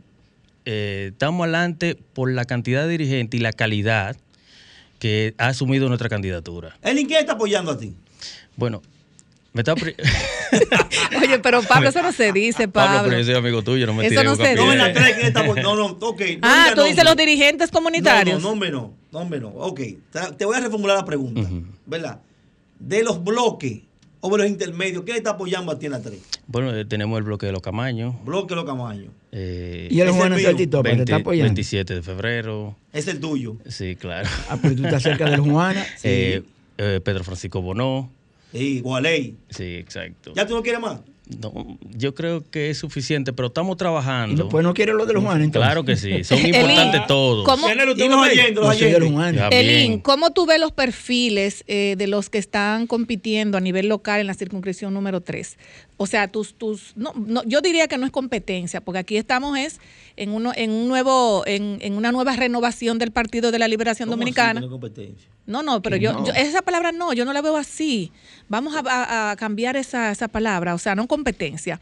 [0.65, 4.15] Eh, estamos adelante por la cantidad de dirigentes y la calidad
[4.99, 6.77] que ha asumido nuestra candidatura.
[6.81, 7.95] ¿El quién está apoyando a ti?
[8.55, 8.81] Bueno,
[9.53, 9.73] me está...
[11.23, 13.09] Oye, pero Pablo, eso no se dice, Pablo, Pablo.
[13.09, 14.65] pero yo soy amigo tuyo, no me Eso no se piedra.
[14.65, 15.75] No, en la 3 quién está apoyando.
[15.75, 16.21] No, no, ok.
[16.21, 18.37] no ah, tú dices los dirigentes comunitarios.
[18.37, 18.93] No, no, nombre no.
[19.11, 19.49] Nombre no.
[19.49, 19.79] Ok.
[20.11, 21.49] Te, te voy a reformular la pregunta.
[21.85, 22.19] ¿Verdad?
[22.77, 23.79] De los bloques
[24.21, 26.19] o de los intermedios, ¿quién está apoyando a ti en la 3?
[26.47, 28.15] Bueno, eh, tenemos el bloque de los Camaños.
[28.25, 29.11] Bloque Los Camaños.
[29.31, 30.37] eh, Y el Juan.
[30.39, 31.45] Saltitopa, te está 20 apoyando.
[31.49, 32.75] 27 de febrero.
[32.93, 33.55] Es el tuyo.
[33.67, 34.27] Sí, claro.
[34.49, 35.85] Ah, pero tú estás cerca del Juana.
[36.03, 36.41] Eh,
[36.77, 38.09] eh, Pedro Francisco Bonó.
[38.51, 39.37] Sí, Gualey.
[39.49, 40.33] Sí, exacto.
[40.35, 41.01] ¿Ya tú no quieres más?
[41.37, 44.49] No, yo creo que es suficiente, pero estamos trabajando.
[44.49, 45.67] Pues no quiere lo del Juan, entonces.
[45.67, 47.45] Claro que sí, son importantes todos.
[47.45, 47.95] ¿cómo- Y los
[49.53, 49.99] Elín, bien.
[49.99, 54.27] ¿cómo tú ves los perfiles eh, de los que están compitiendo a nivel local en
[54.27, 55.57] la circunscripción número 3?
[56.01, 59.57] O sea, tus, tus, no, no, yo diría que no es competencia, porque aquí estamos
[59.57, 59.81] es
[60.15, 64.07] en uno, en un nuevo, en, en una nueva renovación del Partido de la Liberación
[64.07, 64.61] ¿Cómo así Dominicana.
[64.61, 65.29] que no competencia?
[65.45, 66.25] No, no, pero yo, no.
[66.25, 68.13] yo- esa palabra no, yo no la veo así.
[68.47, 71.81] Vamos a, a- a cambiar esa, esa palabra, o sea, no competencia.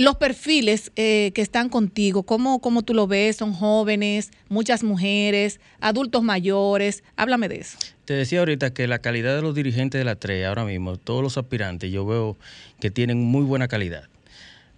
[0.00, 3.36] Los perfiles eh, que están contigo, ¿cómo, ¿cómo tú lo ves?
[3.36, 7.04] ¿Son jóvenes, muchas mujeres, adultos mayores?
[7.16, 7.76] Háblame de eso.
[8.06, 11.22] Te decía ahorita que la calidad de los dirigentes de la TRE ahora mismo, todos
[11.22, 12.38] los aspirantes, yo veo
[12.80, 14.04] que tienen muy buena calidad.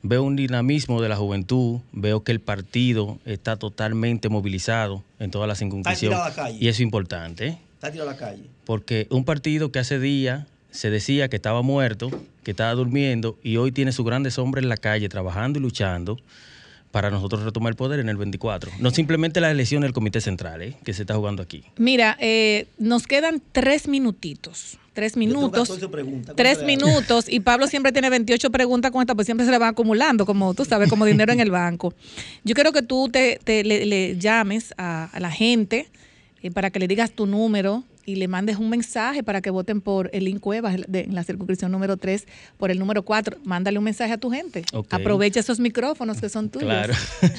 [0.02, 5.46] Veo un dinamismo de la juventud, veo que el partido está totalmente movilizado en toda
[5.46, 6.10] la circunscripción.
[6.10, 6.58] tirado a la calle.
[6.60, 7.58] Y eso es importante, ¿eh?
[7.74, 8.42] Está tirado a la calle.
[8.64, 12.10] porque un partido que hace días se decía que estaba muerto,
[12.42, 16.18] que estaba durmiendo, y hoy tiene sus grandes hombres en la calle trabajando y luchando
[16.90, 18.70] para nosotros retomar el poder en el 24.
[18.80, 20.76] No simplemente la elección del Comité Central, ¿eh?
[20.84, 21.64] que se está jugando aquí.
[21.78, 25.70] Mira, eh, nos quedan tres minutitos tres minutos.
[25.70, 26.36] 14 preguntas.
[26.36, 29.50] Tres ¿cuánto le minutos y Pablo siempre tiene 28 preguntas con esta, pues siempre se
[29.50, 31.94] le van acumulando, como tú sabes, como dinero en el banco.
[32.44, 35.88] Yo quiero que tú te, te- le, le llames a, a la gente
[36.42, 39.80] eh, para que le digas tu número y le mandes un mensaje para que voten
[39.80, 42.26] por el link Cuevas de- en la circunscripción número 3,
[42.58, 43.38] por el número 4.
[43.44, 44.64] Mándale un mensaje a tu gente.
[44.72, 44.92] Ok.
[44.92, 46.66] Aprovecha esos micrófonos que son tuyos.
[46.66, 46.94] Claro.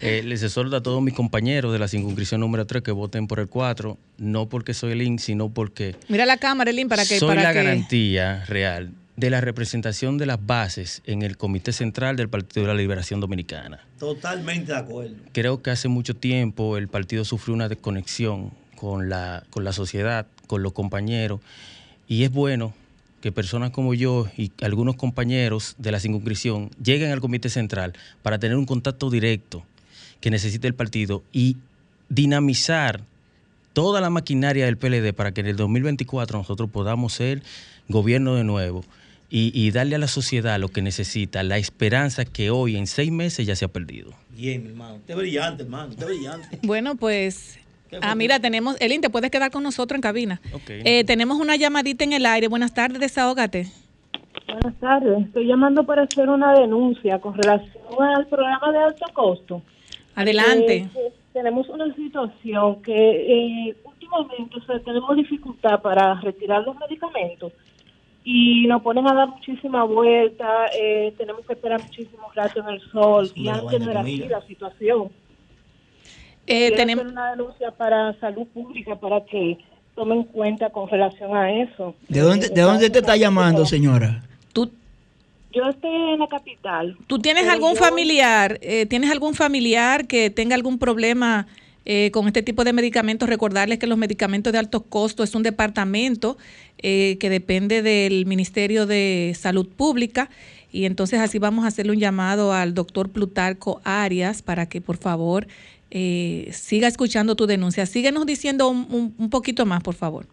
[0.00, 3.40] Eh, les exhorto a todos mis compañeros de la circunscripción número 3 que voten por
[3.40, 7.18] el 4, no porque soy el IN, sino porque Mira la cámara, Elin, para que...
[7.18, 11.72] soy para la que- garantía real de la representación de las bases en el Comité
[11.72, 13.80] Central del Partido de la Liberación Dominicana.
[13.98, 15.14] Totalmente de acuerdo.
[15.32, 18.50] Creo que hace mucho tiempo el partido sufrió una desconexión
[18.84, 21.40] con la, con la sociedad, con los compañeros,
[22.06, 22.74] y es bueno
[23.22, 28.38] que personas como yo y algunos compañeros de la circunscripción lleguen al Comité Central para
[28.38, 29.64] tener un contacto directo
[30.20, 31.56] que necesita el partido y
[32.10, 33.00] dinamizar
[33.72, 37.42] toda la maquinaria del PLD para que en el 2024 nosotros podamos ser
[37.88, 38.84] gobierno de nuevo
[39.30, 43.10] y, y darle a la sociedad lo que necesita, la esperanza que hoy en seis
[43.10, 44.12] meses ya se ha perdido.
[44.36, 44.96] Bien, mi hermano.
[44.96, 45.88] Usted es brillante, hermano.
[45.88, 46.58] Usted es brillante.
[46.62, 47.58] Bueno, pues...
[48.02, 48.76] Ah, mira, tenemos...
[48.80, 50.40] Elin, te puedes quedar con nosotros en cabina.
[50.68, 52.48] Eh, tenemos una llamadita en el aire.
[52.48, 53.66] Buenas tardes, desahógate.
[54.48, 55.26] Buenas tardes.
[55.26, 57.84] Estoy llamando para hacer una denuncia con relación
[58.16, 59.62] al programa de alto costo.
[60.14, 60.76] Adelante.
[60.76, 66.76] Eh, eh, tenemos una situación que eh, últimamente o sea, tenemos dificultad para retirar los
[66.78, 67.52] medicamentos
[68.24, 72.80] y nos ponen a dar muchísima vuelta, eh, tenemos que esperar muchísimo rato en el
[72.90, 75.10] sol y antes no era así la situación.
[76.46, 79.58] Eh, tenemos- hacer una denuncia para salud pública para que
[79.94, 81.94] tomen cuenta con relación a eso.
[82.08, 84.22] ¿De dónde, ¿De dónde te está llamando, señora?
[85.56, 86.96] Yo estoy en la capital.
[87.06, 91.46] ¿Tú tienes algún yo- familiar, eh, tienes algún familiar que tenga algún problema
[91.86, 93.28] eh, con este tipo de medicamentos?
[93.28, 96.36] Recordarles que los medicamentos de alto costo es un departamento
[96.78, 100.28] eh, que depende del Ministerio de Salud Pública
[100.72, 104.96] y entonces así vamos a hacerle un llamado al doctor Plutarco Arias para que por
[104.96, 105.46] favor
[105.96, 107.86] eh, siga escuchando tu denuncia.
[107.86, 110.26] Síguenos diciendo un, poquito más, por favor.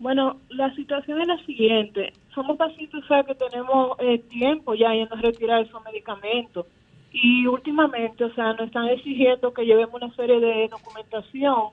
[0.00, 2.12] Bueno, la situación es la siguiente.
[2.34, 6.66] Somos pacientes o sea, que tenemos eh, tiempo ya yendo a retirar esos medicamentos.
[7.12, 11.68] Y últimamente, o sea, nos están exigiendo que llevemos una serie de documentación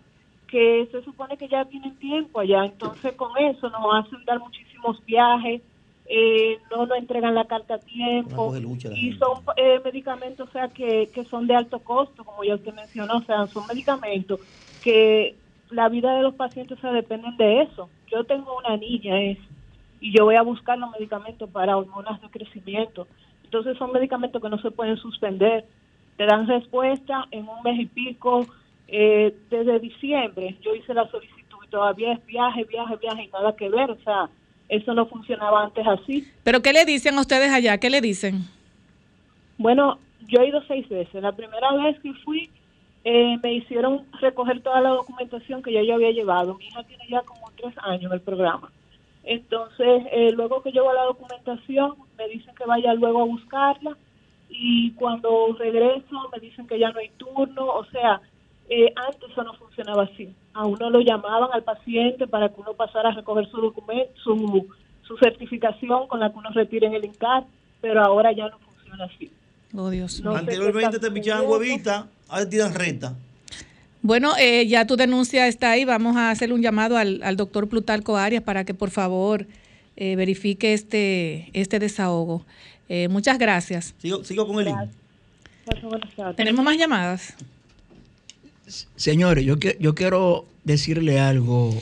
[0.48, 2.66] que se supone que ya tienen tiempo allá.
[2.66, 5.64] Entonces, con eso nos hacen dar muchísimos viajes,
[6.14, 8.54] eh, no nos entregan la carta a tiempo.
[8.94, 12.74] Y son eh, medicamentos, o sea, que, que son de alto costo, como ya usted
[12.74, 13.20] mencionó.
[13.20, 14.42] O sea, son medicamentos
[14.84, 15.38] que
[15.70, 17.90] la vida de los pacientes se dependen de eso.
[18.12, 19.38] Yo tengo una niña es
[20.02, 23.08] y yo voy a buscar los medicamentos para hormonas de crecimiento.
[23.46, 25.64] Entonces son medicamentos que no se pueden suspender.
[26.18, 28.46] Te dan respuesta en un mes y pico.
[28.90, 33.56] Eh, desde diciembre yo hice la solicitud y todavía es viaje, viaje, viaje y nada
[33.56, 33.92] que ver.
[33.92, 34.30] O sea,
[34.72, 36.26] eso no funcionaba antes así.
[36.44, 37.78] ¿Pero qué le dicen a ustedes allá?
[37.78, 38.46] ¿Qué le dicen?
[39.58, 40.00] Bueno,
[40.30, 41.22] yo he ido seis veces.
[41.22, 42.50] La primera vez que fui,
[43.04, 46.56] eh, me hicieron recoger toda la documentación que ya yo había llevado.
[46.56, 48.72] Mi hija tiene ya como tres años en el programa.
[49.26, 53.98] Entonces, eh, luego que llevo la documentación, me dicen que vaya luego a buscarla
[54.50, 57.66] y cuando regreso me dicen que ya no hay turno.
[57.66, 58.22] O sea,
[58.70, 60.34] eh, antes eso no funcionaba así.
[60.54, 64.68] A uno lo llamaban al paciente para que uno pasara a recoger su documento, su,
[65.04, 67.46] su certificación con la que uno retire en el INCAR,
[67.80, 69.32] pero ahora ya no funciona así.
[69.74, 73.16] Oh, Dios No Anteriormente te pichaban huevita, ahora te tiran recta.
[74.02, 75.86] Bueno, eh, ya tu denuncia está ahí.
[75.86, 79.46] Vamos a hacerle un llamado al, al doctor Plutarco Arias para que por favor
[79.96, 82.44] eh, verifique este, este desahogo.
[82.90, 83.94] Eh, muchas gracias.
[84.00, 84.78] Sigo, sigo con el link.
[86.36, 87.36] ¿Tenemos más llamadas?
[88.96, 91.76] Señores, yo, que- yo quiero decirle algo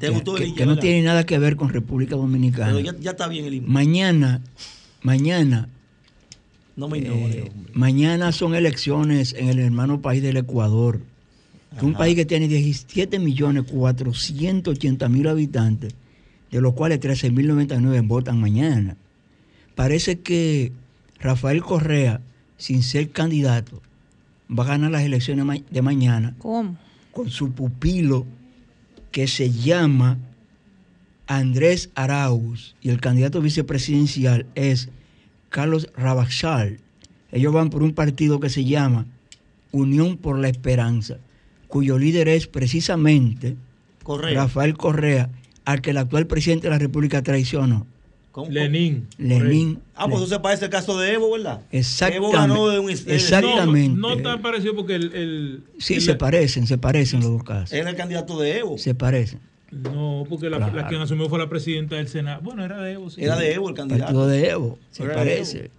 [0.00, 2.72] que, gustó el que- Inge, que no tiene nada que ver con República Dominicana.
[2.72, 3.64] Pero ya, ya está bien el link.
[3.66, 4.40] Mañana,
[5.02, 5.68] mañana,
[6.76, 11.00] No me eh, mañana son elecciones en el hermano país del Ecuador,
[11.70, 15.94] que es un país que tiene 17 millones 480 mil habitantes,
[16.50, 18.96] de los cuales 13 mil 99 votan mañana.
[19.76, 20.72] Parece que
[21.20, 22.20] Rafael Correa,
[22.58, 23.80] sin ser candidato,
[24.50, 26.76] va a ganar las elecciones de mañana ¿Cómo?
[27.12, 28.26] con su pupilo
[29.10, 30.18] que se llama
[31.26, 34.90] Andrés Arauz y el candidato vicepresidencial es
[35.48, 36.80] Carlos Rabachal.
[37.30, 39.06] Ellos van por un partido que se llama
[39.72, 41.18] Unión por la Esperanza,
[41.68, 43.56] cuyo líder es precisamente
[44.02, 44.34] Correa.
[44.34, 45.30] Rafael Correa,
[45.64, 47.86] al que el actual presidente de la República traicionó.
[48.48, 49.06] Lenín.
[49.18, 49.78] Lenín.
[49.94, 51.60] Ah, pues eso se parece al caso de Evo, ¿verdad?
[51.70, 52.26] Exactamente.
[52.26, 53.96] Evo ganó de un de- Exactamente.
[54.00, 57.44] No, no tan parecido porque el, el- Sí, el- se parecen, se parecen los dos
[57.44, 57.72] casos.
[57.72, 58.76] Era el candidato de Evo.
[58.78, 59.40] Se parecen.
[59.70, 62.40] No, porque la, la quien asumió fue la presidenta del Senado.
[62.42, 63.10] Bueno, era de Evo.
[63.10, 63.22] sí.
[63.22, 64.04] Era de Evo el candidato.
[64.04, 65.70] Partido de Evo, se Era parece.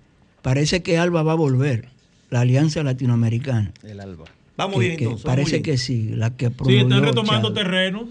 [0.41, 1.87] Parece que Alba va a volver,
[2.29, 3.71] la Alianza Latinoamericana.
[3.83, 4.25] El Alba.
[4.57, 5.25] Vamos Que- bien que entonces.
[5.25, 5.63] Parece bien.
[5.63, 8.05] que sí, la que Sí, están retomando terrenos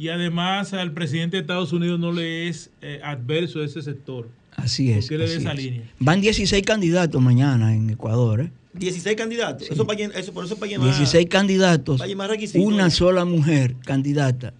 [0.00, 4.30] y además al presidente de Estados Unidos no le es eh, adverso ese sector.
[4.56, 5.04] Así es.
[5.04, 5.62] Porque él es de así esa es.
[5.62, 5.82] línea.
[5.98, 8.40] Van 16 candidatos mañana en Ecuador.
[8.40, 8.50] ¿eh?
[8.72, 9.70] 16 candidatos.
[9.70, 10.86] Eso, para, eso por eso es para llevar.
[10.88, 14.54] 16 candidatos, para una sola mujer candidata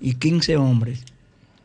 [0.00, 1.00] y 15 hombres.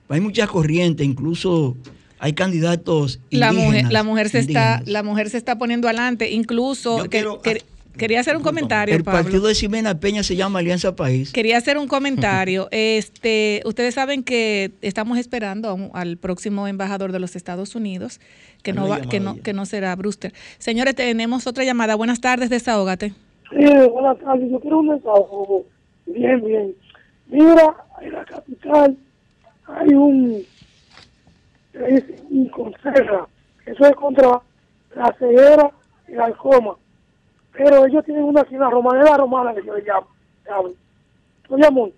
[0.09, 1.77] Hay muchas corrientes, incluso
[2.17, 4.87] hay candidatos La mujer, indígenas, la mujer se está, indígenas.
[4.87, 6.31] la mujer se está poniendo adelante.
[6.31, 7.61] Incluso Yo que- quiero- que-
[7.97, 9.23] quería hacer un comentario, El Pablo.
[9.23, 11.31] partido de Ximena Peña se llama Alianza País.
[11.31, 12.67] Quería hacer un comentario.
[12.71, 18.19] Este, ustedes saben que estamos esperando a un- al próximo embajador de los Estados Unidos,
[18.63, 20.33] que no va, que no, que no será Brewster.
[20.57, 21.95] Señores, tenemos otra llamada.
[21.95, 23.13] Buenas tardes, desahógate.
[23.49, 24.49] Sí, buenas tardes.
[24.51, 25.65] Yo quiero un desahogo.
[26.05, 26.73] Bien, bien.
[27.27, 28.97] Mira, en la capital
[29.67, 30.43] hay un,
[31.73, 33.29] dicen un consejo.
[33.65, 34.41] Eso es contra
[34.95, 35.71] la ceguera
[36.07, 36.75] y la alcoma.
[37.55, 40.07] Pero ellos tienen una aquí en la romana, es la romana que yo le llamo.
[40.45, 40.73] ¿sabes?
[41.47, 41.89] ¿Tú llamas?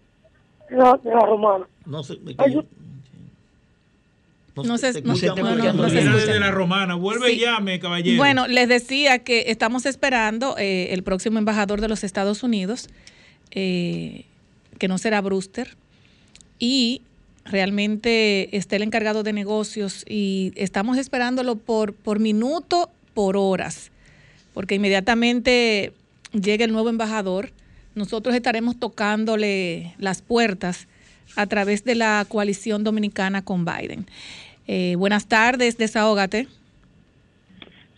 [0.69, 1.65] De la, de la romana.
[1.85, 2.17] No sé.
[2.37, 2.63] Ay, yo-
[4.55, 6.31] No se, no se- no, no, no se escucha.
[6.33, 6.95] de la romana.
[6.95, 7.35] Vuelve Sí.
[7.35, 8.17] y llame, caballero.
[8.17, 12.87] Bueno, les decía que estamos esperando eh, el próximo embajador de los Estados Unidos,
[13.51, 14.23] eh,
[14.79, 15.75] que no será Brewster,
[16.57, 17.01] y
[17.43, 23.91] realmente está el encargado de negocios y estamos esperándolo por, por minuto, por horas,
[24.55, 25.91] porque inmediatamente
[26.31, 27.49] llegue el nuevo embajador,
[27.93, 30.87] nosotros estaremos tocándole las puertas
[31.35, 34.05] a través de la coalición dominicana con Biden.
[34.65, 36.47] Eh, buenas tardes, desahógate.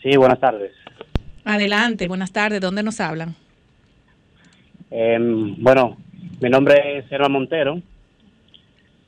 [0.01, 0.71] Sí, buenas tardes.
[1.45, 2.59] Adelante, buenas tardes.
[2.59, 3.35] ¿Dónde nos hablan?
[4.89, 5.95] Em, bueno,
[6.41, 7.81] mi nombre es Herman Montero.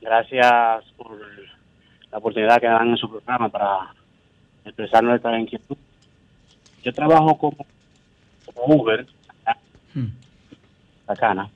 [0.00, 1.18] Gracias por
[2.12, 3.92] la oportunidad que dan en su programa para
[4.64, 5.76] expresar nuestra inquietud.
[6.82, 7.66] Yo trabajo como,
[8.54, 9.06] como Uber,
[11.06, 11.50] bacana.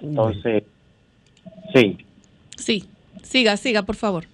[0.00, 0.64] Entonces,
[1.74, 1.98] sí.
[2.56, 2.88] Sí,
[3.22, 4.24] siga, siga, por favor.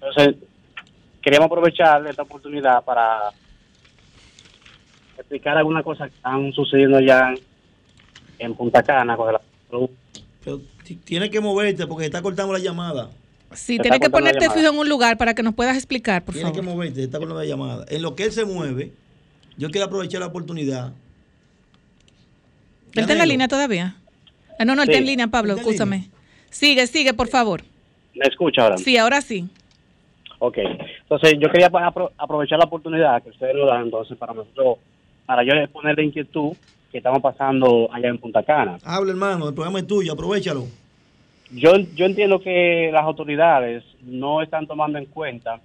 [0.00, 0.36] Entonces,
[1.22, 3.30] queríamos aprovechar esta oportunidad para
[5.18, 7.38] explicar algunas cosas que están sucediendo ya en,
[8.38, 9.40] en Punta Cana con el
[10.44, 13.10] Pero ti- tienes que moverte porque está cortando la llamada.
[13.54, 16.52] Sí, tienes que ponerte fijo en un lugar para que nos puedas explicar, por Tienes
[16.52, 16.64] favor.
[16.64, 17.84] que moverte, está cortando la llamada.
[17.88, 18.92] En lo que él se mueve,
[19.56, 20.92] yo quiero aprovechar la oportunidad.
[22.94, 23.96] ¿Él está en la línea todavía?
[24.58, 26.08] Ah, no, no, él está en línea, Pablo, ¿Está en escúchame.
[26.50, 27.62] Sigue, sigue, por favor.
[28.14, 28.78] ¿Me escucha ahora?
[28.78, 29.48] Sí, ahora sí.
[30.38, 30.58] Ok.
[31.02, 34.78] Entonces, yo quería apro- aprovechar la oportunidad que ustedes nos dan, entonces, para nosotros,
[35.26, 36.52] para yo exponer la inquietud
[36.92, 38.78] que estamos pasando allá en Punta Cana.
[38.84, 40.66] Habla, hermano, el programa es tuyo, aprovechalo.
[41.50, 45.60] Yo, yo entiendo que las autoridades no están tomando en cuenta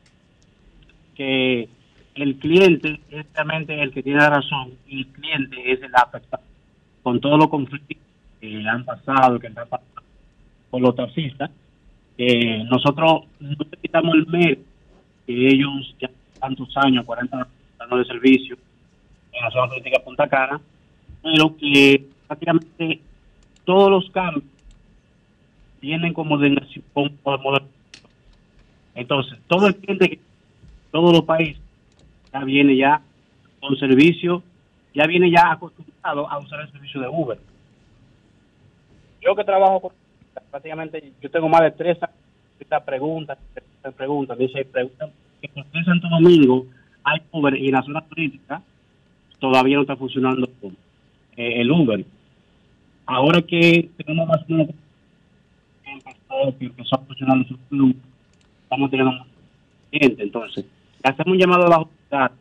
[1.16, 1.68] que
[2.16, 6.44] el cliente es realmente el que tiene razón y el cliente es el afectado
[7.02, 7.98] con todos los conflictos
[8.40, 10.02] que han pasado, que están pasando
[10.70, 11.50] con los taxistas.
[12.18, 14.64] eh, nosotros no quitamos el mérito
[15.26, 17.48] que ellos ya tantos años, 40
[17.80, 18.58] años de servicio
[19.32, 20.60] en la zona de Punta Cana,
[21.22, 23.00] pero que prácticamente
[23.66, 24.44] todos los cambios
[25.82, 27.64] vienen como de.
[28.96, 30.20] Entonces, todo el cliente, que-
[30.92, 31.62] todos los países,
[32.34, 33.02] ya viene ya
[33.60, 34.44] con servicio,
[34.94, 37.40] ya viene ya acostumbrado a usar el servicio de Uber.
[39.22, 39.92] Yo que trabajo
[40.50, 41.98] prácticamente, yo tengo más de tres
[42.86, 43.38] preguntas,
[43.96, 44.66] preguntas, dice,
[45.42, 46.66] qué en Santo Domingo
[47.04, 48.62] hay Uber y en la zona turística
[49.40, 50.50] todavía no está funcionando
[51.38, 52.06] eh, el Uber.
[53.06, 54.46] Ahora que tenemos más
[56.58, 57.96] que empezó, a funcionar el Uber,
[58.64, 59.28] estamos teniendo más
[59.90, 60.20] clientes.
[60.20, 60.66] Entonces,
[61.04, 62.32] hacemos un llamado a la autoridad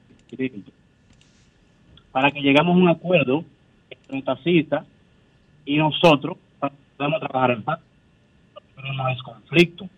[2.13, 3.45] para que lleguemos a un acuerdo
[3.91, 4.85] entre el taxista
[5.65, 7.81] y nosotros para que podamos trabajar en paz.
[8.75, 9.89] Pero no es conflicto,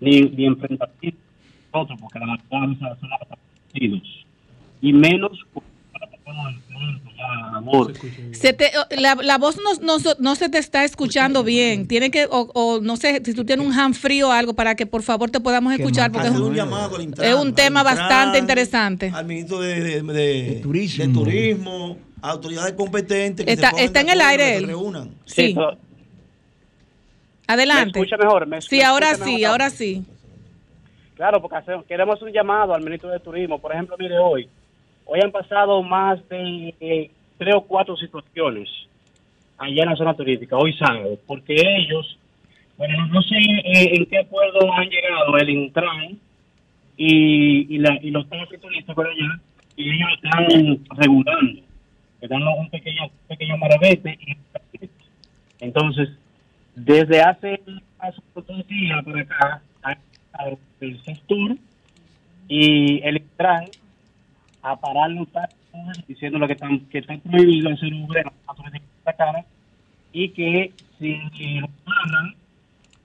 [0.00, 1.18] ni, ni enfrentamiento
[1.72, 4.26] nosotros, porque la mayoría de son partidos.
[4.80, 5.38] Y menos
[5.92, 6.06] para
[7.52, 7.92] labor.
[8.32, 11.86] Se te- o- la, la voz no, no, so- no se te está escuchando bien.
[11.86, 14.74] Tiene que, o, o no sé, si tú tienes un hand free o algo para
[14.74, 17.54] que por favor te podamos escuchar, porque es un, un llamado al Intran, es un
[17.54, 19.10] tema al Intran, bastante interesante.
[19.14, 21.96] Al ministro de, de- de- de turismo.
[22.20, 23.44] a autoridades competentes.
[23.46, 24.60] Que Está- se está en el aire que él.
[24.62, 25.10] se reúnan.
[25.26, 25.56] Sí.
[27.46, 27.98] Adelante.
[27.98, 28.46] ¿Me escucha mejor?
[28.46, 29.46] ¿Me- sí, me ahora sí, mejor?
[29.50, 30.04] ahora sí.
[31.16, 33.60] Claro, porque hacemos- queremos hacer un llamado al ministro de Turismo.
[33.60, 34.48] Por ejemplo, mire hoy,
[35.04, 38.68] hoy han pasado más de tres o cuatro situaciones
[39.58, 42.18] allá en la zona turística, hoy sábado, porque ellos,
[42.76, 46.18] bueno, no- sé eh, en qué acuerdo han llegado el Intran
[46.96, 49.40] y, y, la, y los taxis turísticos allá,
[49.76, 51.62] y ellos están regulando,
[52.22, 54.18] dan un pequeño, pequeño maravete.
[55.60, 56.08] Entonces,
[56.74, 57.60] desde hace
[57.98, 61.56] hace dos días por acá, ha estado el sector
[62.48, 63.64] y el Intran
[64.62, 65.58] a parar los taxis
[66.06, 69.44] diciendo lo que están que están prohibido hacer Uber zona turística de Sacana
[70.12, 71.14] y que si
[71.60, 72.34] lo paran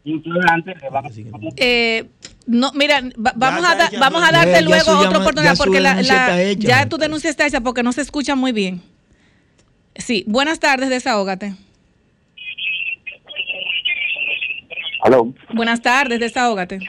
[0.04, 1.10] influente le van a
[1.58, 2.06] Eh,
[2.46, 4.38] no, mira, va- vamos, Ya a, está da- hecha, vamos a ya.
[4.38, 6.68] darte Ya luego otra llama- oportunidad ya porque la, la- está hecha.
[6.68, 8.82] ya tu denuncia está hecha porque no se escucha muy bien.
[9.96, 11.56] Sí, buenas tardes, desahógate.
[15.04, 15.34] Aló.
[15.54, 16.80] Buenas tardes, desahógate.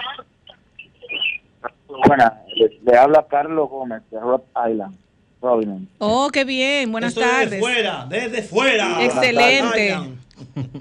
[2.07, 4.97] Buenas, le, le habla Carlos Gómez de Rhode Island,
[5.41, 5.87] Providence.
[5.99, 7.61] Oh, qué bien, buenas Eso desde tardes.
[7.61, 9.05] fuera, desde fuera.
[9.05, 9.97] Excelente.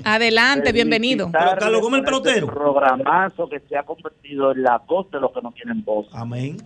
[0.03, 1.31] Adelante, bienvenido.
[1.31, 2.47] Carlos Gómez, el este pelotero.
[2.47, 6.07] programazo que se ha convertido en la voz de los que no tienen voz.
[6.13, 6.57] Amén.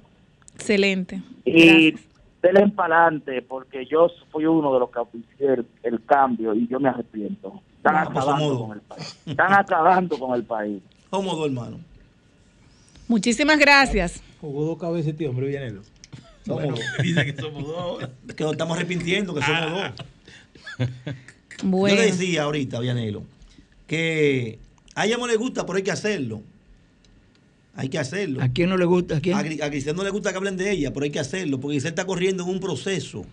[0.56, 1.22] Excelente.
[1.46, 1.94] Y
[2.42, 6.68] denle para adelante, porque yo fui uno de los que oficié el, el cambio y
[6.68, 7.62] yo me arrepiento.
[7.78, 9.22] Están Ah, pues acabando con el país.
[9.26, 10.82] Están acabando con el país.
[11.10, 11.80] Somos dos hermanos.
[13.08, 14.22] Muchísimas gracias.
[14.42, 15.82] Jugó dos cabezas este hombre, Villanelo.
[16.46, 16.86] Somos Bueno, dos.
[17.04, 18.10] dice que somos dos ahora.
[18.36, 19.94] Que nos estamos arrepintiendo, que somos Ah.
[20.78, 20.90] dos.
[21.64, 21.96] Bueno.
[21.96, 23.24] Yo le decía ahorita, Vianelo,
[23.88, 24.58] que
[24.96, 26.42] a ella no le gusta, pero hay que hacerlo.
[27.76, 28.42] Hay que hacerlo.
[28.42, 29.18] ¿A quién no le gusta?
[29.18, 29.38] ¿A quién?
[29.38, 31.60] A, Gri- a Grisel no le gusta que hablen de ella, pero hay que hacerlo,
[31.60, 33.24] porque Grisel está corriendo en un proceso.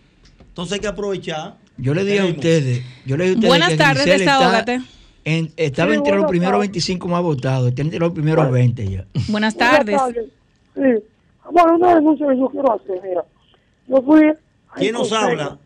[0.49, 1.57] Entonces hay que aprovechar.
[1.79, 4.81] Yo le dije a ustedes, yo le dije a ustedes Buenas que tardes, desahógate.
[5.25, 6.69] en- estaba Sí, entre los buenas primeros tardes.
[6.71, 9.07] 25 más votados, está entre los primeros 20 ya.
[9.29, 9.97] Buenas tardes.
[10.79, 11.05] Sí.
[11.51, 13.25] Bueno, una denuncia que yo quiero hacer, mira.
[13.89, 14.33] Yo fui...
[14.77, 15.59] ¿Quién nos habla?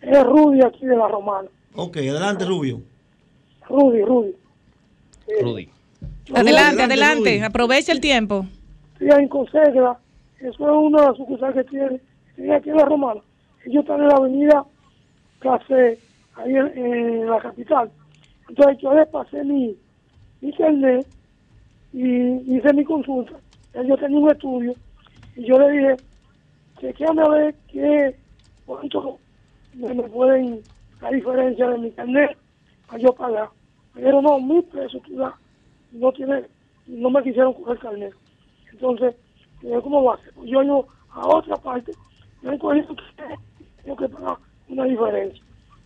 [0.00, 1.48] Es Rudy aquí de la Romana.
[1.74, 2.80] Ok, adelante, Rubio.
[3.68, 4.34] Rudy, Rudy.
[5.42, 5.68] Rudy.
[6.32, 7.30] Adelante, adelante, adelante.
[7.30, 7.40] Rudy.
[7.40, 8.46] Aprovecha el tiempo.
[8.98, 9.98] Sí, en Consegra.
[10.38, 12.00] Eso es una sucursal que tiene,
[12.36, 13.20] tiene aquí en la Romana.
[13.64, 14.64] Ellos están en la avenida
[15.40, 15.98] Clase,
[16.36, 17.90] ahí en, en la capital.
[18.48, 19.76] Entonces yo le pasé mi,
[20.40, 21.06] mi internet
[21.92, 23.34] y hice mi consulta.
[23.82, 24.74] Yo tenía un estudio
[25.34, 26.00] y yo le dije,
[26.78, 28.16] chequeame a ver qué,
[28.64, 29.18] cuánto
[29.74, 30.64] me, pueden,
[31.00, 32.38] la diferencia de mi internet
[32.86, 33.50] para yo pagar.
[33.94, 35.34] Pero no, mil pesos tú das,
[35.90, 36.44] no tiene,
[36.86, 38.14] no me quisieron coger carnet.
[38.72, 39.16] Entonces,
[39.82, 40.32] ¿cómo va a ser?
[40.34, 41.94] Pues yo yo a otra parte,
[42.42, 43.36] me han cogido que
[43.82, 44.36] tengo que pagar
[44.68, 45.42] una diferencia.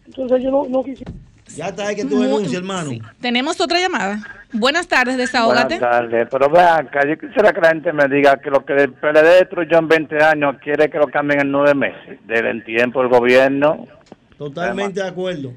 [0.06, 1.17] Entonces yo no, no quisiera.
[1.56, 2.90] Ya está, hay que tu Muy- denuncia, hermano.
[3.20, 4.20] Tenemos otra llamada.
[4.52, 5.78] Buenas tardes, desahógate.
[5.78, 6.28] Buenas tardes.
[6.30, 9.38] Pero vean acá, yo quisiera que la gente me diga que lo que el PLD
[9.40, 12.18] destruyó en 20 años quiere que lo cambien en 9 meses.
[12.26, 13.86] Desde el tiempo el gobierno.
[14.36, 15.52] Totalmente de acuerdo.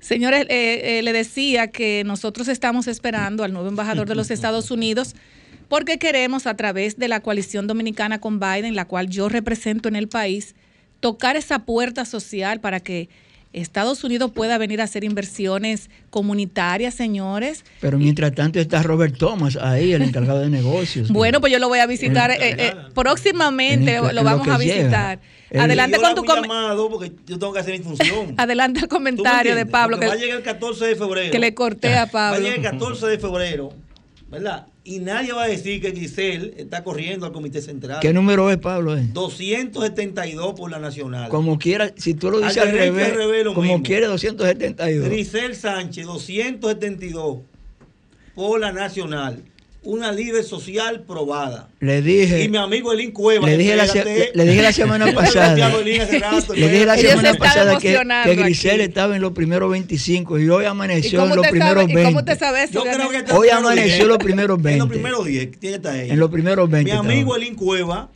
[0.00, 4.70] Señores, eh, eh, le decía que nosotros estamos esperando al nuevo embajador de los Estados
[4.70, 5.14] Unidos
[5.68, 9.96] porque queremos a través de la coalición dominicana con Biden, la cual yo represento en
[9.96, 10.54] el país,
[11.00, 13.10] tocar esa puerta social para que
[13.52, 17.64] Estados Unidos pueda venir a hacer inversiones comunitarias, señores.
[17.80, 21.08] Pero mientras tanto está Robert Thomas ahí, el encargado de negocios.
[21.12, 24.58] Bueno, pues yo lo voy a visitar eh, eh, próximamente, En lo vamos lo a
[24.58, 25.18] visitar.
[25.50, 27.82] El- Adelante Yo con tu hago un com- llamado porque yo tengo que hacer mi
[27.84, 28.34] función.
[28.36, 29.64] adelante el ¿Tú me comentario de?
[29.64, 31.32] Pablo Porque que, va a llegar el 14 de febrero.
[31.32, 32.40] que le corté a Va a Pablo.
[32.40, 33.72] llegar el 14 de febrero,
[34.30, 34.66] ¿verdad?
[34.90, 37.98] Y nadie va a decir que Giselle está corriendo al Comité Central.
[38.00, 38.96] ¿Qué número es, Pablo?
[38.96, 39.06] eh?
[39.12, 41.28] 272 por la Nacional.
[41.28, 43.82] Como quiera, si tú lo dices al, Al revés, revés como mismo.
[43.82, 45.10] quiere 272.
[45.10, 47.40] Grisel Sánchez, 272
[48.34, 49.42] por la Nacional.
[49.84, 51.68] Una líder social probada.
[51.80, 53.46] Le dije, Y mi amigo Elín Cueva.
[53.46, 55.82] le dije, la, le, le dije la semana pasada, rato,
[56.54, 58.80] le dije la semana pasada que, que Grisel aquí.
[58.82, 61.94] estaba en los primeros 25 y hoy ¿Y amaneció cómo en los primeros sabe, ¿Y
[61.94, 62.02] 20.
[62.04, 62.72] cómo usted sabe eso?
[62.72, 64.06] Yo creo que en Hoy amaneció 10.
[64.08, 64.72] los primeros 20.
[64.72, 65.50] En los primeros 10.
[65.52, 66.12] Tiene que estar ella.
[66.12, 67.36] En los primeros 20 Mi amigo.
[67.36, 68.10] Elín Cueva.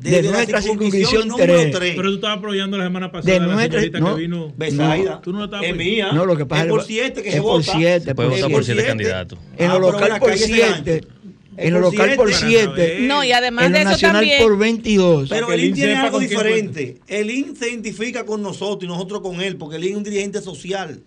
[0.00, 1.72] De nuestra circunscripción número tres.
[1.72, 1.94] 3.
[1.96, 4.14] Pero tú estabas apoyando la semana pasada De la nuestra- señorita no.
[4.14, 4.52] que vino.
[4.56, 5.20] Besaida.
[5.20, 6.12] Tú no la estabas Es mía.
[6.12, 7.72] No, lo que pasa es es por que- 7 que es se por vota.
[7.76, 8.88] siete, Se puede por votar por siete siete.
[8.88, 9.38] candidatos.
[9.56, 10.68] En Ah, lo local la por calle se 7.
[10.92, 11.08] gancho.
[11.56, 12.70] En lo local por siete.
[12.76, 12.98] 7.
[13.00, 14.42] No, y además En de lo eso nacional también.
[14.42, 15.28] por 22.
[15.28, 16.98] Pero el IN tiene algo diferente.
[17.08, 20.04] El IN se identifica con nosotros y nosotros con él, porque el IN es un
[20.04, 21.00] dirigente social.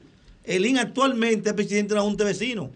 [0.43, 2.67] El IN actualmente es presidente de la Junta de Vecinos.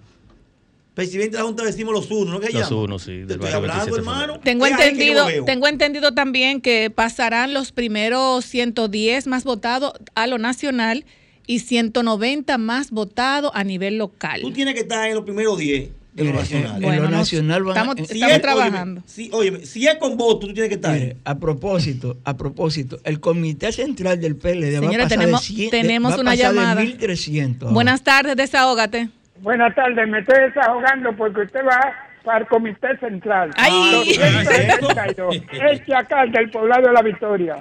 [0.96, 2.40] Presidente de la Junta Vecinos Los Unos, ¿no?
[2.40, 2.82] ¿Qué Los llama?
[2.84, 4.40] Unos, sí, Te estoy hablando, 27 hermano.
[4.44, 10.38] Tengo que entendido, tengo entendido también que pasarán los primeros 110 más votados a lo
[10.38, 11.06] nacional
[11.46, 14.42] y 190 más votados a nivel local.
[14.42, 15.90] Tú tienes que estar en los primeros 10.
[16.16, 16.82] de lo nacional.
[16.82, 19.02] en- en lo nacional van a- estamos- Si estamos es- trabajando.
[19.02, 20.94] óyeme, si, óyeme, si es con voto, tú tienes que estar.
[20.98, 25.42] Mire, a propósito, a propósito, el Comité Central del PLD va a Señores, pasar tenemos-
[25.42, 26.82] de 100, tenemos va a una pasar de llamada.
[26.82, 27.74] 1300.
[27.74, 29.10] Buenas tardes, desahógate.
[29.46, 31.80] Buenas tardes, me estoy desahogando porque usted va
[32.24, 33.52] para el Comité Central.
[33.56, 33.92] Ay.
[33.92, 35.36] 272,
[35.70, 37.58] el chacal del poblado de la Victoria.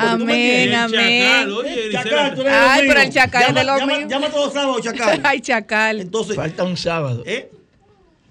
[0.00, 1.22] Amén, amén.
[1.22, 4.10] Chacal, oye, Chacal, tú eres Ay, pero el chacal es de los llama- míos.
[4.10, 5.20] Llama todos los sábados, Chacal.
[5.24, 6.00] Ay, chacal.
[6.00, 7.22] Entonces, Falta un sábado.
[7.24, 7.48] ¿eh?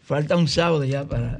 [0.03, 1.39] Falta un sábado ya para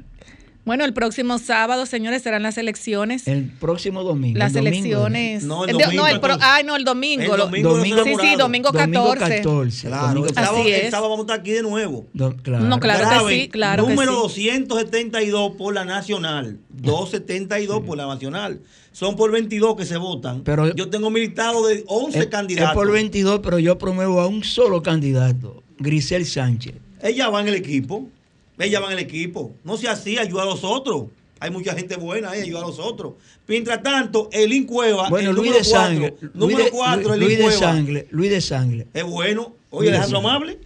[0.64, 3.26] Bueno, el próximo sábado, señores, serán las elecciones.
[3.26, 4.38] el próximo domingo.
[4.38, 4.76] Las el domingo,
[5.06, 5.42] elecciones.
[5.42, 6.46] No, el El domingo el pro- 14.
[6.48, 7.22] ay, no, el domingo.
[7.34, 9.36] El domingo Domingo- no sí, sí, domingo Domingo 14.
[9.38, 9.88] 14.
[9.88, 10.90] Claro, domingo el sábado, Así el es.
[10.92, 12.06] sábado vamos a estar aquí de nuevo.
[12.12, 12.64] Do- claro.
[12.64, 14.46] No, claro que Graben, sí, claro que Número sí.
[14.46, 16.58] 272 por la nacional.
[16.70, 18.60] 272 por la nacional.
[18.92, 20.42] Son por 22 que se votan.
[20.44, 22.70] Pero- Yo tengo mi listado de 11 Es- candidatos.
[22.70, 26.74] Es por 22, pero yo promuevo a un solo candidato, Grisel Sánchez.
[27.02, 28.06] Ella va en el equipo.
[28.62, 29.54] Ella va en el equipo.
[29.64, 31.06] No sea así, ayuda a los otros.
[31.40, 33.14] Hay mucha gente buena ahí, ayuda a los otros.
[33.48, 36.10] Mientras tanto, Elín Cueva, Bueno, el Luis número de Sangre.
[36.10, 37.58] 4, Luis número de, 4, Luis- Luis de Cueva.
[37.58, 38.06] Sangre.
[38.10, 38.86] Luis de Sangre.
[38.94, 39.52] Es bueno.
[39.70, 40.18] Oye, de Alejandro.
[40.18, 40.58] Amable,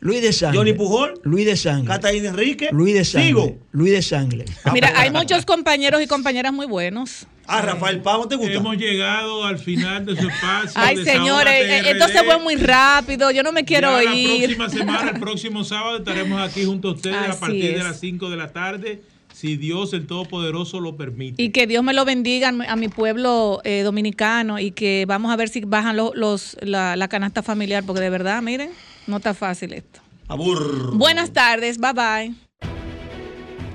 [0.00, 0.58] Luis de Sangre.
[0.58, 1.88] Johnny Pujol, Luis de Sangre.
[1.88, 2.68] Catalina Enrique.
[2.72, 3.26] Luis de Sangre.
[3.28, 3.56] Sigo.
[3.72, 4.44] Luis de Sangre.
[4.72, 7.26] Mira, hay muchos compañeros y compañeras muy buenos.
[7.48, 8.52] Ah, Rafael Pavo, ¿te gusta?
[8.54, 10.72] Hemos llegado al final de su espacio.
[10.74, 11.90] Ay, señores, eh, RD.
[11.90, 13.30] entonces fue muy rápido.
[13.30, 14.50] Yo no me quiero Ya ir.
[14.50, 18.00] La próxima semana, el próximo sábado, estaremos aquí junto a ustedes a partir de las
[18.00, 19.02] 5 de la tarde,
[19.32, 21.42] si Dios el Todopoderoso lo permite.
[21.42, 25.04] Y que Dios me lo bendiga a mi- a mi pueblo eh, dominicano y que
[25.06, 28.70] vamos a ver si bajan los, los- la, la canasta familiar, porque de verdad, miren,
[29.06, 30.00] no está fácil esto.
[30.28, 30.96] Abur.
[30.96, 32.45] Buenas tardes, bye bye.